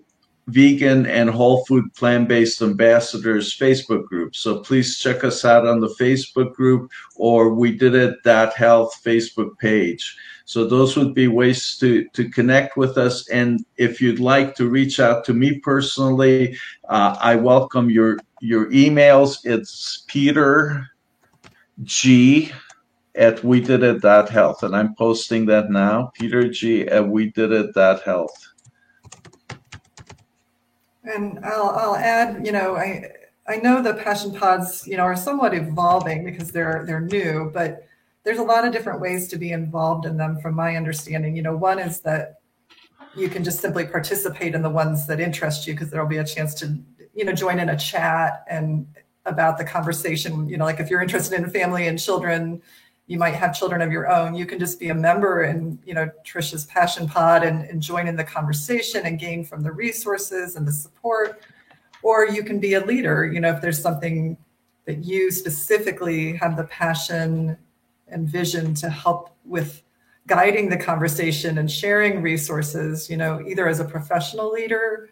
vegan 0.49 1.07
and 1.07 1.29
whole 1.29 1.65
food 1.65 1.93
plant 1.95 2.29
based 2.29 2.63
ambassadors 2.63 3.57
Facebook 3.57 4.05
group. 4.05 4.37
So 4.37 4.61
please 4.61 4.99
check 4.99 5.25
us 5.25 5.45
out 5.45 5.67
on 5.67 5.81
the 5.81 5.95
Facebook 6.01 6.55
group 6.55 6.91
or 7.17 7.53
we 7.53 7.77
did 7.77 7.95
it 7.95 8.23
that 8.25 8.55
health 8.55 9.01
Facebook 9.05 9.59
page. 9.59 10.17
So 10.45 10.65
those 10.65 10.97
would 10.97 11.15
be 11.15 11.27
ways 11.27 11.77
to, 11.79 12.05
to 12.11 12.29
connect 12.31 12.77
with 12.77 12.97
us. 12.97 13.29
And 13.29 13.65
if 13.77 14.01
you'd 14.01 14.21
like 14.21 14.55
to 14.57 14.69
reach 14.69 15.01
out 15.01 15.25
to 15.25 15.35
me 15.35 15.59
personally, 15.59 16.57
uh, 16.89 17.17
I 17.21 17.35
welcome 17.35 17.91
your, 17.91 18.19
your 18.41 18.71
emails. 18.71 19.39
It's 19.45 20.05
Peter 20.07 20.87
G 21.83 22.53
at 23.17 23.43
we 23.43 23.61
did 23.61 23.83
it 23.83 24.03
that 24.03 24.29
health. 24.29 24.63
And 24.63 24.77
I'm 24.77 24.95
posting 24.95 25.47
that 25.47 25.71
now. 25.71 26.13
Peter 26.15 26.49
G 26.49 26.87
at 26.87 27.07
we 27.07 27.31
did 27.31 27.53
it 27.53 27.75
that 27.75 28.03
health. 28.03 28.53
And 31.05 31.39
I'll, 31.45 31.71
I'll 31.71 31.97
add, 31.97 32.45
you 32.45 32.53
know, 32.53 32.77
I, 32.77 33.11
I 33.49 33.57
know 33.57 33.81
the 33.81 33.95
passion 33.95 34.35
pods, 34.35 34.87
you 34.87 34.97
know, 34.97 35.05
are 35.05 35.17
somewhat 35.17 35.55
evolving 35.55 36.25
because 36.25 36.51
they're 36.51 36.85
they're 36.85 37.01
new, 37.01 37.51
but 37.55 37.87
there's 38.25 38.39
a 38.39 38.43
lot 38.43 38.67
of 38.67 38.73
different 38.73 39.01
ways 39.01 39.29
to 39.29 39.39
be 39.39 39.53
involved 39.53 40.05
in 40.05 40.17
them 40.17 40.41
from 40.41 40.55
my 40.55 40.75
understanding. 40.75 41.37
You 41.37 41.43
know, 41.43 41.57
one 41.57 41.79
is 41.79 42.01
that 42.01 42.41
you 43.15 43.29
can 43.29 43.45
just 43.45 43.61
simply 43.61 43.87
participate 43.87 44.55
in 44.55 44.63
the 44.63 44.71
ones 44.71 45.07
that 45.07 45.21
interest 45.21 45.67
you 45.67 45.75
because 45.75 45.91
there'll 45.91 46.09
be 46.09 46.19
a 46.19 46.25
chance 46.25 46.55
to, 46.55 46.77
you 47.15 47.25
know, 47.25 47.33
join 47.33 47.61
in 47.61 47.69
a 47.69 47.79
chat 47.79 48.45
and 48.51 48.87
about 49.27 49.59
the 49.59 49.65
conversation. 49.65 50.49
You 50.49 50.57
know, 50.57 50.65
like 50.65 50.81
if 50.81 50.91
you're 50.91 51.01
interested 51.01 51.39
in 51.39 51.49
family 51.51 51.87
and 51.87 52.01
children, 52.01 52.61
you 53.07 53.19
might 53.19 53.35
have 53.35 53.57
children 53.57 53.83
of 53.83 53.93
your 53.93 54.11
own. 54.11 54.35
You 54.35 54.47
can 54.47 54.59
just 54.59 54.81
be 54.81 54.89
a 54.89 54.95
member 54.95 55.45
in, 55.45 55.79
you 55.87 55.95
know, 55.95 56.11
Trisha's 56.25 56.65
Passion 56.67 57.09
Pod 57.09 57.45
and, 57.45 57.65
and 57.65 57.81
join 57.81 58.09
in 58.09 58.17
the 58.17 58.25
conversation 58.25 59.07
and 59.07 59.19
gain 59.19 59.45
from 59.45 59.63
the 59.63 59.71
resources 59.71 60.57
and 60.57 60.67
the 60.67 60.73
support. 60.73 61.43
Or 62.03 62.27
you 62.27 62.43
can 62.43 62.59
be 62.59 62.75
a 62.75 62.85
leader, 62.85 63.25
you 63.25 63.41
know, 63.41 63.51
if 63.51 63.61
there's 63.61 63.81
something 63.81 64.37
that 64.87 65.05
you 65.05 65.31
specifically 65.31 66.35
have 66.37 66.57
the 66.57 66.65
passion 66.65 67.57
and 68.09 68.29
vision 68.29 68.75
to 68.75 68.89
help 68.91 69.31
with 69.45 69.83
guiding 70.27 70.69
the 70.69 70.77
conversation 70.77 71.59
and 71.59 71.71
sharing 71.71 72.23
resources, 72.23 73.09
you 73.09 73.17
know, 73.17 73.41
either 73.47 73.69
as 73.69 73.81
a 73.81 73.85
professional 73.85 74.51
leader 74.51 75.11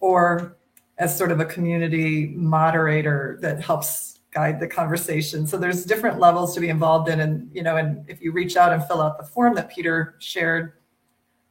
or 0.00 0.56
as 0.98 1.16
sort 1.16 1.30
of 1.30 1.40
a 1.40 1.44
community 1.44 2.28
moderator 2.36 3.38
that 3.40 3.62
helps 3.62 4.19
guide 4.32 4.60
the 4.60 4.66
conversation. 4.66 5.46
So 5.46 5.56
there's 5.56 5.84
different 5.84 6.18
levels 6.18 6.54
to 6.54 6.60
be 6.60 6.68
involved 6.68 7.08
in. 7.08 7.20
And, 7.20 7.50
you 7.52 7.62
know, 7.62 7.76
and 7.76 8.08
if 8.08 8.20
you 8.20 8.32
reach 8.32 8.56
out 8.56 8.72
and 8.72 8.84
fill 8.84 9.00
out 9.00 9.18
the 9.18 9.24
form 9.24 9.54
that 9.56 9.70
Peter 9.70 10.14
shared, 10.18 10.74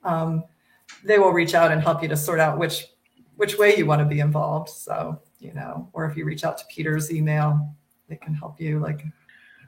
um, 0.04 0.44
they 1.04 1.20
will 1.20 1.32
reach 1.32 1.54
out 1.54 1.72
and 1.72 1.82
help 1.82 2.02
you 2.02 2.10
to 2.10 2.18
sort 2.18 2.40
out 2.40 2.58
which 2.58 2.88
which 3.36 3.58
way 3.58 3.78
you 3.78 3.86
want 3.86 4.00
to 4.00 4.06
be 4.06 4.20
involved. 4.20 4.70
So, 4.70 5.22
you 5.40 5.54
know, 5.54 5.90
or 5.94 6.06
if 6.06 6.18
you 6.18 6.26
reach 6.26 6.44
out 6.44 6.58
to 6.58 6.66
Peter's 6.70 7.10
email, 7.12 7.74
they 8.10 8.18
can 8.18 8.34
help 8.34 8.60
you 8.60 8.80
like 8.80 9.06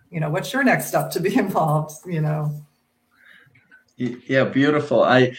you 0.09 0.19
know 0.19 0.29
what's 0.29 0.51
your 0.51 0.63
next 0.63 0.87
step 0.87 1.09
to 1.11 1.19
be 1.19 1.35
involved 1.45 2.05
you 2.05 2.21
know 2.21 2.51
yeah 3.97 4.43
beautiful 4.43 5.03
i 5.03 5.31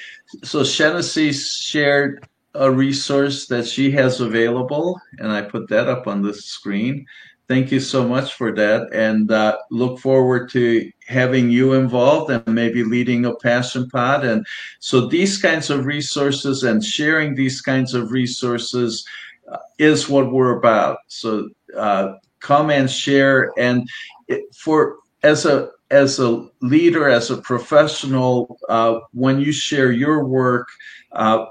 so 0.43 0.61
Shenesi 0.61 1.33
shared 1.33 2.27
a 2.55 2.71
resource 2.71 3.47
that 3.47 3.67
she 3.67 3.91
has 3.91 4.21
available 4.21 5.01
and 5.19 5.31
i 5.31 5.43
put 5.43 5.69
that 5.69 5.89
up 5.89 6.07
on 6.07 6.23
the 6.23 6.33
screen 6.33 7.05
thank 7.53 7.71
you 7.71 7.81
so 7.81 8.09
much 8.09 8.33
for 8.33 8.51
that 8.51 8.91
and 8.95 9.31
uh, 9.31 9.55
look 9.71 9.99
forward 9.99 10.49
to 10.49 10.91
having 11.07 11.51
you 11.51 11.75
involved 11.75 12.31
and 12.31 12.55
maybe 12.55 12.83
leading 12.83 13.27
a 13.27 13.35
passion 13.35 13.87
pod. 13.91 14.25
And 14.25 14.47
so 14.81 15.07
these 15.07 15.37
kinds 15.37 15.69
of 15.69 15.85
resources 15.85 16.63
and 16.63 16.83
sharing 16.83 17.35
these 17.35 17.61
kinds 17.61 17.93
of 17.93 18.11
resources 18.11 19.07
uh, 19.53 19.59
is 19.79 20.09
what 20.09 20.33
we're 20.33 20.57
about. 20.57 20.97
So 21.09 21.51
uh, 21.77 22.15
come 22.41 22.71
and 22.71 22.91
share. 22.91 23.53
And 23.59 23.87
for 24.57 24.97
as 25.23 25.45
a 25.45 25.69
as 25.91 26.19
a 26.19 26.49
leader, 26.63 27.07
as 27.11 27.31
a 27.31 27.37
professional, 27.37 28.59
uh, 28.71 29.01
when 29.13 29.41
you 29.41 29.53
share 29.53 29.93
your 29.93 30.25
work, 30.25 30.69
uh, 31.13 31.45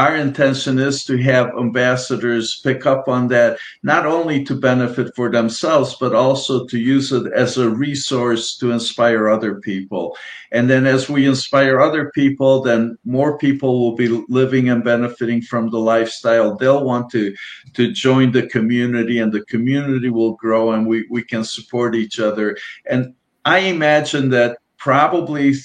our 0.00 0.16
intention 0.16 0.78
is 0.78 1.04
to 1.04 1.18
have 1.18 1.52
ambassadors 1.58 2.58
pick 2.64 2.86
up 2.86 3.06
on 3.06 3.28
that, 3.28 3.58
not 3.82 4.06
only 4.06 4.42
to 4.44 4.54
benefit 4.54 5.14
for 5.14 5.30
themselves, 5.30 5.94
but 6.00 6.14
also 6.14 6.64
to 6.68 6.78
use 6.78 7.12
it 7.12 7.30
as 7.34 7.58
a 7.58 7.68
resource 7.68 8.56
to 8.56 8.72
inspire 8.72 9.28
other 9.28 9.56
people. 9.56 10.16
And 10.52 10.70
then 10.70 10.86
as 10.86 11.10
we 11.10 11.26
inspire 11.26 11.82
other 11.82 12.10
people, 12.14 12.62
then 12.62 12.96
more 13.04 13.36
people 13.36 13.78
will 13.78 13.94
be 13.94 14.08
living 14.30 14.70
and 14.70 14.82
benefiting 14.82 15.42
from 15.42 15.68
the 15.68 15.78
lifestyle. 15.78 16.56
They'll 16.56 16.82
want 16.82 17.10
to, 17.10 17.34
to 17.74 17.92
join 17.92 18.32
the 18.32 18.46
community 18.46 19.18
and 19.18 19.30
the 19.30 19.44
community 19.44 20.08
will 20.08 20.32
grow 20.36 20.72
and 20.72 20.86
we, 20.86 21.06
we 21.10 21.22
can 21.22 21.44
support 21.44 21.94
each 21.94 22.18
other. 22.18 22.56
And 22.86 23.12
I 23.44 23.58
imagine 23.58 24.30
that 24.30 24.56
probably 24.78 25.56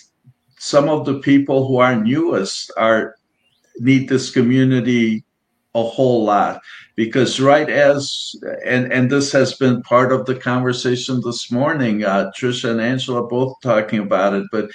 some 0.60 0.90
of 0.90 1.06
the 1.06 1.20
people 1.20 1.66
who 1.68 1.78
are 1.78 1.96
newest 1.96 2.70
are 2.76 3.16
need 3.80 4.10
this 4.10 4.32
community 4.32 5.24
a 5.76 5.84
whole 5.84 6.24
lot 6.24 6.62
because 6.96 7.42
right 7.42 7.70
as 7.70 8.34
and 8.66 8.92
and 8.94 9.12
this 9.12 9.32
has 9.32 9.54
been 9.54 9.82
part 9.82 10.14
of 10.14 10.26
the 10.26 10.36
conversation 10.36 11.22
this 11.22 11.52
morning 11.52 12.04
uh, 12.06 12.32
trisha 12.38 12.72
and 12.72 12.80
angela 12.80 13.28
both 13.28 13.54
talking 13.62 14.00
about 14.00 14.34
it 14.34 14.46
but 14.52 14.70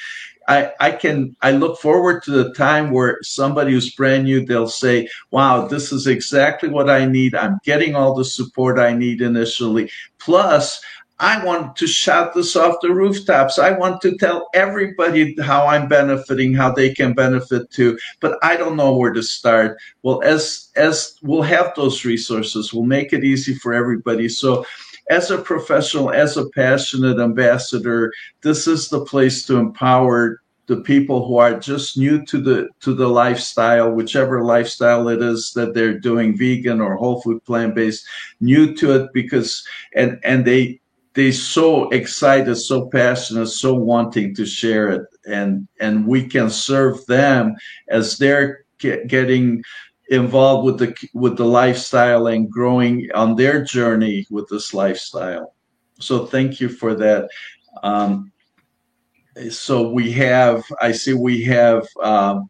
I, 0.49 0.73
I 0.81 0.91
can 0.91 1.37
I 1.43 1.53
look 1.53 1.79
forward 1.79 2.25
to 2.25 2.33
the 2.33 2.53
time 2.55 2.91
where 2.91 3.19
somebody 3.23 3.71
who's 3.71 3.95
brand 3.95 4.25
new 4.25 4.45
they'll 4.45 4.67
say, 4.67 5.09
"Wow, 5.31 5.69
this 5.69 5.93
is 5.93 6.09
exactly 6.09 6.69
what 6.69 6.91
I 6.91 7.05
need. 7.05 7.37
I'm 7.37 7.61
getting 7.63 7.95
all 7.95 8.15
the 8.15 8.25
support 8.25 8.77
I 8.77 8.93
need 8.93 9.21
initially. 9.21 9.93
Plus, 10.19 10.83
I 11.21 11.45
want 11.45 11.77
to 11.77 11.87
shout 11.87 12.33
this 12.33 12.57
off 12.57 12.81
the 12.81 12.93
rooftops. 12.93 13.59
I 13.59 13.73
want 13.73 14.01
to 14.01 14.17
tell 14.17 14.49
everybody 14.55 15.37
how 15.43 15.67
I'm 15.67 15.87
benefiting, 15.87 16.55
how 16.55 16.73
they 16.73 16.95
can 16.95 17.13
benefit 17.13 17.71
too, 17.71 17.99
but 18.21 18.39
I 18.43 18.57
don't 18.57 18.77
know 18.77 18.97
where 18.97 19.13
to 19.13 19.23
start. 19.23 19.79
Well, 20.03 20.23
as 20.23 20.71
as 20.77 21.19
we'll 21.23 21.43
have 21.43 21.75
those 21.77 22.07
resources, 22.07 22.73
we'll 22.73 22.85
make 22.85 23.13
it 23.13 23.23
easy 23.23 23.55
for 23.55 23.75
everybody. 23.75 24.31
So 24.31 24.65
as 25.11 25.31
a 25.31 25.39
professional, 25.39 26.11
as 26.11 26.39
a 26.39 26.49
passionate 26.51 27.21
ambassador, 27.21 28.13
this 28.41 28.67
is 28.67 28.89
the 28.89 29.05
place 29.05 29.45
to 29.47 29.57
empower 29.57 30.41
the 30.71 30.77
people 30.77 31.27
who 31.27 31.37
are 31.37 31.59
just 31.59 31.99
new 31.99 32.25
to 32.25 32.41
the 32.41 32.69
to 32.79 32.95
the 32.95 33.09
lifestyle 33.09 33.91
whichever 33.91 34.45
lifestyle 34.45 35.09
it 35.09 35.21
is 35.21 35.53
that 35.55 35.75
they're 35.75 35.99
doing 35.99 36.39
vegan 36.39 36.81
or 36.81 36.95
whole 36.95 37.21
food 37.23 37.45
plant 37.45 37.75
based 37.75 38.07
new 38.41 38.73
to 38.77 38.93
it 38.93 39.13
because 39.13 39.67
and 39.97 40.21
and 40.23 40.45
they 40.45 40.80
they 41.15 41.33
so 41.33 41.89
excited, 41.91 42.55
so 42.57 42.89
passionate, 42.89 43.49
so 43.49 43.75
wanting 43.75 44.35
to 44.37 44.47
share 44.47 44.91
it, 44.91 45.03
and 45.27 45.67
and 45.81 46.07
we 46.07 46.27
can 46.27 46.51
serve 46.51 47.05
them 47.07 47.57
as 47.89 48.19
they're 48.19 48.65
get, 48.79 49.09
getting 49.09 49.63
involved 50.09 50.67
with 50.67 50.79
the 50.79 51.09
with 51.15 51.37
the 51.37 51.45
lifestyle 51.45 52.27
and 52.27 52.51
growing 52.51 53.09
on 53.15 53.37
their 53.37 53.65
journey 53.65 54.27
with 54.31 54.49
this 54.49 54.75
lifestyle. 54.75 55.55
So 55.99 56.27
thank 56.27 56.61
you 56.61 56.69
for 56.69 56.95
that. 56.95 57.29
Um, 57.83 58.33
so 59.51 59.91
we 59.91 60.11
have, 60.13 60.65
I 60.81 60.93
see 60.93 61.15
we 61.15 61.43
have 61.45 61.87
um, 62.03 62.49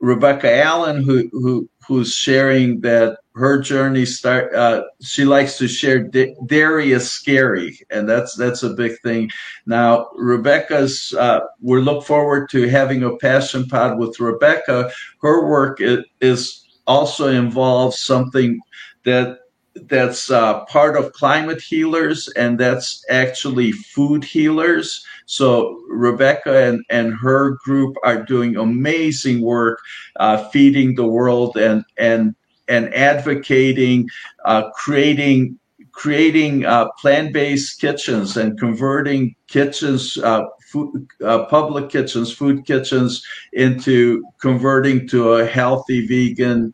Rebecca 0.00 0.52
Allen 0.62 1.02
who 1.02 1.28
who 1.32 1.68
who's 1.86 2.14
sharing 2.14 2.80
that 2.80 3.18
her 3.34 3.60
journey 3.60 4.04
start 4.04 4.54
uh, 4.54 4.82
she 5.00 5.24
likes 5.24 5.56
to 5.56 5.66
share 5.66 6.08
dairy 6.46 6.92
is 6.92 7.10
scary 7.10 7.78
and 7.90 8.08
that's 8.08 8.36
that's 8.36 8.62
a 8.62 8.70
big 8.70 8.98
thing. 9.00 9.30
Now 9.66 10.08
rebecca's 10.14 11.14
uh, 11.18 11.40
we 11.60 11.80
look 11.80 12.04
forward 12.04 12.50
to 12.50 12.68
having 12.68 13.02
a 13.02 13.16
passion 13.16 13.66
pod 13.66 13.98
with 13.98 14.20
rebecca. 14.20 14.90
Her 15.22 15.46
work 15.46 15.78
is 16.20 16.66
also 16.86 17.28
involves 17.28 18.00
something 18.00 18.60
that 19.04 19.38
that's 19.74 20.30
uh, 20.30 20.64
part 20.66 20.96
of 20.96 21.12
climate 21.12 21.60
healers 21.60 22.28
and 22.36 22.58
that's 22.58 23.04
actually 23.10 23.72
food 23.72 24.24
healers. 24.24 25.04
So 25.26 25.80
rebecca 25.88 26.64
and, 26.68 26.84
and 26.90 27.14
her 27.14 27.56
group 27.64 27.96
are 28.04 28.22
doing 28.22 28.56
amazing 28.56 29.40
work 29.40 29.78
uh, 30.16 30.48
feeding 30.50 30.94
the 30.94 31.06
world 31.06 31.56
and 31.56 31.84
and 31.96 32.34
and 32.68 32.94
advocating 32.94 34.08
uh, 34.44 34.70
creating 34.70 35.58
creating 35.92 36.64
uh, 36.64 36.88
plant-based 37.00 37.80
kitchens 37.80 38.36
and 38.36 38.58
converting 38.58 39.34
kitchens 39.46 40.16
uh, 40.18 40.42
food, 40.70 41.06
uh, 41.24 41.44
public 41.46 41.90
kitchens 41.90 42.32
food 42.32 42.64
kitchens 42.66 43.24
into 43.52 44.22
converting 44.40 45.06
to 45.08 45.34
a 45.34 45.46
healthy 45.46 46.06
vegan 46.06 46.72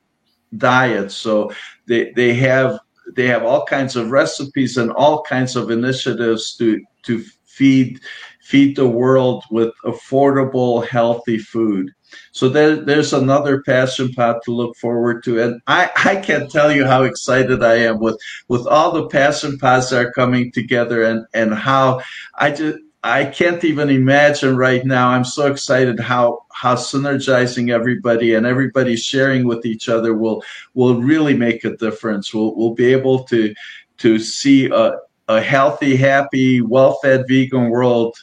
diet. 0.56 1.10
So 1.10 1.52
they, 1.86 2.12
they 2.12 2.34
have 2.34 2.78
they 3.16 3.26
have 3.26 3.44
all 3.44 3.64
kinds 3.64 3.96
of 3.96 4.10
recipes 4.10 4.76
and 4.76 4.90
all 4.92 5.22
kinds 5.22 5.56
of 5.56 5.70
initiatives 5.70 6.56
to 6.56 6.80
to 7.04 7.24
feed 7.44 8.00
feed 8.48 8.76
the 8.76 8.88
world 8.88 9.44
with 9.50 9.74
affordable, 9.84 10.86
healthy 10.86 11.36
food. 11.36 11.90
So 12.32 12.48
there, 12.48 12.76
there's 12.76 13.12
another 13.12 13.62
passion 13.62 14.10
pod 14.14 14.36
to 14.44 14.52
look 14.52 14.74
forward 14.76 15.22
to. 15.24 15.42
And 15.42 15.60
I, 15.66 15.90
I 16.04 16.16
can't 16.16 16.50
tell 16.50 16.72
you 16.72 16.86
how 16.86 17.02
excited 17.02 17.62
I 17.62 17.74
am 17.74 17.98
with, 17.98 18.18
with 18.48 18.66
all 18.66 18.92
the 18.92 19.06
passion 19.08 19.58
pods 19.58 19.90
that 19.90 20.06
are 20.06 20.12
coming 20.12 20.50
together 20.50 21.02
and, 21.02 21.26
and 21.34 21.52
how 21.52 22.00
I 22.36 22.52
just, 22.52 22.78
I 23.04 23.26
can't 23.26 23.62
even 23.64 23.90
imagine 23.90 24.56
right 24.56 24.84
now. 24.84 25.10
I'm 25.10 25.24
so 25.24 25.46
excited 25.50 26.00
how 26.00 26.44
how 26.52 26.74
synergizing 26.74 27.70
everybody 27.70 28.34
and 28.34 28.44
everybody 28.44 28.96
sharing 28.96 29.46
with 29.46 29.64
each 29.64 29.88
other 29.88 30.14
will 30.14 30.42
will 30.74 31.00
really 31.00 31.34
make 31.34 31.64
a 31.64 31.76
difference. 31.76 32.34
We'll 32.34 32.56
we'll 32.56 32.74
be 32.74 32.92
able 32.92 33.24
to 33.24 33.54
to 33.98 34.18
see 34.18 34.66
a, 34.66 34.96
a 35.28 35.40
healthy, 35.40 35.96
happy, 35.96 36.60
well-fed 36.60 37.24
vegan 37.28 37.70
world 37.70 38.16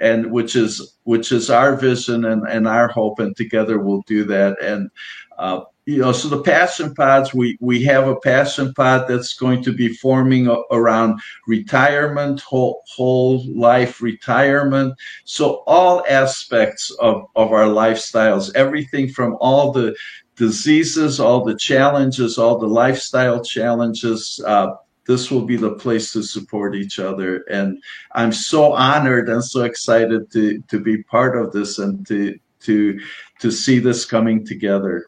and 0.00 0.30
which 0.30 0.56
is 0.56 0.96
which 1.04 1.30
is 1.32 1.48
our 1.48 1.76
vision 1.76 2.24
and, 2.24 2.46
and 2.48 2.66
our 2.66 2.88
hope 2.88 3.20
and 3.20 3.36
together 3.36 3.78
we'll 3.78 4.02
do 4.02 4.24
that 4.24 4.60
and 4.60 4.90
uh, 5.38 5.60
you 5.86 5.98
know 5.98 6.12
so 6.12 6.28
the 6.28 6.42
passion 6.42 6.94
pods 6.94 7.34
we 7.34 7.56
we 7.60 7.82
have 7.82 8.06
a 8.06 8.16
passion 8.16 8.72
pod 8.74 9.08
that's 9.08 9.34
going 9.34 9.62
to 9.62 9.72
be 9.72 9.88
forming 9.88 10.46
a, 10.46 10.56
around 10.70 11.18
retirement 11.46 12.40
whole 12.40 12.82
whole 12.88 13.44
life 13.54 14.00
retirement 14.00 14.94
so 15.24 15.62
all 15.66 16.04
aspects 16.08 16.90
of 17.00 17.24
of 17.34 17.52
our 17.52 17.66
lifestyles 17.66 18.54
everything 18.54 19.08
from 19.08 19.36
all 19.40 19.72
the 19.72 19.94
diseases 20.36 21.18
all 21.18 21.44
the 21.44 21.56
challenges 21.56 22.38
all 22.38 22.58
the 22.58 22.66
lifestyle 22.66 23.42
challenges 23.42 24.40
uh, 24.46 24.72
this 25.04 25.30
will 25.30 25.44
be 25.44 25.56
the 25.56 25.74
place 25.74 26.12
to 26.12 26.22
support 26.22 26.76
each 26.76 26.98
other. 26.98 27.44
And 27.50 27.82
I'm 28.12 28.32
so 28.32 28.72
honored 28.72 29.28
and 29.28 29.44
so 29.44 29.64
excited 29.64 30.30
to 30.32 30.62
to 30.68 30.80
be 30.80 31.02
part 31.02 31.36
of 31.36 31.52
this 31.52 31.78
and 31.78 32.06
to 32.06 32.38
to 32.60 33.00
to 33.40 33.50
see 33.50 33.78
this 33.78 34.04
coming 34.04 34.46
together. 34.46 35.06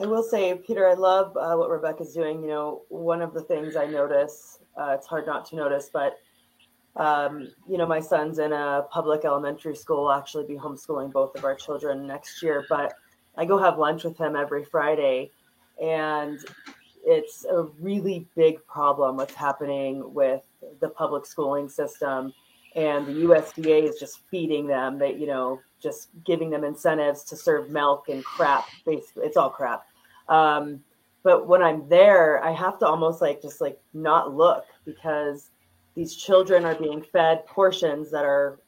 I 0.00 0.06
will 0.06 0.22
say, 0.22 0.54
Peter, 0.56 0.88
I 0.88 0.94
love 0.94 1.36
uh, 1.36 1.54
what 1.54 1.70
Rebecca's 1.70 2.12
doing. 2.12 2.42
You 2.42 2.48
know, 2.48 2.82
one 2.88 3.22
of 3.22 3.32
the 3.32 3.42
things 3.42 3.76
I 3.76 3.86
notice, 3.86 4.58
uh, 4.76 4.96
it's 4.98 5.06
hard 5.06 5.26
not 5.26 5.44
to 5.46 5.56
notice, 5.56 5.90
but 5.92 6.18
um, 6.96 7.48
you 7.68 7.76
know, 7.76 7.86
my 7.86 8.00
son's 8.00 8.38
in 8.38 8.52
a 8.52 8.86
public 8.90 9.24
elementary 9.24 9.74
school. 9.74 10.08
I'll 10.08 10.18
actually 10.18 10.46
be 10.46 10.54
homeschooling 10.54 11.12
both 11.12 11.36
of 11.36 11.44
our 11.44 11.54
children 11.54 12.06
next 12.06 12.42
year, 12.42 12.64
but 12.68 12.94
I 13.36 13.44
go 13.44 13.58
have 13.58 13.78
lunch 13.78 14.04
with 14.04 14.16
him 14.16 14.36
every 14.36 14.64
Friday, 14.64 15.30
and 15.82 16.38
it's 17.04 17.44
a 17.44 17.62
really 17.80 18.28
big 18.36 18.64
problem 18.66 19.16
what's 19.16 19.34
happening 19.34 20.14
with 20.14 20.42
the 20.80 20.88
public 20.88 21.26
schooling 21.26 21.68
system 21.68 22.32
and 22.74 23.06
the 23.06 23.12
USDA 23.12 23.88
is 23.88 23.98
just 23.98 24.20
feeding 24.30 24.66
them 24.66 24.98
that 24.98 25.18
you 25.18 25.26
know 25.26 25.60
just 25.84 26.08
giving 26.24 26.50
them 26.50 26.64
incentives 26.64 27.22
to 27.24 27.36
serve 27.36 27.70
milk 27.70 28.08
and 28.08 28.24
crap 28.24 28.64
basically 28.84 29.24
it's 29.24 29.36
all 29.36 29.50
crap 29.50 29.86
um, 30.28 30.82
but 31.22 31.46
when 31.46 31.62
I'm 31.62 31.88
there 31.88 32.42
I 32.42 32.52
have 32.52 32.78
to 32.80 32.86
almost 32.86 33.20
like 33.20 33.40
just 33.40 33.60
like 33.60 33.78
not 33.92 34.34
look 34.34 34.64
because 34.84 35.50
these 35.94 36.16
children 36.16 36.64
are 36.64 36.74
being 36.74 37.02
fed 37.02 37.46
portions 37.46 38.10
that 38.10 38.24
are 38.24 38.58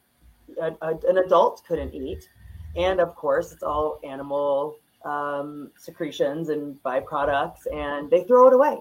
a, 0.61 0.71
a, 0.81 0.95
an 1.09 1.17
adult 1.17 1.63
couldn't 1.67 1.93
eat 1.93 2.29
and 2.77 3.01
of 3.01 3.15
course 3.15 3.51
it's 3.51 3.63
all 3.63 3.99
animal 4.03 4.77
um, 5.07 5.71
secretions 5.77 6.49
and 6.49 6.81
byproducts, 6.83 7.65
and 7.73 8.09
they 8.09 8.23
throw 8.23 8.47
it 8.47 8.53
away. 8.53 8.77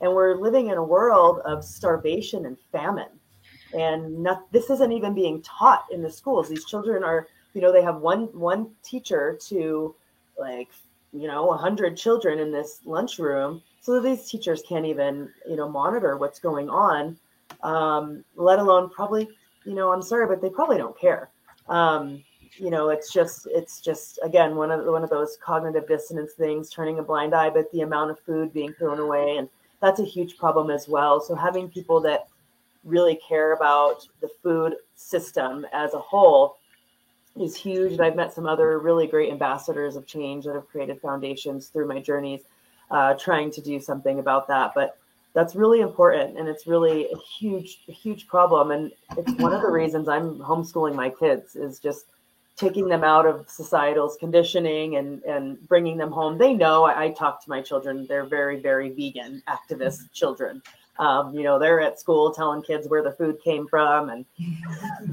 And 0.00 0.14
we're 0.14 0.36
living 0.36 0.68
in 0.68 0.78
a 0.78 0.82
world 0.82 1.40
of 1.44 1.64
starvation 1.64 2.46
and 2.46 2.56
famine. 2.72 3.08
And 3.72 4.22
not, 4.22 4.50
this 4.52 4.70
isn't 4.70 4.92
even 4.92 5.14
being 5.14 5.42
taught 5.42 5.84
in 5.92 6.02
the 6.02 6.10
schools. 6.10 6.48
These 6.48 6.64
children 6.64 7.04
are, 7.04 7.28
you 7.54 7.60
know, 7.60 7.72
they 7.72 7.82
have 7.82 7.96
one 7.96 8.24
one 8.38 8.70
teacher 8.82 9.38
to 9.48 9.94
like, 10.38 10.68
you 11.12 11.26
know, 11.26 11.46
100 11.46 11.96
children 11.96 12.38
in 12.38 12.52
this 12.52 12.80
lunchroom. 12.84 13.62
So 13.80 14.00
these 14.00 14.28
teachers 14.28 14.62
can't 14.68 14.86
even, 14.86 15.30
you 15.48 15.56
know, 15.56 15.68
monitor 15.68 16.16
what's 16.16 16.38
going 16.38 16.68
on, 16.68 17.16
um, 17.62 18.24
let 18.36 18.58
alone 18.58 18.90
probably, 18.90 19.28
you 19.64 19.74
know, 19.74 19.92
I'm 19.92 20.02
sorry, 20.02 20.26
but 20.26 20.40
they 20.40 20.50
probably 20.50 20.78
don't 20.78 20.98
care. 20.98 21.30
Um, 21.68 22.22
you 22.56 22.70
know 22.70 22.88
it's 22.88 23.12
just 23.12 23.46
it's 23.50 23.80
just 23.80 24.18
again 24.22 24.56
one 24.56 24.70
of 24.70 24.84
one 24.86 25.04
of 25.04 25.10
those 25.10 25.38
cognitive 25.44 25.86
dissonance 25.86 26.32
things 26.32 26.70
turning 26.70 26.98
a 26.98 27.02
blind 27.02 27.34
eye 27.34 27.50
but 27.50 27.70
the 27.72 27.82
amount 27.82 28.10
of 28.10 28.18
food 28.20 28.52
being 28.52 28.72
thrown 28.74 28.98
away 28.98 29.36
and 29.36 29.48
that's 29.80 30.00
a 30.00 30.04
huge 30.04 30.36
problem 30.36 30.70
as 30.70 30.88
well 30.88 31.20
so 31.20 31.34
having 31.34 31.68
people 31.68 32.00
that 32.00 32.26
really 32.84 33.18
care 33.26 33.52
about 33.52 34.06
the 34.20 34.28
food 34.42 34.74
system 34.94 35.66
as 35.72 35.94
a 35.94 35.98
whole 35.98 36.56
is 37.40 37.56
huge 37.56 37.92
and 37.92 38.00
i've 38.00 38.16
met 38.16 38.32
some 38.32 38.46
other 38.46 38.78
really 38.78 39.06
great 39.06 39.30
ambassadors 39.30 39.96
of 39.96 40.06
change 40.06 40.44
that 40.44 40.54
have 40.54 40.68
created 40.68 41.00
foundations 41.00 41.68
through 41.68 41.86
my 41.86 41.98
journeys 41.98 42.42
uh, 42.90 43.14
trying 43.14 43.50
to 43.52 43.60
do 43.60 43.78
something 43.78 44.18
about 44.18 44.48
that 44.48 44.72
but 44.74 44.98
that's 45.32 45.54
really 45.54 45.80
important 45.80 46.36
and 46.38 46.48
it's 46.48 46.66
really 46.66 47.06
a 47.12 47.16
huge 47.38 47.80
huge 47.86 48.26
problem 48.26 48.70
and 48.70 48.92
it's 49.16 49.32
one 49.40 49.52
of 49.52 49.62
the 49.62 49.70
reasons 49.70 50.08
i'm 50.08 50.38
homeschooling 50.38 50.94
my 50.94 51.08
kids 51.08 51.56
is 51.56 51.78
just 51.78 52.06
taking 52.60 52.88
them 52.88 53.02
out 53.02 53.24
of 53.24 53.48
societal's 53.48 54.16
conditioning 54.20 54.96
and 54.96 55.22
and 55.24 55.66
bringing 55.66 55.96
them 55.96 56.12
home. 56.12 56.36
They 56.36 56.52
know 56.52 56.84
I, 56.84 57.04
I 57.04 57.10
talk 57.10 57.42
to 57.44 57.50
my 57.50 57.62
children; 57.62 58.06
they're 58.06 58.26
very 58.26 58.60
very 58.60 58.90
vegan 58.90 59.42
activist 59.48 60.12
children. 60.12 60.62
Um, 61.00 61.34
you 61.34 61.42
know, 61.42 61.58
they're 61.58 61.80
at 61.80 61.98
school 61.98 62.30
telling 62.30 62.62
kids 62.62 62.86
where 62.88 63.02
the 63.02 63.12
food 63.12 63.38
came 63.42 63.66
from 63.66 64.10
and 64.10 64.24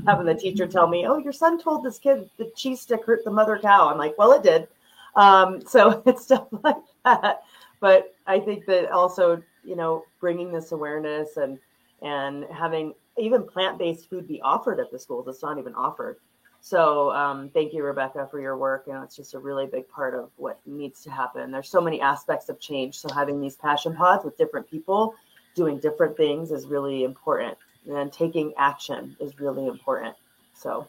having 0.05 0.25
the 0.25 0.35
teacher 0.35 0.67
tell 0.67 0.87
me, 0.87 1.07
"Oh, 1.07 1.17
your 1.17 1.33
son 1.33 1.59
told 1.59 1.83
this 1.83 1.97
kid 1.97 2.29
the 2.37 2.51
cheese 2.55 2.81
stick 2.81 3.05
hurt 3.05 3.23
the 3.23 3.31
mother 3.31 3.57
cow." 3.57 3.89
I'm 3.89 3.97
like, 3.97 4.17
"Well, 4.17 4.33
it 4.33 4.43
did." 4.43 4.67
Um, 5.15 5.61
so 5.65 6.03
it's 6.05 6.23
stuff 6.23 6.47
like 6.63 6.75
that. 7.05 7.41
But 7.79 8.13
I 8.27 8.39
think 8.39 8.65
that 8.65 8.91
also, 8.91 9.41
you 9.63 9.75
know, 9.75 10.03
bringing 10.19 10.51
this 10.51 10.71
awareness 10.71 11.37
and 11.37 11.57
and 12.01 12.45
having 12.53 12.93
even 13.17 13.47
plant-based 13.47 14.09
food 14.09 14.27
be 14.27 14.41
offered 14.41 14.79
at 14.79 14.91
the 14.91 14.99
schools. 14.99 15.27
It's 15.27 15.41
not 15.41 15.57
even 15.57 15.73
offered 15.73 16.17
so 16.61 17.11
um, 17.11 17.49
thank 17.53 17.73
you, 17.73 17.83
Rebecca, 17.83 18.27
for 18.29 18.41
your 18.41 18.57
work. 18.57 18.87
And 18.87 19.01
it's 19.03 19.15
just 19.15 19.33
a 19.33 19.39
really 19.39 19.67
big 19.67 19.87
part 19.87 20.13
of 20.13 20.29
what 20.35 20.59
needs 20.65 21.01
to 21.03 21.11
happen. 21.11 21.51
There's 21.51 21.69
so 21.69 21.81
many 21.81 22.01
aspects 22.01 22.49
of 22.49 22.59
change. 22.59 22.99
So 22.99 23.07
having 23.13 23.39
these 23.39 23.55
passion 23.55 23.95
pods 23.95 24.25
with 24.25 24.37
different 24.37 24.69
people 24.69 25.15
doing 25.57 25.79
different 25.79 26.15
things 26.15 26.51
is 26.51 26.67
really 26.67 27.03
important. 27.03 27.57
And 27.89 28.13
taking 28.13 28.53
action 28.57 29.17
is 29.19 29.39
really 29.39 29.67
important. 29.67 30.15
So 30.53 30.87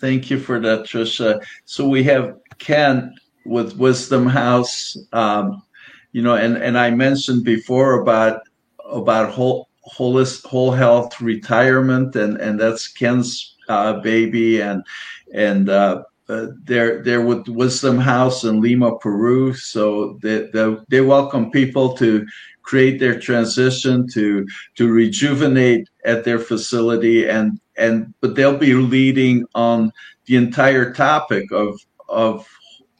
thank 0.00 0.30
you 0.30 0.40
for 0.40 0.58
that, 0.60 0.80
Trisha. 0.80 1.44
So 1.66 1.88
we 1.88 2.02
have 2.04 2.38
Ken 2.58 3.14
with 3.44 3.76
Wisdom 3.76 4.26
House. 4.26 4.96
Um, 5.12 5.62
you 6.12 6.22
know, 6.22 6.34
and, 6.34 6.56
and 6.56 6.78
I 6.78 6.90
mentioned 6.90 7.44
before 7.44 8.00
about 8.00 8.40
about 8.90 9.30
whole 9.30 9.68
whole, 9.82 10.24
whole 10.44 10.70
health 10.70 11.20
retirement, 11.20 12.16
and 12.16 12.38
and 12.38 12.58
that's 12.58 12.88
Ken's 12.88 13.56
uh, 13.68 14.00
baby, 14.00 14.60
and 14.60 14.82
and 15.34 15.68
uh, 15.68 16.02
uh, 16.28 16.48
they're 16.64 17.02
they're 17.02 17.24
with 17.24 17.48
Wisdom 17.48 17.98
House 17.98 18.44
in 18.44 18.60
Lima, 18.60 18.98
Peru. 18.98 19.54
So 19.54 20.18
they, 20.22 20.48
they 20.52 20.76
they 20.88 21.00
welcome 21.00 21.50
people 21.50 21.94
to 21.96 22.26
create 22.62 23.00
their 23.00 23.18
transition 23.18 24.06
to 24.12 24.46
to 24.74 24.92
rejuvenate 24.92 25.88
at 26.04 26.24
their 26.24 26.38
facility, 26.38 27.28
and 27.28 27.58
and 27.76 28.12
but 28.20 28.34
they'll 28.34 28.58
be 28.58 28.74
leading 28.74 29.46
on 29.54 29.90
the 30.26 30.36
entire 30.36 30.92
topic 30.92 31.50
of 31.50 31.80
of 32.08 32.46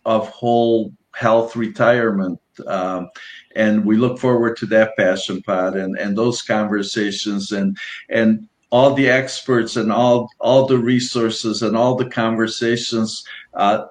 of 0.07 0.29
whole 0.31 0.93
health 1.15 1.55
retirement. 1.55 2.41
Um, 2.67 3.11
and 3.57 3.85
we 3.85 3.97
look 3.97 4.19
forward 4.19 4.57
to 4.59 4.67
that 4.67 4.97
passion 4.97 5.43
pod 5.43 5.77
and 5.77 5.99
and 5.99 6.17
those 6.17 6.41
conversations 6.41 7.53
and 7.53 7.77
and 8.09 8.49
all 8.71 8.95
the 8.95 9.09
experts 9.09 9.77
and 9.77 9.93
all 9.93 10.31
all 10.41 10.67
the 10.67 10.79
resources 10.79 11.63
and 11.63 11.77
all 11.77 11.95
the 11.95 12.09
conversations 12.09 13.25
uh, 13.55 13.85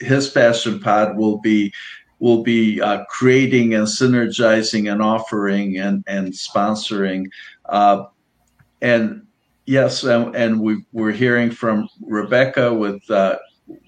his 0.00 0.28
passion 0.28 0.80
pod 0.80 1.16
will 1.16 1.38
be 1.38 1.72
will 2.18 2.42
be 2.42 2.80
uh, 2.80 3.04
creating 3.06 3.74
and 3.74 3.86
synergizing 3.86 4.90
and 4.90 5.02
offering 5.02 5.78
and 5.78 6.04
and 6.06 6.32
sponsoring 6.32 7.26
uh, 7.66 8.04
and 8.82 9.26
yes 9.66 10.04
and, 10.04 10.34
and 10.36 10.60
we 10.60 10.84
we're 10.92 11.12
hearing 11.12 11.50
from 11.50 11.88
rebecca 12.02 12.72
with 12.72 13.08
uh, 13.10 13.36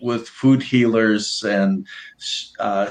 with 0.01 0.29
food 0.29 0.63
healers 0.63 1.45
and 1.45 1.87
uh, 2.59 2.89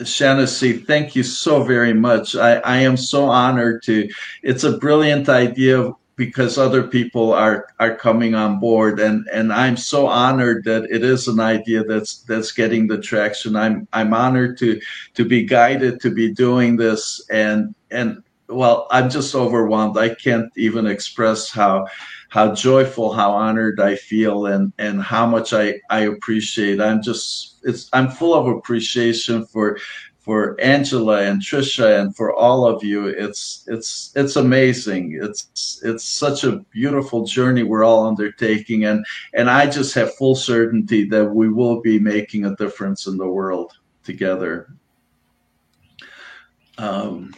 Shanacy, 0.00 0.86
thank 0.86 1.16
you 1.16 1.22
so 1.22 1.62
very 1.62 1.94
much. 1.94 2.36
I, 2.36 2.56
I 2.56 2.76
am 2.78 2.98
so 2.98 3.24
honored 3.24 3.82
to. 3.84 4.06
It's 4.42 4.64
a 4.64 4.76
brilliant 4.76 5.30
idea 5.30 5.90
because 6.16 6.56
other 6.56 6.82
people 6.82 7.32
are 7.32 7.68
are 7.78 7.94
coming 7.94 8.34
on 8.34 8.58
board, 8.58 8.98
and 8.98 9.26
and 9.32 9.52
I'm 9.52 9.76
so 9.76 10.06
honored 10.06 10.64
that 10.64 10.84
it 10.84 11.04
is 11.04 11.28
an 11.28 11.40
idea 11.40 11.84
that's 11.84 12.22
that's 12.22 12.52
getting 12.52 12.86
the 12.86 12.98
traction. 12.98 13.54
I'm 13.54 13.86
I'm 13.92 14.14
honored 14.14 14.58
to 14.58 14.80
to 15.14 15.24
be 15.24 15.44
guided 15.44 16.00
to 16.00 16.10
be 16.10 16.32
doing 16.32 16.76
this, 16.76 17.24
and 17.30 17.74
and 17.90 18.22
well, 18.48 18.86
I'm 18.90 19.10
just 19.10 19.34
overwhelmed. 19.34 19.98
I 19.98 20.14
can't 20.14 20.50
even 20.56 20.86
express 20.86 21.50
how 21.50 21.86
how 22.30 22.54
joyful, 22.54 23.12
how 23.12 23.32
honored 23.32 23.78
I 23.80 23.96
feel, 23.96 24.46
and 24.46 24.72
and 24.78 25.02
how 25.02 25.26
much 25.26 25.52
I 25.52 25.80
I 25.90 26.00
appreciate. 26.00 26.80
I'm 26.80 27.02
just 27.02 27.58
it's 27.64 27.90
I'm 27.92 28.10
full 28.10 28.34
of 28.34 28.46
appreciation 28.46 29.44
for 29.46 29.78
for 30.26 30.60
Angela 30.60 31.22
and 31.22 31.40
Trisha 31.40 32.00
and 32.00 32.14
for 32.16 32.34
all 32.34 32.66
of 32.66 32.82
you. 32.82 33.06
It's 33.06 33.64
it's 33.68 34.12
it's 34.16 34.34
amazing. 34.34 35.16
It's 35.22 35.80
it's 35.84 36.02
such 36.02 36.42
a 36.42 36.58
beautiful 36.72 37.24
journey 37.24 37.62
we're 37.62 37.84
all 37.84 38.08
undertaking, 38.08 38.86
and 38.86 39.06
and 39.34 39.48
I 39.48 39.70
just 39.70 39.94
have 39.94 40.16
full 40.16 40.34
certainty 40.34 41.04
that 41.10 41.24
we 41.24 41.48
will 41.48 41.80
be 41.80 42.00
making 42.00 42.44
a 42.44 42.56
difference 42.56 43.06
in 43.06 43.16
the 43.16 43.28
world 43.28 43.74
together. 44.02 44.74
Um, 46.76 47.32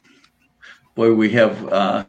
boy, 0.95 1.13
we 1.13 1.29
have. 1.33 1.69
Uh, 1.69 2.05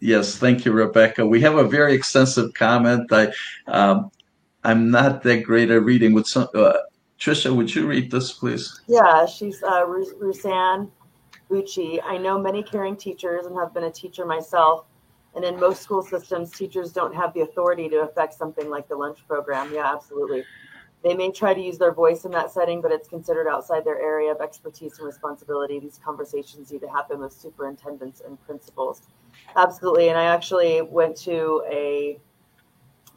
yes, 0.00 0.36
thank 0.36 0.66
you, 0.66 0.72
Rebecca. 0.72 1.26
We 1.26 1.40
have 1.40 1.56
a 1.56 1.64
very 1.64 1.94
extensive 1.94 2.52
comment. 2.52 3.10
I, 3.10 3.32
um, 3.68 4.10
I'm 4.64 4.90
not 4.90 5.22
that 5.22 5.44
great 5.44 5.70
at 5.70 5.82
reading. 5.82 6.12
With 6.12 6.26
some, 6.26 6.46
uh, 6.54 6.74
Trisha, 7.20 7.54
would 7.54 7.72
you 7.74 7.86
read 7.86 8.10
this, 8.10 8.32
please? 8.32 8.80
Yeah, 8.86 9.26
she's 9.26 9.62
uh, 9.62 9.84
Rusan 9.84 10.90
Bucci. 11.50 12.00
I 12.02 12.16
know 12.16 12.38
many 12.38 12.62
caring 12.62 12.96
teachers 12.96 13.44
and 13.44 13.54
have 13.58 13.74
been 13.74 13.84
a 13.84 13.90
teacher 13.90 14.24
myself. 14.24 14.86
And 15.34 15.44
in 15.44 15.60
most 15.60 15.82
school 15.82 16.02
systems, 16.02 16.50
teachers 16.50 16.92
don't 16.92 17.14
have 17.14 17.34
the 17.34 17.42
authority 17.42 17.90
to 17.90 18.00
affect 18.00 18.32
something 18.32 18.70
like 18.70 18.88
the 18.88 18.96
lunch 18.96 19.18
program. 19.28 19.70
Yeah, 19.72 19.92
absolutely. 19.92 20.44
They 21.04 21.14
may 21.14 21.30
try 21.30 21.52
to 21.52 21.60
use 21.60 21.76
their 21.76 21.92
voice 21.92 22.24
in 22.24 22.30
that 22.32 22.52
setting, 22.52 22.80
but 22.80 22.90
it's 22.90 23.06
considered 23.06 23.46
outside 23.46 23.84
their 23.84 24.00
area 24.00 24.32
of 24.32 24.40
expertise 24.40 24.98
and 24.98 25.06
responsibility. 25.06 25.78
These 25.78 26.00
conversations 26.02 26.72
need 26.72 26.80
to 26.80 26.88
happen 26.88 27.20
with 27.20 27.34
superintendents 27.34 28.22
and 28.26 28.40
principals. 28.46 29.02
Absolutely. 29.56 30.08
And 30.08 30.18
I 30.18 30.24
actually 30.24 30.80
went 30.80 31.16
to 31.18 31.62
a 31.70 32.18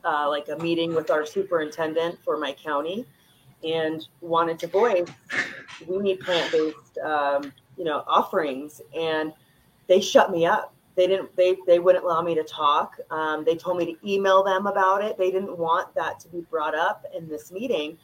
uh, 0.03 0.27
like 0.27 0.49
a 0.49 0.57
meeting 0.57 0.93
with 0.93 1.09
our 1.09 1.25
superintendent 1.25 2.19
for 2.25 2.37
my 2.37 2.51
county 2.51 3.05
and 3.63 4.07
wanted 4.21 4.59
to 4.59 4.67
voice 4.67 5.07
we 5.87 5.97
need 5.99 6.19
plant-based 6.19 6.97
um, 6.99 7.51
you 7.77 7.83
know 7.83 8.03
offerings. 8.07 8.81
And 8.95 9.33
they 9.87 10.01
shut 10.01 10.31
me 10.31 10.45
up. 10.45 10.73
They 10.95 11.07
didn't 11.07 11.35
they 11.35 11.57
they 11.65 11.79
wouldn't 11.79 12.03
allow 12.03 12.21
me 12.21 12.35
to 12.35 12.43
talk. 12.43 12.97
Um, 13.11 13.43
they 13.43 13.55
told 13.55 13.77
me 13.77 13.93
to 13.93 14.09
email 14.09 14.43
them 14.43 14.67
about 14.67 15.03
it. 15.03 15.17
They 15.17 15.31
didn't 15.31 15.57
want 15.57 15.93
that 15.95 16.19
to 16.21 16.27
be 16.29 16.41
brought 16.41 16.75
up 16.75 17.05
in 17.15 17.27
this 17.27 17.51
meeting. 17.51 17.97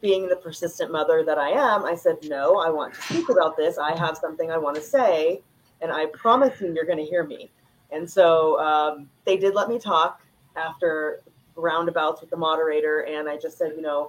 Being 0.00 0.28
the 0.28 0.36
persistent 0.36 0.92
mother 0.92 1.24
that 1.24 1.38
i 1.38 1.48
am 1.48 1.84
i 1.84 1.92
said 1.96 2.18
no 2.22 2.60
i 2.60 2.70
want 2.70 2.94
to 2.94 3.02
speak 3.02 3.30
about 3.30 3.56
this. 3.56 3.78
I 3.78 3.96
have 3.98 4.16
something 4.16 4.48
i 4.48 4.56
want 4.56 4.76
to 4.76 4.82
say 4.82 5.42
and 5.80 5.90
i 5.90 6.06
promise 6.06 6.60
you 6.60 6.72
you're 6.72 6.84
going 6.84 6.98
to 6.98 7.04
hear 7.04 7.24
me. 7.24 7.50
And 7.90 8.08
so 8.08 8.60
um, 8.60 9.10
they 9.24 9.36
did 9.36 9.56
let 9.56 9.68
me 9.68 9.76
talk 9.76 10.20
after 10.54 11.22
roundabouts 11.56 12.20
with 12.20 12.30
the 12.30 12.36
moderator 12.36 13.00
and 13.00 13.28
i 13.28 13.36
just 13.36 13.58
said 13.58 13.72
you 13.74 13.82
know 13.82 14.08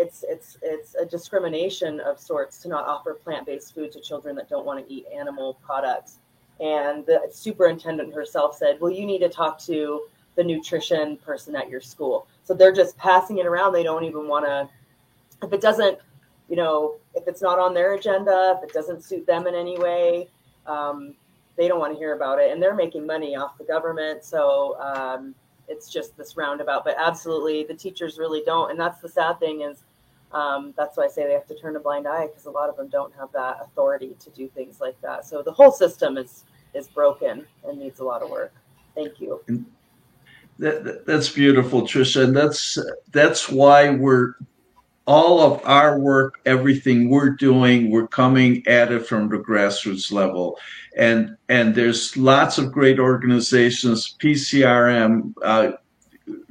it's 0.00 0.24
it's 0.26 0.56
it's 0.62 0.94
a 0.94 1.04
discrimination 1.04 2.00
of 2.00 2.18
sorts 2.18 2.58
to 2.62 2.68
not 2.68 2.86
offer 2.86 3.14
plant-based 3.14 3.74
food 3.74 3.92
to 3.92 4.00
children 4.00 4.34
that 4.36 4.48
don't 4.48 4.64
want 4.64 4.84
to 4.84 4.92
eat 4.92 5.04
animal 5.14 5.58
products. 5.62 6.18
And 6.58 7.04
the 7.06 7.28
superintendent 7.30 8.14
herself 8.14 8.56
said, 8.56 8.80
"Well, 8.80 8.90
you 8.90 9.04
need 9.04 9.20
to 9.20 9.28
talk 9.28 9.58
to 9.60 10.06
the 10.36 10.44
nutrition 10.44 11.18
person 11.18 11.54
at 11.54 11.68
your 11.68 11.82
school." 11.82 12.26
So 12.44 12.54
they're 12.54 12.72
just 12.72 12.96
passing 12.96 13.38
it 13.38 13.46
around. 13.46 13.72
They 13.72 13.82
don't 13.82 14.04
even 14.04 14.26
want 14.26 14.46
to. 14.46 14.68
If 15.46 15.52
it 15.52 15.60
doesn't, 15.60 15.98
you 16.48 16.56
know, 16.56 16.96
if 17.14 17.28
it's 17.28 17.42
not 17.42 17.58
on 17.58 17.74
their 17.74 17.94
agenda, 17.94 18.56
if 18.56 18.64
it 18.68 18.72
doesn't 18.72 19.04
suit 19.04 19.26
them 19.26 19.46
in 19.46 19.54
any 19.54 19.78
way, 19.78 20.28
um, 20.66 21.14
they 21.56 21.68
don't 21.68 21.78
want 21.78 21.92
to 21.92 21.98
hear 21.98 22.14
about 22.14 22.38
it. 22.38 22.50
And 22.52 22.62
they're 22.62 22.74
making 22.74 23.06
money 23.06 23.36
off 23.36 23.58
the 23.58 23.64
government, 23.64 24.24
so 24.24 24.80
um, 24.80 25.34
it's 25.68 25.90
just 25.90 26.16
this 26.16 26.36
roundabout. 26.38 26.84
But 26.84 26.96
absolutely, 26.98 27.64
the 27.64 27.74
teachers 27.74 28.18
really 28.18 28.42
don't. 28.46 28.70
And 28.70 28.80
that's 28.80 29.00
the 29.00 29.08
sad 29.08 29.38
thing 29.40 29.62
is 29.62 29.82
um, 30.32 30.74
that's 30.76 30.96
why 30.96 31.04
I 31.04 31.08
say 31.08 31.26
they 31.26 31.32
have 31.32 31.46
to 31.48 31.58
turn 31.58 31.76
a 31.76 31.80
blind 31.80 32.06
eye 32.06 32.28
because 32.28 32.46
a 32.46 32.50
lot 32.50 32.68
of 32.68 32.76
them 32.76 32.88
don't 32.88 33.14
have 33.16 33.32
that 33.32 33.58
authority 33.62 34.16
to 34.20 34.30
do 34.30 34.48
things 34.48 34.80
like 34.80 35.00
that. 35.02 35.26
So 35.26 35.42
the 35.42 35.52
whole 35.52 35.72
system 35.72 36.16
is 36.16 36.44
is 36.72 36.86
broken 36.86 37.46
and 37.64 37.78
needs 37.78 37.98
a 37.98 38.04
lot 38.04 38.22
of 38.22 38.30
work. 38.30 38.52
Thank 38.94 39.20
you. 39.20 39.40
That, 40.58 41.06
that's 41.06 41.28
beautiful, 41.30 41.82
Trisha, 41.82 42.24
and 42.24 42.36
that's 42.36 42.78
that's 43.10 43.48
why 43.48 43.90
we're 43.90 44.34
all 45.06 45.40
of 45.40 45.60
our 45.64 45.98
work, 45.98 46.40
everything 46.46 47.08
we're 47.08 47.30
doing, 47.30 47.90
we're 47.90 48.06
coming 48.06 48.64
at 48.68 48.92
it 48.92 49.06
from 49.06 49.28
the 49.28 49.38
grassroots 49.38 50.12
level, 50.12 50.58
and 50.96 51.36
and 51.48 51.74
there's 51.74 52.16
lots 52.16 52.58
of 52.58 52.70
great 52.70 53.00
organizations, 53.00 54.14
PCRM, 54.20 55.32
uh, 55.42 55.72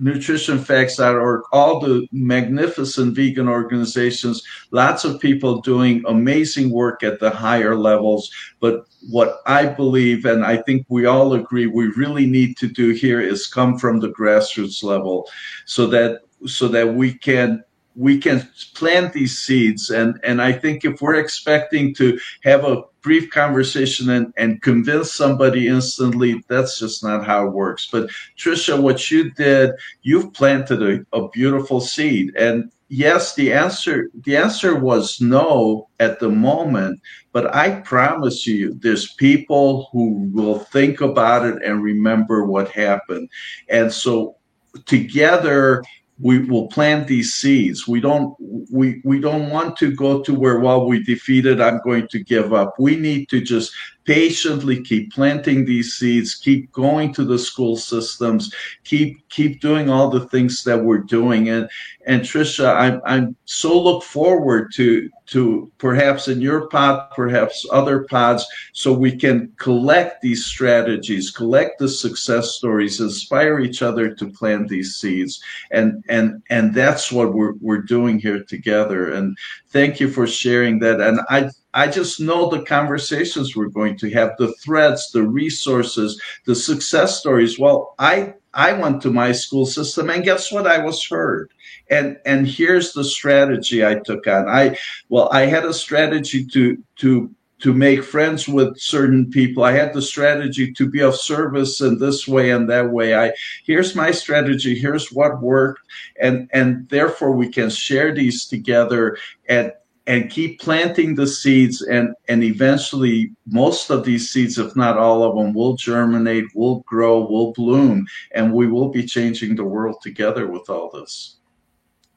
nutritionfacts.org, 0.01 1.41
all 1.51 1.79
the 1.79 2.07
magnificent 2.11 3.15
vegan 3.15 3.47
organizations, 3.47 4.43
lots 4.71 5.03
of 5.03 5.19
people 5.19 5.61
doing 5.61 6.03
amazing 6.07 6.69
work 6.71 7.03
at 7.03 7.19
the 7.19 7.29
higher 7.29 7.75
levels. 7.75 8.31
But 8.59 8.85
what 9.09 9.41
I 9.45 9.65
believe, 9.65 10.25
and 10.25 10.45
I 10.45 10.57
think 10.57 10.85
we 10.89 11.05
all 11.05 11.33
agree, 11.33 11.67
we 11.67 11.87
really 11.87 12.25
need 12.25 12.57
to 12.57 12.67
do 12.67 12.91
here 12.91 13.21
is 13.21 13.47
come 13.47 13.77
from 13.77 13.99
the 13.99 14.09
grassroots 14.09 14.83
level 14.83 15.29
so 15.65 15.87
that 15.87 16.21
so 16.45 16.67
that 16.69 16.93
we 16.93 17.13
can 17.13 17.63
we 17.95 18.17
can 18.17 18.47
plant 18.75 19.11
these 19.11 19.37
seeds 19.37 19.89
and 19.89 20.19
and 20.23 20.41
i 20.41 20.53
think 20.53 20.85
if 20.85 21.01
we're 21.01 21.15
expecting 21.15 21.93
to 21.93 22.17
have 22.43 22.63
a 22.63 22.81
brief 23.01 23.29
conversation 23.29 24.09
and, 24.09 24.33
and 24.37 24.61
convince 24.61 25.11
somebody 25.11 25.67
instantly 25.67 26.43
that's 26.47 26.79
just 26.79 27.03
not 27.03 27.25
how 27.25 27.47
it 27.47 27.53
works. 27.53 27.87
But 27.91 28.09
trisha 28.37 28.79
what 28.81 29.09
you 29.11 29.31
did 29.31 29.71
you've 30.01 30.33
planted 30.33 30.81
a, 30.83 31.17
a 31.17 31.29
beautiful 31.29 31.79
seed. 31.81 32.35
And 32.35 32.71
yes 32.89 33.35
the 33.35 33.53
answer 33.53 34.09
the 34.23 34.35
answer 34.35 34.75
was 34.75 35.21
no 35.21 35.87
at 35.99 36.19
the 36.19 36.27
moment 36.27 36.99
but 37.31 37.53
i 37.55 37.79
promise 37.81 38.47
you 38.47 38.73
there's 38.81 39.13
people 39.13 39.87
who 39.91 40.27
will 40.33 40.57
think 40.57 40.99
about 40.99 41.45
it 41.45 41.61
and 41.63 41.83
remember 41.83 42.45
what 42.45 42.71
happened. 42.71 43.29
And 43.69 43.93
so 43.93 44.37
together 44.85 45.83
we 46.19 46.39
will 46.39 46.67
plant 46.67 47.07
these 47.07 47.33
seeds. 47.33 47.87
We 47.87 48.01
don't 48.01 48.35
we 48.71 49.01
we 49.03 49.19
don't 49.19 49.49
want 49.49 49.77
to 49.77 49.95
go 49.95 50.21
to 50.21 50.33
where 50.33 50.59
well 50.59 50.85
we 50.85 51.01
defeated. 51.03 51.61
I'm 51.61 51.79
going 51.83 52.07
to 52.09 52.19
give 52.23 52.53
up. 52.53 52.75
We 52.77 52.95
need 52.97 53.29
to 53.29 53.41
just 53.41 53.71
patiently 54.09 54.81
keep 54.81 55.13
planting 55.13 55.63
these 55.65 55.93
seeds, 55.93 56.33
keep 56.33 56.71
going 56.71 57.13
to 57.13 57.23
the 57.23 57.37
school 57.37 57.77
systems, 57.77 58.51
keep 58.83 59.15
keep 59.29 59.61
doing 59.61 59.87
all 59.87 60.09
the 60.09 60.25
things 60.29 60.63
that 60.63 60.83
we're 60.83 60.97
doing. 61.19 61.49
And 61.49 61.69
and 62.07 62.23
Trisha, 62.23 62.75
I'm 62.75 63.01
I'm 63.05 63.35
so 63.45 63.79
look 63.79 64.03
forward 64.03 64.71
to 64.77 65.11
to 65.27 65.71
perhaps 65.77 66.27
in 66.27 66.41
your 66.41 66.67
pod, 66.69 67.11
perhaps 67.11 67.67
other 67.71 68.05
pods, 68.05 68.47
so 68.73 68.91
we 68.91 69.15
can 69.15 69.53
collect 69.57 70.23
these 70.23 70.43
strategies, 70.43 71.29
collect 71.29 71.77
the 71.77 71.87
success 71.87 72.55
stories, 72.55 72.99
inspire 72.99 73.59
each 73.59 73.83
other 73.83 74.15
to 74.15 74.31
plant 74.31 74.69
these 74.69 74.95
seeds. 74.95 75.39
And 75.69 76.03
and 76.09 76.41
and 76.49 76.73
that's 76.73 77.11
what 77.11 77.35
we're 77.35 77.53
we're 77.61 77.83
doing 77.83 78.17
here 78.17 78.43
together. 78.43 79.11
And 79.11 79.37
thank 79.67 79.99
you 79.99 80.09
for 80.09 80.25
sharing 80.25 80.79
that. 80.79 80.99
And 80.99 81.19
I 81.29 81.51
I 81.73 81.87
just 81.87 82.19
know 82.19 82.49
the 82.49 82.63
conversations 82.63 83.55
we're 83.55 83.67
going 83.67 83.97
to 83.97 84.09
have, 84.11 84.31
the 84.37 84.53
threads, 84.53 85.11
the 85.11 85.23
resources, 85.23 86.21
the 86.45 86.55
success 86.55 87.19
stories. 87.19 87.59
Well, 87.59 87.95
I 87.99 88.33
I 88.53 88.73
went 88.73 89.01
to 89.03 89.11
my 89.11 89.31
school 89.31 89.65
system 89.65 90.09
and 90.09 90.23
guess 90.23 90.51
what? 90.51 90.65
I 90.65 90.83
was 90.83 91.05
heard. 91.05 91.51
And 91.89 92.17
and 92.25 92.47
here's 92.47 92.93
the 92.93 93.03
strategy 93.03 93.85
I 93.85 93.95
took 93.95 94.25
on. 94.27 94.47
I 94.47 94.77
well, 95.09 95.29
I 95.31 95.45
had 95.45 95.65
a 95.65 95.73
strategy 95.73 96.45
to 96.47 96.83
to 96.97 97.29
to 97.59 97.73
make 97.73 98.03
friends 98.03 98.47
with 98.47 98.79
certain 98.79 99.29
people. 99.29 99.63
I 99.63 99.73
had 99.73 99.93
the 99.93 100.01
strategy 100.01 100.71
to 100.73 100.89
be 100.89 101.01
of 101.01 101.15
service 101.15 101.81
in 101.81 101.99
this 101.99 102.27
way 102.27 102.51
and 102.51 102.69
that 102.69 102.89
way. 102.89 103.15
I 103.15 103.33
here's 103.65 103.95
my 103.95 104.11
strategy, 104.11 104.79
here's 104.79 105.11
what 105.11 105.41
worked, 105.41 105.81
and 106.19 106.49
and 106.51 106.87
therefore 106.89 107.31
we 107.31 107.49
can 107.49 107.69
share 107.69 108.13
these 108.13 108.45
together 108.45 109.17
and 109.47 109.73
and 110.09 110.31
keep 110.31 110.59
planting 110.59 111.13
the 111.13 111.27
seeds 111.27 111.83
and 111.83 112.15
and 112.27 112.43
eventually 112.43 113.31
most 113.45 113.91
of 113.91 114.03
these 114.03 114.31
seeds 114.31 114.57
if 114.57 114.75
not 114.75 114.97
all 114.97 115.21
of 115.21 115.35
them 115.37 115.53
will 115.53 115.75
germinate 115.75 116.45
will 116.55 116.79
grow 116.87 117.19
will 117.19 117.53
bloom 117.53 118.07
and 118.33 118.51
we 118.51 118.65
will 118.65 118.89
be 118.89 119.05
changing 119.05 119.55
the 119.55 119.63
world 119.63 119.97
together 120.01 120.47
with 120.47 120.67
all 120.67 120.89
this. 120.89 121.37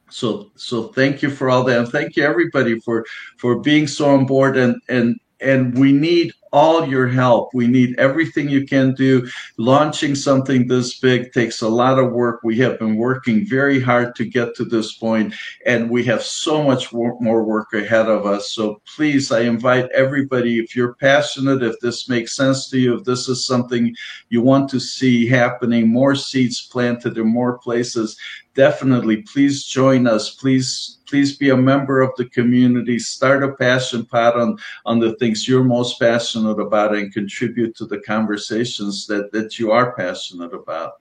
So 0.09 0.51
so 0.57 0.89
thank 0.89 1.21
you 1.21 1.29
for 1.29 1.51
all 1.51 1.65
that 1.65 1.79
and 1.79 1.89
thank 1.89 2.17
you 2.17 2.25
everybody 2.25 2.81
for 2.81 3.05
for 3.37 3.61
being 3.61 3.87
so 3.87 4.09
on 4.09 4.25
board 4.25 4.57
and 4.57 4.75
and 4.89 5.21
and 5.41 5.79
we 5.79 5.93
need 5.93 6.33
all 6.53 6.87
your 6.87 7.09
help. 7.09 7.51
We 7.55 7.67
need 7.67 7.99
everything 7.99 8.49
you 8.49 8.67
can 8.67 8.95
do. 8.95 9.29
Launching 9.57 10.15
something 10.15 10.67
this 10.67 10.99
big 10.99 11.33
takes 11.33 11.63
a 11.63 11.69
lot 11.69 11.99
of 11.99 12.13
work. 12.13 12.41
We 12.45 12.59
have 12.59 12.79
been 12.79 12.97
working 12.97 13.47
very 13.47 13.81
hard 13.81 14.15
to 14.17 14.25
get 14.25 14.55
to 14.57 14.65
this 14.65 14.93
point, 14.95 15.35
and 15.67 15.91
we 15.91 16.05
have 16.05 16.23
so 16.23 16.63
much 16.63 16.93
more 16.93 17.43
work 17.45 17.73
ahead 17.73 18.09
of 18.09 18.27
us. 18.27 18.53
So 18.53 18.81
please, 18.97 19.33
I 19.33 19.41
invite 19.41 19.91
everybody, 19.93 20.59
if 20.59 20.77
you're 20.77 20.95
passionate, 20.95 21.63
if 21.63 21.81
this 21.81 22.09
makes 22.09 22.37
sense 22.37 22.69
to 22.71 22.79
you, 22.79 22.97
if 22.99 23.05
this 23.05 23.29
is 23.29 23.47
something 23.47 23.95
you 24.29 24.43
want 24.43 24.69
to 24.71 24.81
see 24.81 25.27
happening, 25.27 25.89
more 25.89 26.15
seeds 26.15 26.67
planted 26.67 27.17
in 27.17 27.27
more 27.27 27.59
places, 27.59 28.17
definitely 28.55 29.23
please 29.23 29.65
join 29.65 30.07
us. 30.07 30.31
Please 30.31 30.99
please 31.07 31.37
be 31.37 31.51
a 31.51 31.57
member 31.57 32.01
of 32.01 32.11
the 32.17 32.25
community 32.25 32.99
start 32.99 33.45
a 33.45 33.53
passion 33.53 34.03
pod 34.03 34.35
on 34.35 34.57
on 34.87 34.99
the 34.99 35.15
things 35.17 35.47
you're 35.47 35.63
most 35.63 36.01
passionate 36.01 36.42
about 36.47 36.95
and 36.95 37.13
contribute 37.13 37.77
to 37.77 37.87
the 37.87 38.01
conversations 38.01 39.07
that 39.07 39.33
that 39.33 39.59
you 39.59 39.71
are 39.73 39.95
passionate 39.95 40.55
about. 40.55 40.93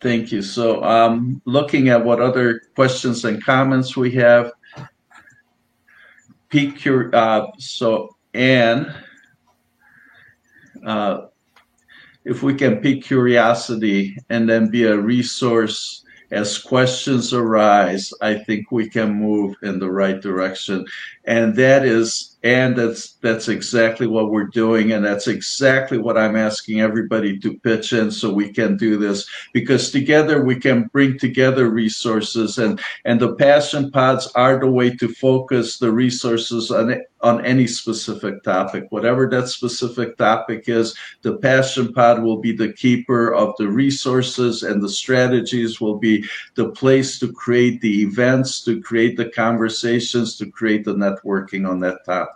Thank 0.00 0.32
you. 0.32 0.40
So 0.40 0.82
um, 0.82 1.42
looking 1.44 1.90
at 1.90 2.02
what 2.02 2.20
other 2.20 2.62
questions 2.74 3.24
and 3.26 3.44
comments 3.44 3.96
we 3.96 4.10
have 4.12 4.52
peak 6.50 6.86
uh, 6.86 7.46
so 7.58 8.16
Anne, 8.34 8.94
uh, 10.84 11.26
if 12.24 12.42
we 12.42 12.54
can 12.54 12.76
pique 12.76 13.04
curiosity 13.04 14.16
and 14.28 14.48
then 14.48 14.70
be 14.70 14.84
a 14.84 14.96
resource 14.96 16.04
as 16.30 16.58
questions 16.58 17.32
arise, 17.32 18.12
I 18.20 18.34
think 18.34 18.70
we 18.70 18.88
can 18.88 19.12
move 19.12 19.56
in 19.62 19.78
the 19.78 19.90
right 19.90 20.20
direction. 20.20 20.86
And 21.24 21.56
that 21.56 21.84
is, 21.84 22.36
and 22.42 22.76
that's, 22.76 23.12
that's 23.14 23.48
exactly 23.48 24.06
what 24.06 24.30
we're 24.30 24.44
doing. 24.44 24.92
And 24.92 25.04
that's 25.04 25.28
exactly 25.28 25.98
what 25.98 26.16
I'm 26.16 26.36
asking 26.36 26.80
everybody 26.80 27.38
to 27.40 27.58
pitch 27.58 27.92
in 27.92 28.10
so 28.10 28.32
we 28.32 28.52
can 28.52 28.76
do 28.76 28.96
this 28.96 29.28
because 29.52 29.90
together 29.90 30.42
we 30.42 30.56
can 30.56 30.84
bring 30.92 31.18
together 31.18 31.68
resources 31.68 32.58
and, 32.58 32.80
and 33.04 33.20
the 33.20 33.34
passion 33.34 33.90
pods 33.90 34.26
are 34.34 34.58
the 34.58 34.70
way 34.70 34.94
to 34.96 35.08
focus 35.08 35.78
the 35.78 35.92
resources 35.92 36.70
on 36.70 37.02
on 37.22 37.44
any 37.44 37.66
specific 37.66 38.42
topic. 38.42 38.86
Whatever 38.90 39.28
that 39.28 39.48
specific 39.48 40.16
topic 40.16 40.68
is, 40.68 40.96
the 41.22 41.36
Passion 41.36 41.92
Pod 41.92 42.22
will 42.22 42.38
be 42.38 42.52
the 42.52 42.72
keeper 42.72 43.34
of 43.34 43.54
the 43.58 43.68
resources 43.68 44.62
and 44.62 44.82
the 44.82 44.88
strategies 44.88 45.80
will 45.80 45.98
be 45.98 46.24
the 46.54 46.70
place 46.70 47.18
to 47.18 47.32
create 47.32 47.80
the 47.80 48.02
events, 48.02 48.62
to 48.64 48.80
create 48.80 49.16
the 49.16 49.28
conversations, 49.30 50.36
to 50.38 50.50
create 50.50 50.84
the 50.84 50.94
networking 50.94 51.68
on 51.68 51.80
that 51.80 52.04
topic. 52.04 52.29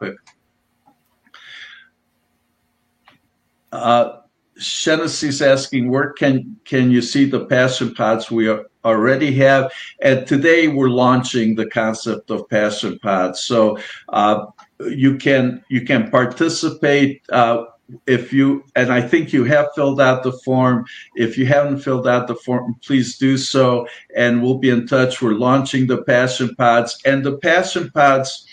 Uh, 3.72 4.20
is 4.56 5.42
asking, 5.42 5.90
where 5.90 6.12
can 6.12 6.56
can 6.64 6.90
you 6.90 7.02
see 7.02 7.24
the 7.24 7.44
passion 7.46 7.94
pods 7.94 8.30
we 8.30 8.48
already 8.84 9.32
have? 9.34 9.72
And 10.00 10.26
today 10.26 10.68
we're 10.68 10.90
launching 10.90 11.56
the 11.56 11.66
concept 11.66 12.30
of 12.30 12.48
passion 12.48 12.98
pods. 13.00 13.42
So 13.42 13.78
uh, 14.10 14.46
you 14.88 15.16
can 15.16 15.64
you 15.68 15.84
can 15.84 16.10
participate 16.10 17.22
uh, 17.30 17.64
if 18.06 18.32
you 18.32 18.64
and 18.76 18.92
I 18.92 19.00
think 19.00 19.32
you 19.32 19.44
have 19.44 19.68
filled 19.74 20.00
out 20.00 20.22
the 20.22 20.32
form. 20.44 20.84
If 21.16 21.36
you 21.36 21.46
haven't 21.46 21.80
filled 21.80 22.06
out 22.06 22.28
the 22.28 22.36
form, 22.36 22.76
please 22.84 23.18
do 23.18 23.36
so, 23.36 23.86
and 24.16 24.42
we'll 24.42 24.58
be 24.58 24.70
in 24.70 24.86
touch. 24.86 25.20
We're 25.20 25.32
launching 25.32 25.86
the 25.86 26.02
Passion 26.02 26.54
Pods, 26.56 26.98
and 27.04 27.24
the 27.24 27.38
Passion 27.38 27.90
Pods 27.90 28.46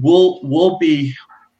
will 0.00 0.40
we'll 0.42 0.78
be 0.78 1.14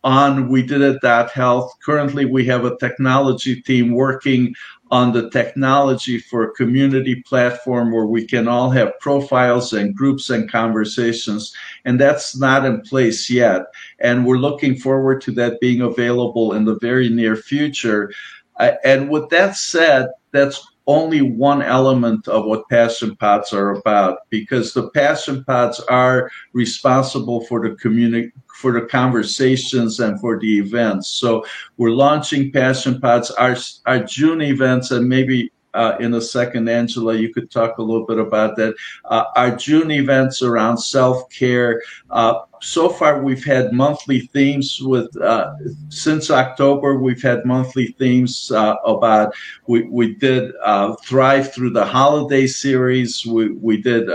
on 0.05 0.49
we 0.49 0.63
did 0.63 0.83
it 0.83 1.01
that 1.03 1.31
health. 1.33 1.73
Currently 1.85 2.27
we 2.27 2.45
have 2.47 2.65
a 2.65 2.77
technology 2.79 3.61
team 3.63 3.93
working 3.93 4.55
on 4.93 5.13
the 5.13 5.29
technology 5.31 6.21
for 6.21 6.45
a 6.45 6.53
community 6.53 7.25
platform 7.27 7.91
where 7.91 8.07
we 8.07 8.25
can 8.25 8.47
all 8.47 8.71
have 8.71 8.99
profiles 9.01 9.73
and 9.73 9.97
groups 9.97 10.31
and 10.31 10.51
conversations 10.51 11.53
and 11.85 12.01
that's 12.01 12.37
not 12.37 12.65
in 12.65 12.83
place 12.83 13.29
yet. 13.29 13.63
And 13.99 14.25
we're 14.25 14.39
looking 14.39 14.77
forward 14.77 15.21
to 15.23 15.33
that 15.33 15.59
being 15.61 15.81
available 15.81 16.53
in 16.53 16.65
the 16.65 16.79
very 16.79 17.09
near 17.09 17.35
future. 17.35 18.13
Uh, 18.61 18.73
and 18.85 19.11
with 19.11 19.29
that 19.31 19.57
said 19.57 20.07
that's 20.31 20.65
only 20.87 21.21
one 21.21 21.63
element 21.63 22.29
of 22.29 22.45
what 22.45 22.69
passion 22.69 23.17
pods 23.17 23.53
are 23.53 23.75
about 23.75 24.19
because 24.31 24.73
the 24.73 24.89
passion 24.91 25.45
pods 25.45 25.81
are 25.81 26.31
responsible 26.53 27.45
for 27.45 27.69
the 27.69 27.75
community 27.77 28.31
for 28.61 28.73
the 28.73 28.87
conversations 28.87 30.01
and 30.01 30.21
for 30.21 30.39
the 30.39 30.59
events 30.59 31.09
so 31.09 31.45
we're 31.77 31.91
launching 31.91 32.53
passion 32.53 33.01
pods 33.01 33.31
our 33.33 33.57
our 33.87 34.03
june 34.05 34.41
events 34.41 34.91
and 34.91 35.09
maybe 35.09 35.51
uh, 35.77 35.95
in 36.01 36.15
a 36.15 36.21
second, 36.23 36.69
Angela, 36.69 37.15
you 37.15 37.33
could 37.33 37.51
talk 37.51 37.77
a 37.77 37.83
little 37.83 38.07
bit 38.07 38.19
about 38.19 38.57
that. 38.57 38.75
Uh, 39.05 39.25
our 39.37 39.55
June 39.55 39.91
events 39.91 40.41
around 40.43 40.79
self 40.79 41.29
care. 41.29 41.83
Uh, 42.09 42.41
so 42.67 42.89
far, 42.89 43.23
we've 43.23 43.45
had 43.45 43.73
monthly 43.73 44.21
themes 44.21 44.81
with 44.83 45.17
uh, 45.23 45.53
since 45.89 46.33
October. 46.33 46.99
We've 46.99 47.23
had 47.23 47.45
monthly 47.45 47.95
themes 47.99 48.51
uh, 48.51 48.75
about 48.85 49.33
we 49.69 49.85
we 49.85 50.17
did 50.17 50.53
uh, 50.65 50.97
thrive 51.05 51.55
through 51.55 51.71
the 51.71 51.85
holiday 51.85 52.49
series. 52.49 53.25
We 53.25 53.51
we 53.51 53.81
did 53.81 54.09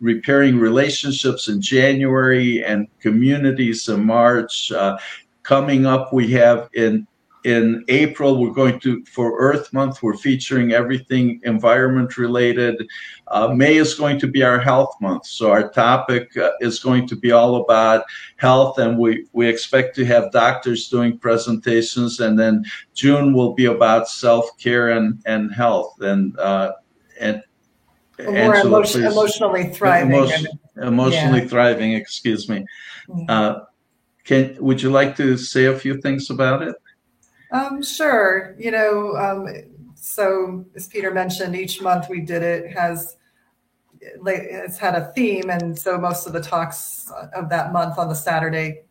repairing 0.00 0.58
relationships 0.58 1.48
in 1.48 1.60
January 1.60 2.64
and 2.64 2.88
communities 3.00 3.86
in 3.88 4.06
March. 4.06 4.72
coming 5.42 5.84
up, 5.84 6.10
we 6.12 6.30
have 6.32 6.70
in 6.72 7.06
in 7.44 7.84
April, 7.88 8.40
we're 8.40 8.52
going 8.52 8.78
to, 8.80 9.04
for 9.04 9.38
Earth 9.38 9.72
Month, 9.72 10.02
we're 10.02 10.16
featuring 10.16 10.72
everything 10.72 11.40
environment 11.44 12.18
related. 12.18 12.86
Uh, 13.28 13.48
May 13.48 13.76
is 13.76 13.94
going 13.94 14.18
to 14.20 14.26
be 14.26 14.42
our 14.42 14.58
health 14.58 14.94
month. 15.00 15.26
So 15.26 15.50
our 15.50 15.70
topic 15.70 16.36
uh, 16.36 16.50
is 16.60 16.78
going 16.78 17.06
to 17.08 17.16
be 17.16 17.32
all 17.32 17.56
about 17.56 18.04
health, 18.36 18.78
and 18.78 18.98
we, 18.98 19.26
we 19.32 19.48
expect 19.48 19.94
to 19.96 20.04
have 20.04 20.32
doctors 20.32 20.88
doing 20.88 21.18
presentations. 21.18 22.20
And 22.20 22.38
then 22.38 22.64
June 22.94 23.32
will 23.32 23.54
be 23.54 23.66
about 23.66 24.08
self 24.08 24.56
care 24.58 24.90
and, 24.90 25.22
and 25.26 25.52
health. 25.52 26.00
And, 26.00 26.38
uh, 26.38 26.72
and 27.18 27.42
more 28.24 28.36
Angela, 28.56 28.78
emotion, 28.78 29.04
emotionally 29.04 29.64
thriving. 29.68 30.12
Emotion, 30.12 30.46
emotionally 30.82 31.40
yeah. 31.40 31.48
thriving, 31.48 31.92
excuse 31.92 32.48
me. 32.48 32.66
Mm-hmm. 33.08 33.24
Uh, 33.28 33.60
can, 34.24 34.56
would 34.60 34.82
you 34.82 34.90
like 34.90 35.16
to 35.16 35.36
say 35.36 35.64
a 35.64 35.78
few 35.78 36.00
things 36.00 36.30
about 36.30 36.62
it? 36.62 36.76
Um, 37.52 37.82
sure. 37.82 38.54
You 38.58 38.70
know, 38.70 39.16
um, 39.16 39.48
so 39.94 40.64
as 40.74 40.86
Peter 40.88 41.10
mentioned, 41.10 41.56
each 41.56 41.82
month 41.82 42.08
we 42.08 42.20
did 42.20 42.42
it 42.42 42.72
has 42.72 43.16
it's 44.00 44.78
had 44.78 44.94
a 44.94 45.12
theme, 45.12 45.50
and 45.50 45.78
so 45.78 45.98
most 45.98 46.26
of 46.26 46.32
the 46.32 46.40
talks 46.40 47.12
of 47.34 47.50
that 47.50 47.72
month 47.72 47.98
on 47.98 48.08
the 48.08 48.14
Saturday, 48.14 48.82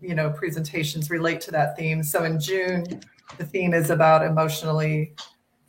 you 0.00 0.14
know, 0.14 0.30
presentations 0.30 1.08
relate 1.08 1.40
to 1.42 1.52
that 1.52 1.76
theme. 1.76 2.02
So 2.02 2.24
in 2.24 2.40
June, 2.40 2.84
the 3.38 3.44
theme 3.44 3.74
is 3.74 3.90
about 3.90 4.24
emotionally 4.24 5.14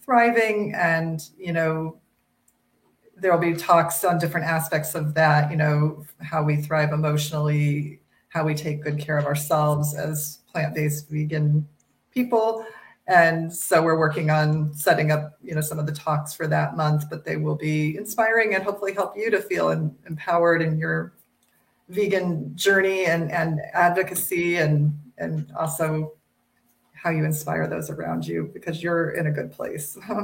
thriving, 0.03 0.73
and 0.75 1.21
you 1.37 1.53
know, 1.53 1.99
there 3.15 3.31
will 3.31 3.39
be 3.39 3.53
talks 3.53 4.03
on 4.03 4.17
different 4.17 4.47
aspects 4.47 4.95
of 4.95 5.13
that. 5.13 5.51
You 5.51 5.57
know, 5.57 6.05
how 6.21 6.41
we 6.41 6.55
thrive 6.55 6.91
emotionally, 6.91 8.01
how 8.29 8.45
we 8.45 8.55
take 8.55 8.83
good 8.83 8.97
care 8.97 9.19
of 9.19 9.25
ourselves 9.25 9.93
as 9.93 10.39
plant-based 10.51 11.09
vegan 11.09 11.67
people. 12.17 12.65
And 13.07 13.53
so 13.53 13.81
we're 13.81 13.97
working 13.97 14.29
on 14.31 14.73
setting 14.73 15.11
up, 15.11 15.37
you 15.41 15.55
know, 15.55 15.61
some 15.61 15.79
of 15.79 15.85
the 15.85 15.93
talks 15.93 16.33
for 16.33 16.47
that 16.47 16.75
month, 16.75 17.09
but 17.09 17.23
they 17.23 17.37
will 17.37 17.55
be 17.55 17.95
inspiring 17.95 18.55
and 18.55 18.63
hopefully 18.63 18.93
help 18.93 19.15
you 19.15 19.31
to 19.31 19.39
feel 19.39 19.69
empowered 19.69 20.61
in 20.61 20.77
your 20.77 21.13
vegan 21.89 22.53
journey 22.55 23.05
and, 23.05 23.31
and 23.31 23.61
advocacy 23.73 24.57
and, 24.57 24.99
and 25.19 25.53
also 25.57 26.13
how 26.93 27.11
you 27.11 27.23
inspire 27.23 27.67
those 27.67 27.89
around 27.89 28.27
you 28.27 28.49
because 28.53 28.83
you're 28.83 29.11
in 29.11 29.27
a 29.27 29.31
good 29.31 29.51
place. 29.51 29.97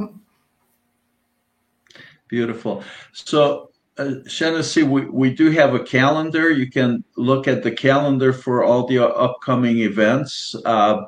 Beautiful. 2.28 2.84
So 3.14 3.70
uh, 3.98 4.16
we, 4.76 5.06
we 5.06 5.34
do 5.34 5.52
have 5.52 5.76
a 5.76 5.84
calendar. 5.84 6.50
You 6.50 6.70
can 6.70 7.04
look 7.16 7.48
at 7.48 7.64
the 7.64 7.72
calendar 7.72 8.34
for 8.34 8.64
all 8.64 8.88
the 8.88 9.08
upcoming 9.08 9.80
events. 9.80 10.56
Uh, 10.66 11.04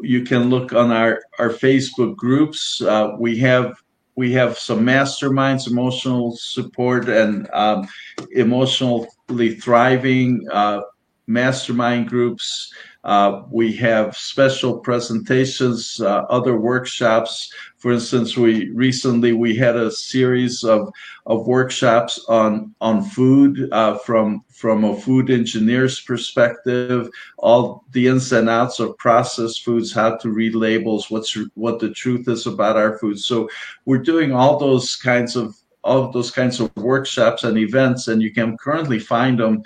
you 0.00 0.22
can 0.24 0.50
look 0.50 0.72
on 0.72 0.90
our 0.90 1.20
our 1.38 1.50
Facebook 1.50 2.16
groups. 2.16 2.82
Uh, 2.82 3.16
we 3.18 3.36
have 3.38 3.74
we 4.14 4.32
have 4.32 4.58
some 4.58 4.80
masterminds, 4.84 5.66
emotional 5.66 6.36
support, 6.36 7.08
and 7.08 7.48
um, 7.52 7.88
emotionally 8.32 9.54
thriving 9.54 10.46
uh, 10.52 10.82
mastermind 11.26 12.08
groups. 12.08 12.72
Uh, 13.04 13.42
we 13.50 13.72
have 13.72 14.16
special 14.16 14.78
presentations, 14.78 16.00
uh, 16.00 16.24
other 16.28 16.56
workshops. 16.56 17.52
For 17.82 17.90
instance, 17.90 18.36
we 18.36 18.70
recently 18.70 19.32
we 19.32 19.56
had 19.56 19.74
a 19.74 19.90
series 19.90 20.62
of 20.62 20.92
of 21.26 21.48
workshops 21.48 22.24
on 22.28 22.72
on 22.80 23.02
food 23.02 23.68
uh, 23.72 23.98
from 23.98 24.44
from 24.52 24.84
a 24.84 24.94
food 24.94 25.30
engineer's 25.30 26.00
perspective, 26.00 27.10
all 27.38 27.82
the 27.90 28.06
ins 28.06 28.30
and 28.30 28.48
outs 28.48 28.78
of 28.78 28.96
processed 28.98 29.64
foods, 29.64 29.92
how 29.92 30.16
to 30.18 30.30
read 30.30 30.54
labels, 30.54 31.10
what's 31.10 31.36
what 31.54 31.80
the 31.80 31.90
truth 31.90 32.28
is 32.28 32.46
about 32.46 32.76
our 32.76 32.98
food. 32.98 33.18
So 33.18 33.48
we're 33.84 33.98
doing 34.12 34.32
all 34.32 34.60
those 34.60 34.94
kinds 34.94 35.34
of 35.34 35.52
all 35.82 36.04
of 36.04 36.12
those 36.12 36.30
kinds 36.30 36.60
of 36.60 36.70
workshops 36.76 37.42
and 37.42 37.58
events, 37.58 38.06
and 38.06 38.22
you 38.22 38.32
can 38.32 38.56
currently 38.58 39.00
find 39.00 39.40
them 39.40 39.60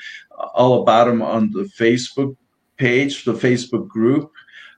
all 0.55 0.81
about 0.81 1.05
them 1.05 1.21
on 1.21 1.51
the 1.51 1.65
Facebook 1.65 2.35
page, 2.79 3.27
the 3.27 3.35
Facebook 3.35 3.89
group. 3.89 4.33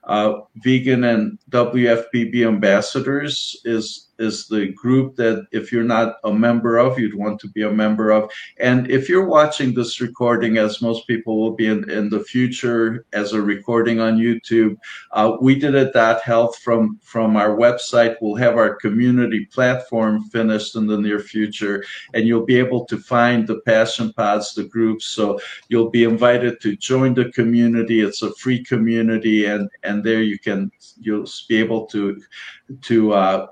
Uh, 0.09 0.41
Vegan 0.63 1.03
and 1.03 1.37
WFPB 1.51 2.45
Ambassadors 2.45 3.55
is 3.63 4.08
is 4.19 4.47
the 4.47 4.67
group 4.73 5.15
that 5.15 5.47
if 5.51 5.71
you're 5.71 5.83
not 5.83 6.17
a 6.23 6.33
member 6.33 6.77
of, 6.77 6.99
you'd 6.99 7.15
want 7.15 7.39
to 7.39 7.49
be 7.49 7.63
a 7.63 7.71
member 7.71 8.11
of. 8.11 8.29
And 8.59 8.91
if 8.91 9.09
you're 9.09 9.25
watching 9.25 9.73
this 9.73 10.01
recording, 10.01 10.57
as 10.57 10.81
most 10.81 11.07
people 11.07 11.39
will 11.39 11.55
be 11.55 11.67
in, 11.67 11.89
in 11.89 12.09
the 12.09 12.23
future 12.23 13.05
as 13.13 13.33
a 13.33 13.41
recording 13.41 13.99
on 13.99 14.17
YouTube, 14.17 14.77
uh, 15.11 15.37
we 15.41 15.55
did 15.55 15.75
it 15.75 15.93
that 15.93 16.21
health 16.21 16.57
from 16.59 16.99
from 17.01 17.35
our 17.35 17.55
website. 17.55 18.17
We'll 18.21 18.35
have 18.35 18.57
our 18.57 18.75
community 18.75 19.45
platform 19.45 20.23
finished 20.25 20.75
in 20.75 20.85
the 20.87 20.97
near 20.97 21.19
future, 21.19 21.83
and 22.13 22.27
you'll 22.27 22.45
be 22.45 22.57
able 22.57 22.85
to 22.85 22.97
find 22.97 23.47
the 23.47 23.61
passion 23.61 24.13
pods, 24.13 24.53
the 24.53 24.65
groups. 24.65 25.05
So 25.05 25.39
you'll 25.69 25.89
be 25.89 26.03
invited 26.03 26.59
to 26.61 26.75
join 26.75 27.13
the 27.13 27.31
community. 27.31 28.01
It's 28.01 28.21
a 28.21 28.33
free 28.35 28.63
community, 28.63 29.45
and 29.45 29.69
and 29.83 30.03
there 30.03 30.21
you 30.21 30.37
can 30.37 30.71
you'll 30.99 31.27
be 31.47 31.57
able 31.57 31.85
to 31.87 32.21
to 32.81 33.13
uh, 33.13 33.47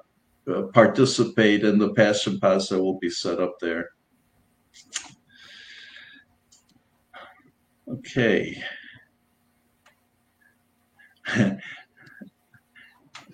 uh, 0.48 0.64
participate 0.74 1.64
in 1.64 1.78
the 1.78 1.94
passion 1.94 2.40
pods 2.40 2.70
that 2.70 2.82
will 2.82 3.00
be 3.00 3.10
set 3.10 3.40
up 3.40 3.56
there. 3.60 3.90
Okay. 7.90 8.62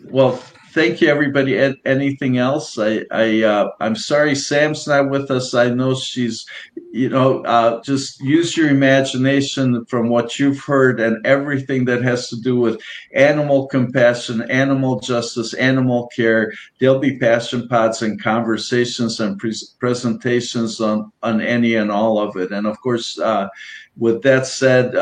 well, 0.06 0.42
thank 0.74 1.02
you, 1.02 1.08
everybody. 1.08 1.58
Anything 1.86 2.38
else? 2.38 2.78
I, 2.80 3.06
I, 3.12 3.44
uh, 3.44 3.70
I'm 3.80 3.96
sorry 3.96 4.36
Sam's 4.36 4.88
not 4.88 5.10
with 5.10 5.30
us. 5.30 5.54
I 5.54 5.70
know 5.70 5.94
she's, 5.96 6.46
you 6.92 7.10
know, 7.10 7.44
uh, 7.44 7.82
just 7.84 8.20
use 8.22 8.58
your 8.58 8.70
imagination 8.70 9.86
from 9.86 10.10
what 10.10 10.40
you've 10.40 10.60
heard 10.60 11.00
and 11.00 11.26
everything 11.26 11.86
that 11.86 12.02
has 12.02 12.30
to 12.30 12.42
do 12.42 12.56
with 12.56 12.82
animal 13.14 13.68
compassion, 13.68 14.42
animal 14.50 15.00
justice, 15.00 15.54
animal 15.54 16.10
care. 16.16 16.52
There'll 16.80 17.00
be 17.00 17.20
passion 17.20 17.68
pods 17.68 18.02
and 18.02 18.22
conversations 18.22 19.20
and 19.20 19.38
pre- 19.38 19.54
presentations 19.80 20.82
on 20.82 21.12
on 21.22 21.40
any 21.42 21.76
and 21.76 21.92
all 21.92 22.20
of 22.20 22.36
it. 22.36 22.52
And 22.52 22.66
of 22.66 22.80
course, 22.82 23.20
uh, 23.20 23.48
with 23.96 24.24
that 24.24 24.48
said. 24.48 24.96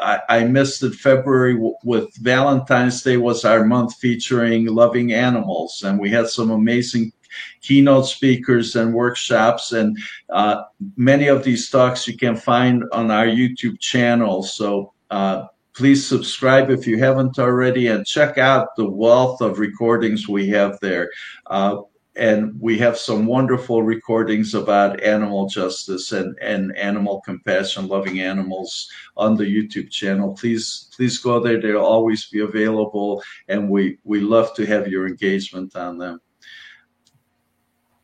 I, 0.00 0.44
missed 0.44 0.82
it. 0.82 0.94
February 0.94 1.58
with 1.82 2.14
Valentine's 2.16 3.02
Day 3.02 3.16
was 3.16 3.44
our 3.44 3.64
month 3.64 3.96
featuring 3.96 4.66
loving 4.66 5.12
animals, 5.12 5.82
and 5.84 5.98
we 5.98 6.10
had 6.10 6.28
some 6.28 6.50
amazing 6.50 7.12
keynote 7.60 8.06
speakers 8.06 8.76
and 8.76 8.94
workshops. 8.94 9.72
And 9.72 9.96
uh, 10.30 10.62
many 10.96 11.28
of 11.28 11.44
these 11.44 11.68
talks 11.68 12.06
you 12.08 12.16
can 12.16 12.36
find 12.36 12.84
on 12.92 13.10
our 13.10 13.26
YouTube 13.26 13.78
channel. 13.80 14.42
So 14.42 14.92
uh, 15.10 15.46
please 15.74 16.06
subscribe 16.06 16.70
if 16.70 16.86
you 16.86 16.98
haven't 16.98 17.38
already, 17.38 17.88
and 17.88 18.06
check 18.06 18.38
out 18.38 18.68
the 18.76 18.88
wealth 18.88 19.40
of 19.40 19.58
recordings 19.58 20.28
we 20.28 20.48
have 20.48 20.78
there. 20.80 21.10
Uh, 21.46 21.82
and 22.16 22.54
we 22.60 22.78
have 22.78 22.96
some 22.96 23.26
wonderful 23.26 23.82
recordings 23.82 24.54
about 24.54 25.02
animal 25.02 25.48
justice 25.48 26.12
and, 26.12 26.38
and 26.40 26.76
animal 26.76 27.20
compassion, 27.22 27.88
loving 27.88 28.20
animals 28.20 28.88
on 29.16 29.36
the 29.36 29.44
YouTube 29.44 29.90
channel. 29.90 30.34
Please, 30.34 30.88
please 30.94 31.18
go 31.18 31.40
there. 31.40 31.60
They'll 31.60 31.80
always 31.80 32.26
be 32.26 32.40
available, 32.40 33.22
and 33.48 33.68
we 33.68 33.98
we 34.04 34.20
love 34.20 34.54
to 34.54 34.66
have 34.66 34.88
your 34.88 35.06
engagement 35.06 35.74
on 35.74 35.98
them. 35.98 36.20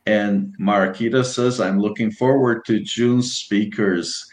And 0.07 0.57
Marakita 0.59 1.25
says, 1.25 1.61
I'm 1.61 1.79
looking 1.79 2.11
forward 2.11 2.65
to 2.65 2.81
June's 2.81 3.35
speakers. 3.35 4.27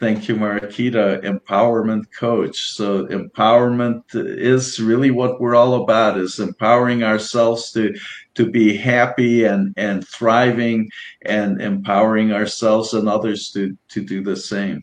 Thank 0.00 0.28
you, 0.28 0.34
Marakita, 0.34 1.22
empowerment 1.22 2.04
coach. 2.18 2.58
So 2.70 3.06
empowerment 3.08 4.02
is 4.14 4.80
really 4.80 5.10
what 5.10 5.40
we're 5.40 5.54
all 5.54 5.82
about 5.82 6.16
is 6.16 6.40
empowering 6.40 7.04
ourselves 7.04 7.70
to, 7.72 7.94
to 8.40 8.50
be 8.50 8.74
happy 8.74 9.44
and, 9.44 9.74
and 9.76 10.08
thriving 10.08 10.88
and 11.26 11.60
empowering 11.60 12.32
ourselves 12.32 12.94
and 12.94 13.06
others 13.06 13.50
to, 13.50 13.76
to 13.88 14.02
do 14.02 14.22
the 14.22 14.34
same. 14.34 14.82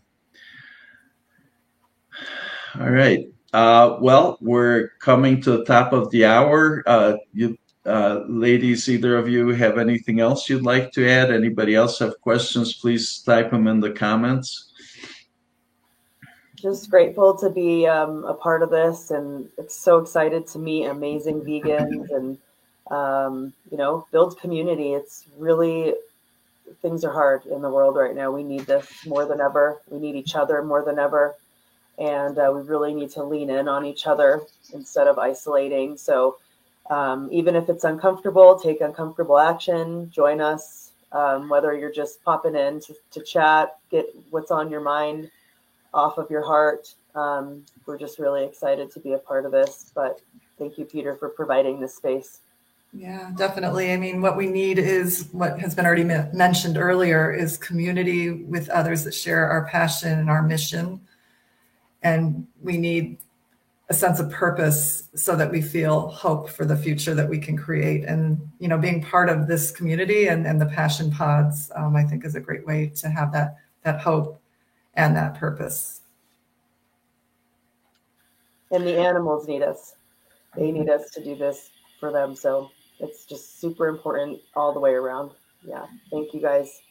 All 2.80 2.92
right. 2.92 3.26
Uh, 3.54 3.98
well, 4.00 4.38
we're 4.42 4.90
coming 5.00 5.42
to 5.42 5.58
the 5.58 5.66
top 5.66 5.92
of 5.92 6.12
the 6.12 6.24
hour. 6.26 6.84
Uh, 6.86 7.16
you, 7.34 7.58
uh, 7.84 8.22
ladies, 8.28 8.88
either 8.90 9.18
of 9.18 9.28
you 9.28 9.48
have 9.50 9.80
anything 9.80 10.20
else 10.20 10.48
you'd 10.48 10.62
like 10.62 10.92
to 10.92 11.10
add? 11.10 11.32
Anybody 11.32 11.74
else 11.74 11.98
have 11.98 12.22
questions? 12.22 12.76
Please 12.76 13.24
type 13.24 13.50
them 13.50 13.66
in 13.66 13.80
the 13.80 13.92
comments 13.92 14.72
just 16.60 16.90
grateful 16.90 17.38
to 17.38 17.52
be 17.52 17.86
um, 17.86 18.26
a 18.26 18.34
part 18.34 18.64
of 18.64 18.72
this 18.72 19.12
and 19.12 19.48
it's 19.60 19.80
so 19.80 20.00
excited 20.00 20.48
to 20.48 20.58
meet 20.58 20.86
amazing 20.86 21.40
vegans 21.42 22.10
and 22.10 22.40
um, 22.92 23.54
you 23.72 23.78
know 23.78 24.06
build 24.12 24.40
community 24.40 24.94
it's 24.94 25.26
really 25.38 25.94
things 26.82 27.04
are 27.04 27.12
hard 27.14 27.46
in 27.46 27.62
the 27.62 27.70
world 27.70 27.96
right 27.96 28.16
now 28.16 28.32
we 28.32 28.44
need 28.44 28.66
this 28.66 29.06
more 29.06 29.26
than 29.26 29.42
ever 29.42 29.80
we 29.90 30.00
need 30.00 30.16
each 30.16 30.36
other 30.36 30.64
more 30.64 30.84
than 30.84 31.00
ever 31.00 31.36
and 31.98 32.38
uh, 32.38 32.52
we 32.54 32.62
really 32.62 32.94
need 32.94 33.10
to 33.10 33.24
lean 33.24 33.50
in 33.50 33.68
on 33.68 33.86
each 33.86 34.08
other 34.08 34.42
instead 34.74 35.08
of 35.08 35.18
isolating 35.18 35.98
so 35.98 36.38
um, 36.90 37.28
even 37.32 37.56
if 37.56 37.70
it's 37.70 37.84
uncomfortable 37.84 38.60
take 38.60 38.82
uncomfortable 38.82 39.38
action 39.38 40.10
join 40.12 40.42
us 40.42 40.92
um, 41.12 41.48
whether 41.50 41.74
you're 41.74 41.92
just 41.92 42.24
popping 42.24 42.56
in 42.56 42.80
to, 42.82 42.96
to 43.12 43.22
chat 43.22 43.78
get 43.90 44.06
what's 44.30 44.52
on 44.52 44.70
your 44.70 44.82
mind 44.82 45.30
off 45.94 46.18
of 46.18 46.30
your 46.30 46.46
heart. 46.46 46.94
Um, 47.16 47.66
we're 47.86 47.98
just 47.98 48.20
really 48.20 48.46
excited 48.46 48.92
to 48.92 49.00
be 49.00 49.14
a 49.14 49.18
part 49.18 49.46
of 49.46 49.52
this. 49.52 49.92
But 49.96 50.22
thank 50.58 50.78
you, 50.78 50.86
Peter, 50.86 51.16
for 51.16 51.30
providing 51.30 51.80
this 51.80 51.96
space. 51.96 52.40
Yeah, 52.94 53.32
definitely. 53.38 53.92
I 53.92 53.98
mean, 53.98 54.22
what 54.22 54.38
we 54.38 54.48
need 54.48 54.80
is 54.80 55.28
what 55.32 55.60
has 55.60 55.76
been 55.76 55.86
already 55.86 56.04
mentioned 56.04 56.78
earlier 56.78 57.32
is 57.32 57.58
community 57.58 58.32
with 58.32 58.70
others 58.70 59.04
that 59.04 59.14
share 59.14 59.48
our 59.50 59.66
passion 59.68 60.18
and 60.18 60.30
our 60.30 60.42
mission. 60.42 61.02
And 62.02 62.48
we 62.62 62.78
need 62.78 63.18
a 63.90 63.94
sense 63.94 64.20
of 64.20 64.30
purpose 64.32 65.10
so 65.16 65.36
that 65.36 65.50
we 65.50 65.62
feel 65.62 66.10
hope 66.10 66.50
for 66.50 66.66
the 66.66 66.76
future 66.76 67.14
that 67.14 67.30
we 67.30 67.40
can 67.40 67.58
create. 67.58 68.04
And, 68.04 68.40
you 68.60 68.68
know, 68.68 68.78
being 68.78 69.02
part 69.02 69.30
of 69.30 69.48
this 69.48 69.72
community 69.72 70.28
and, 70.28 70.46
and 70.46 70.60
the 70.60 70.66
passion 70.66 71.12
pods, 71.12 71.72
um, 71.76 71.96
I 71.96 72.04
think 72.04 72.26
is 72.26 72.36
a 72.36 72.42
great 72.42 72.66
way 72.66 72.92
to 72.96 73.10
have 73.10 73.32
that, 73.34 73.58
that 73.84 74.00
hope 74.00 74.42
and 74.96 75.16
that 75.16 75.36
purpose. 75.36 76.02
And 78.72 78.86
the 78.86 78.98
animals 78.98 79.48
need 79.48 79.62
us. 79.62 79.96
They 80.56 80.72
need 80.72 80.90
us 80.90 81.10
to 81.12 81.24
do 81.24 81.36
this 81.36 81.70
for 82.00 82.12
them. 82.12 82.36
So 82.36 82.70
it's 83.00 83.26
just 83.26 83.60
super 83.60 83.88
important 83.88 84.40
all 84.56 84.74
the 84.74 84.80
way 84.80 84.94
around. 84.94 85.32
Yeah. 85.64 85.86
Thank 86.12 86.34
you 86.34 86.42
guys. 86.42 86.82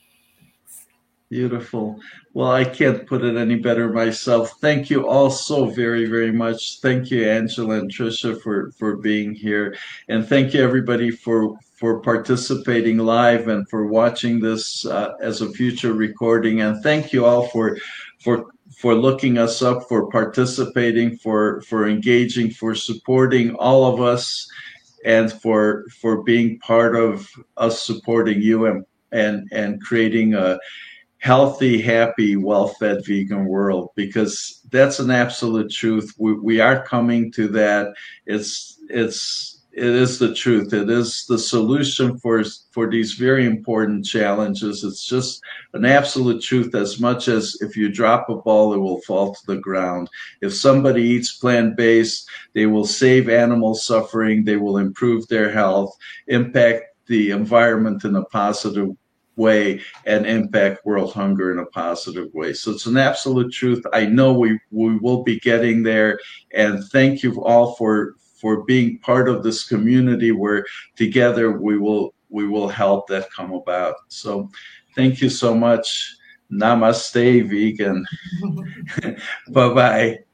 Beautiful. 1.29 1.99
Well, 2.35 2.53
I 2.53 2.63
can't 2.63 3.05
put 3.05 3.25
it 3.25 3.37
any 3.37 3.57
better 3.57 3.93
myself. 3.93 4.61
Thank 4.61 4.91
you 4.91 5.09
all 5.09 5.29
so 5.29 5.67
very, 5.67 6.07
very 6.07 6.31
much. 6.31 6.79
Thank 6.81 7.11
you, 7.11 7.29
Angela 7.29 7.81
and 7.81 7.91
Trisha, 7.91 8.41
for 8.41 8.71
for 8.79 8.97
being 8.97 9.35
here, 9.35 9.77
and 10.09 10.25
thank 10.25 10.55
you 10.55 10.63
everybody 10.63 11.11
for 11.11 11.59
for 11.75 12.01
participating 12.01 12.99
live 12.99 13.49
and 13.49 13.69
for 13.69 13.89
watching 13.89 14.39
this 14.39 14.87
uh, 14.87 15.15
as 15.21 15.41
a 15.41 15.51
future 15.51 15.95
recording. 15.95 16.61
And 16.61 16.81
thank 16.85 17.13
you 17.13 17.27
all 17.27 17.49
for 17.49 17.77
for 18.21 18.47
for 18.77 18.95
looking 18.95 19.37
us 19.37 19.63
up, 19.63 19.89
for 19.89 20.09
participating, 20.09 21.17
for 21.17 21.61
for 21.63 21.89
engaging, 21.89 22.51
for 22.51 22.77
supporting 22.77 23.53
all 23.57 23.93
of 23.93 24.01
us, 24.01 24.49
and 25.07 25.33
for 25.33 25.87
for 25.89 26.23
being 26.23 26.59
part 26.59 26.97
of 26.97 27.31
us 27.57 27.81
supporting 27.81 28.43
you 28.43 28.67
and 28.67 28.85
and 29.13 29.49
and 29.53 29.81
creating 29.81 30.35
a 30.35 30.59
healthy, 31.19 31.81
happy, 31.81 32.37
well-fed 32.37 33.05
vegan 33.07 33.47
world 33.47 33.91
because 33.95 34.61
that's 34.71 34.99
an 34.99 35.11
absolute 35.11 35.71
truth. 35.71 36.13
We, 36.19 36.35
we 36.35 36.61
are 36.61 36.85
coming 36.85 37.33
to 37.33 37.49
that. 37.49 37.95
It's 38.27 38.79
it's 38.91 39.56
it 39.77 39.85
is 39.85 40.19
the 40.19 40.35
truth. 40.35 40.73
It 40.73 40.89
is 40.89 41.27
the 41.27 41.39
solution 41.39 42.19
for 42.19 42.43
for 42.71 42.91
these 42.91 43.13
very 43.13 43.45
important 43.45 44.07
challenges. 44.07 44.83
It's 44.83 45.05
just 45.05 45.43
an 45.75 45.85
absolute 45.85 46.43
truth. 46.43 46.75
As 46.75 46.99
much 46.99 47.29
as 47.29 47.59
if 47.61 47.77
you 47.77 47.93
drop 47.93 48.31
a 48.31 48.37
ball, 48.37 48.73
it 48.73 48.79
will 48.79 49.03
fall 49.03 49.35
to 49.35 49.47
the 49.47 49.59
ground. 49.59 50.09
If 50.41 50.55
somebody 50.55 51.03
eats 51.03 51.37
plant 51.37 51.77
based, 51.77 52.27
they 52.55 52.65
will 52.65 52.87
save 52.87 53.29
animal 53.29 53.75
suffering. 53.75 54.45
They 54.45 54.57
will 54.57 54.79
improve 54.79 55.29
their 55.29 55.53
health, 55.53 55.95
impact 56.27 56.85
the 57.07 57.31
environment 57.33 58.05
in 58.05 58.17
a 58.17 58.25
positive 58.25 58.97
way 59.37 59.83
and 60.07 60.27
impact 60.27 60.87
world 60.87 61.13
hunger 61.13 61.53
in 61.53 61.59
a 61.59 61.67
positive 61.67 62.33
way. 62.33 62.55
So 62.55 62.71
it's 62.71 62.87
an 62.87 62.97
absolute 62.97 63.53
truth. 63.53 63.85
I 63.93 64.07
know 64.07 64.33
we, 64.33 64.59
we 64.71 64.97
will 64.97 65.23
be 65.23 65.39
getting 65.39 65.83
there. 65.83 66.19
And 66.55 66.83
thank 66.85 67.23
you 67.23 67.45
all 67.45 67.75
for 67.75 68.15
for 68.37 68.65
being 68.65 68.99
part 68.99 69.29
of 69.29 69.43
this 69.43 69.67
community 69.67 70.31
where 70.31 70.65
together 70.95 71.59
we 71.59 71.79
will 71.79 72.15
we 72.29 72.47
will 72.47 72.69
help 72.69 73.09
that 73.09 73.31
come 73.31 73.53
about. 73.53 73.95
So 74.09 74.51
thank 74.95 75.21
you 75.21 75.31
so 75.31 75.55
much. 75.55 76.17
Namaste, 76.53 77.49
vegan. 77.49 78.07
bye 79.53 79.73
bye. 79.73 80.26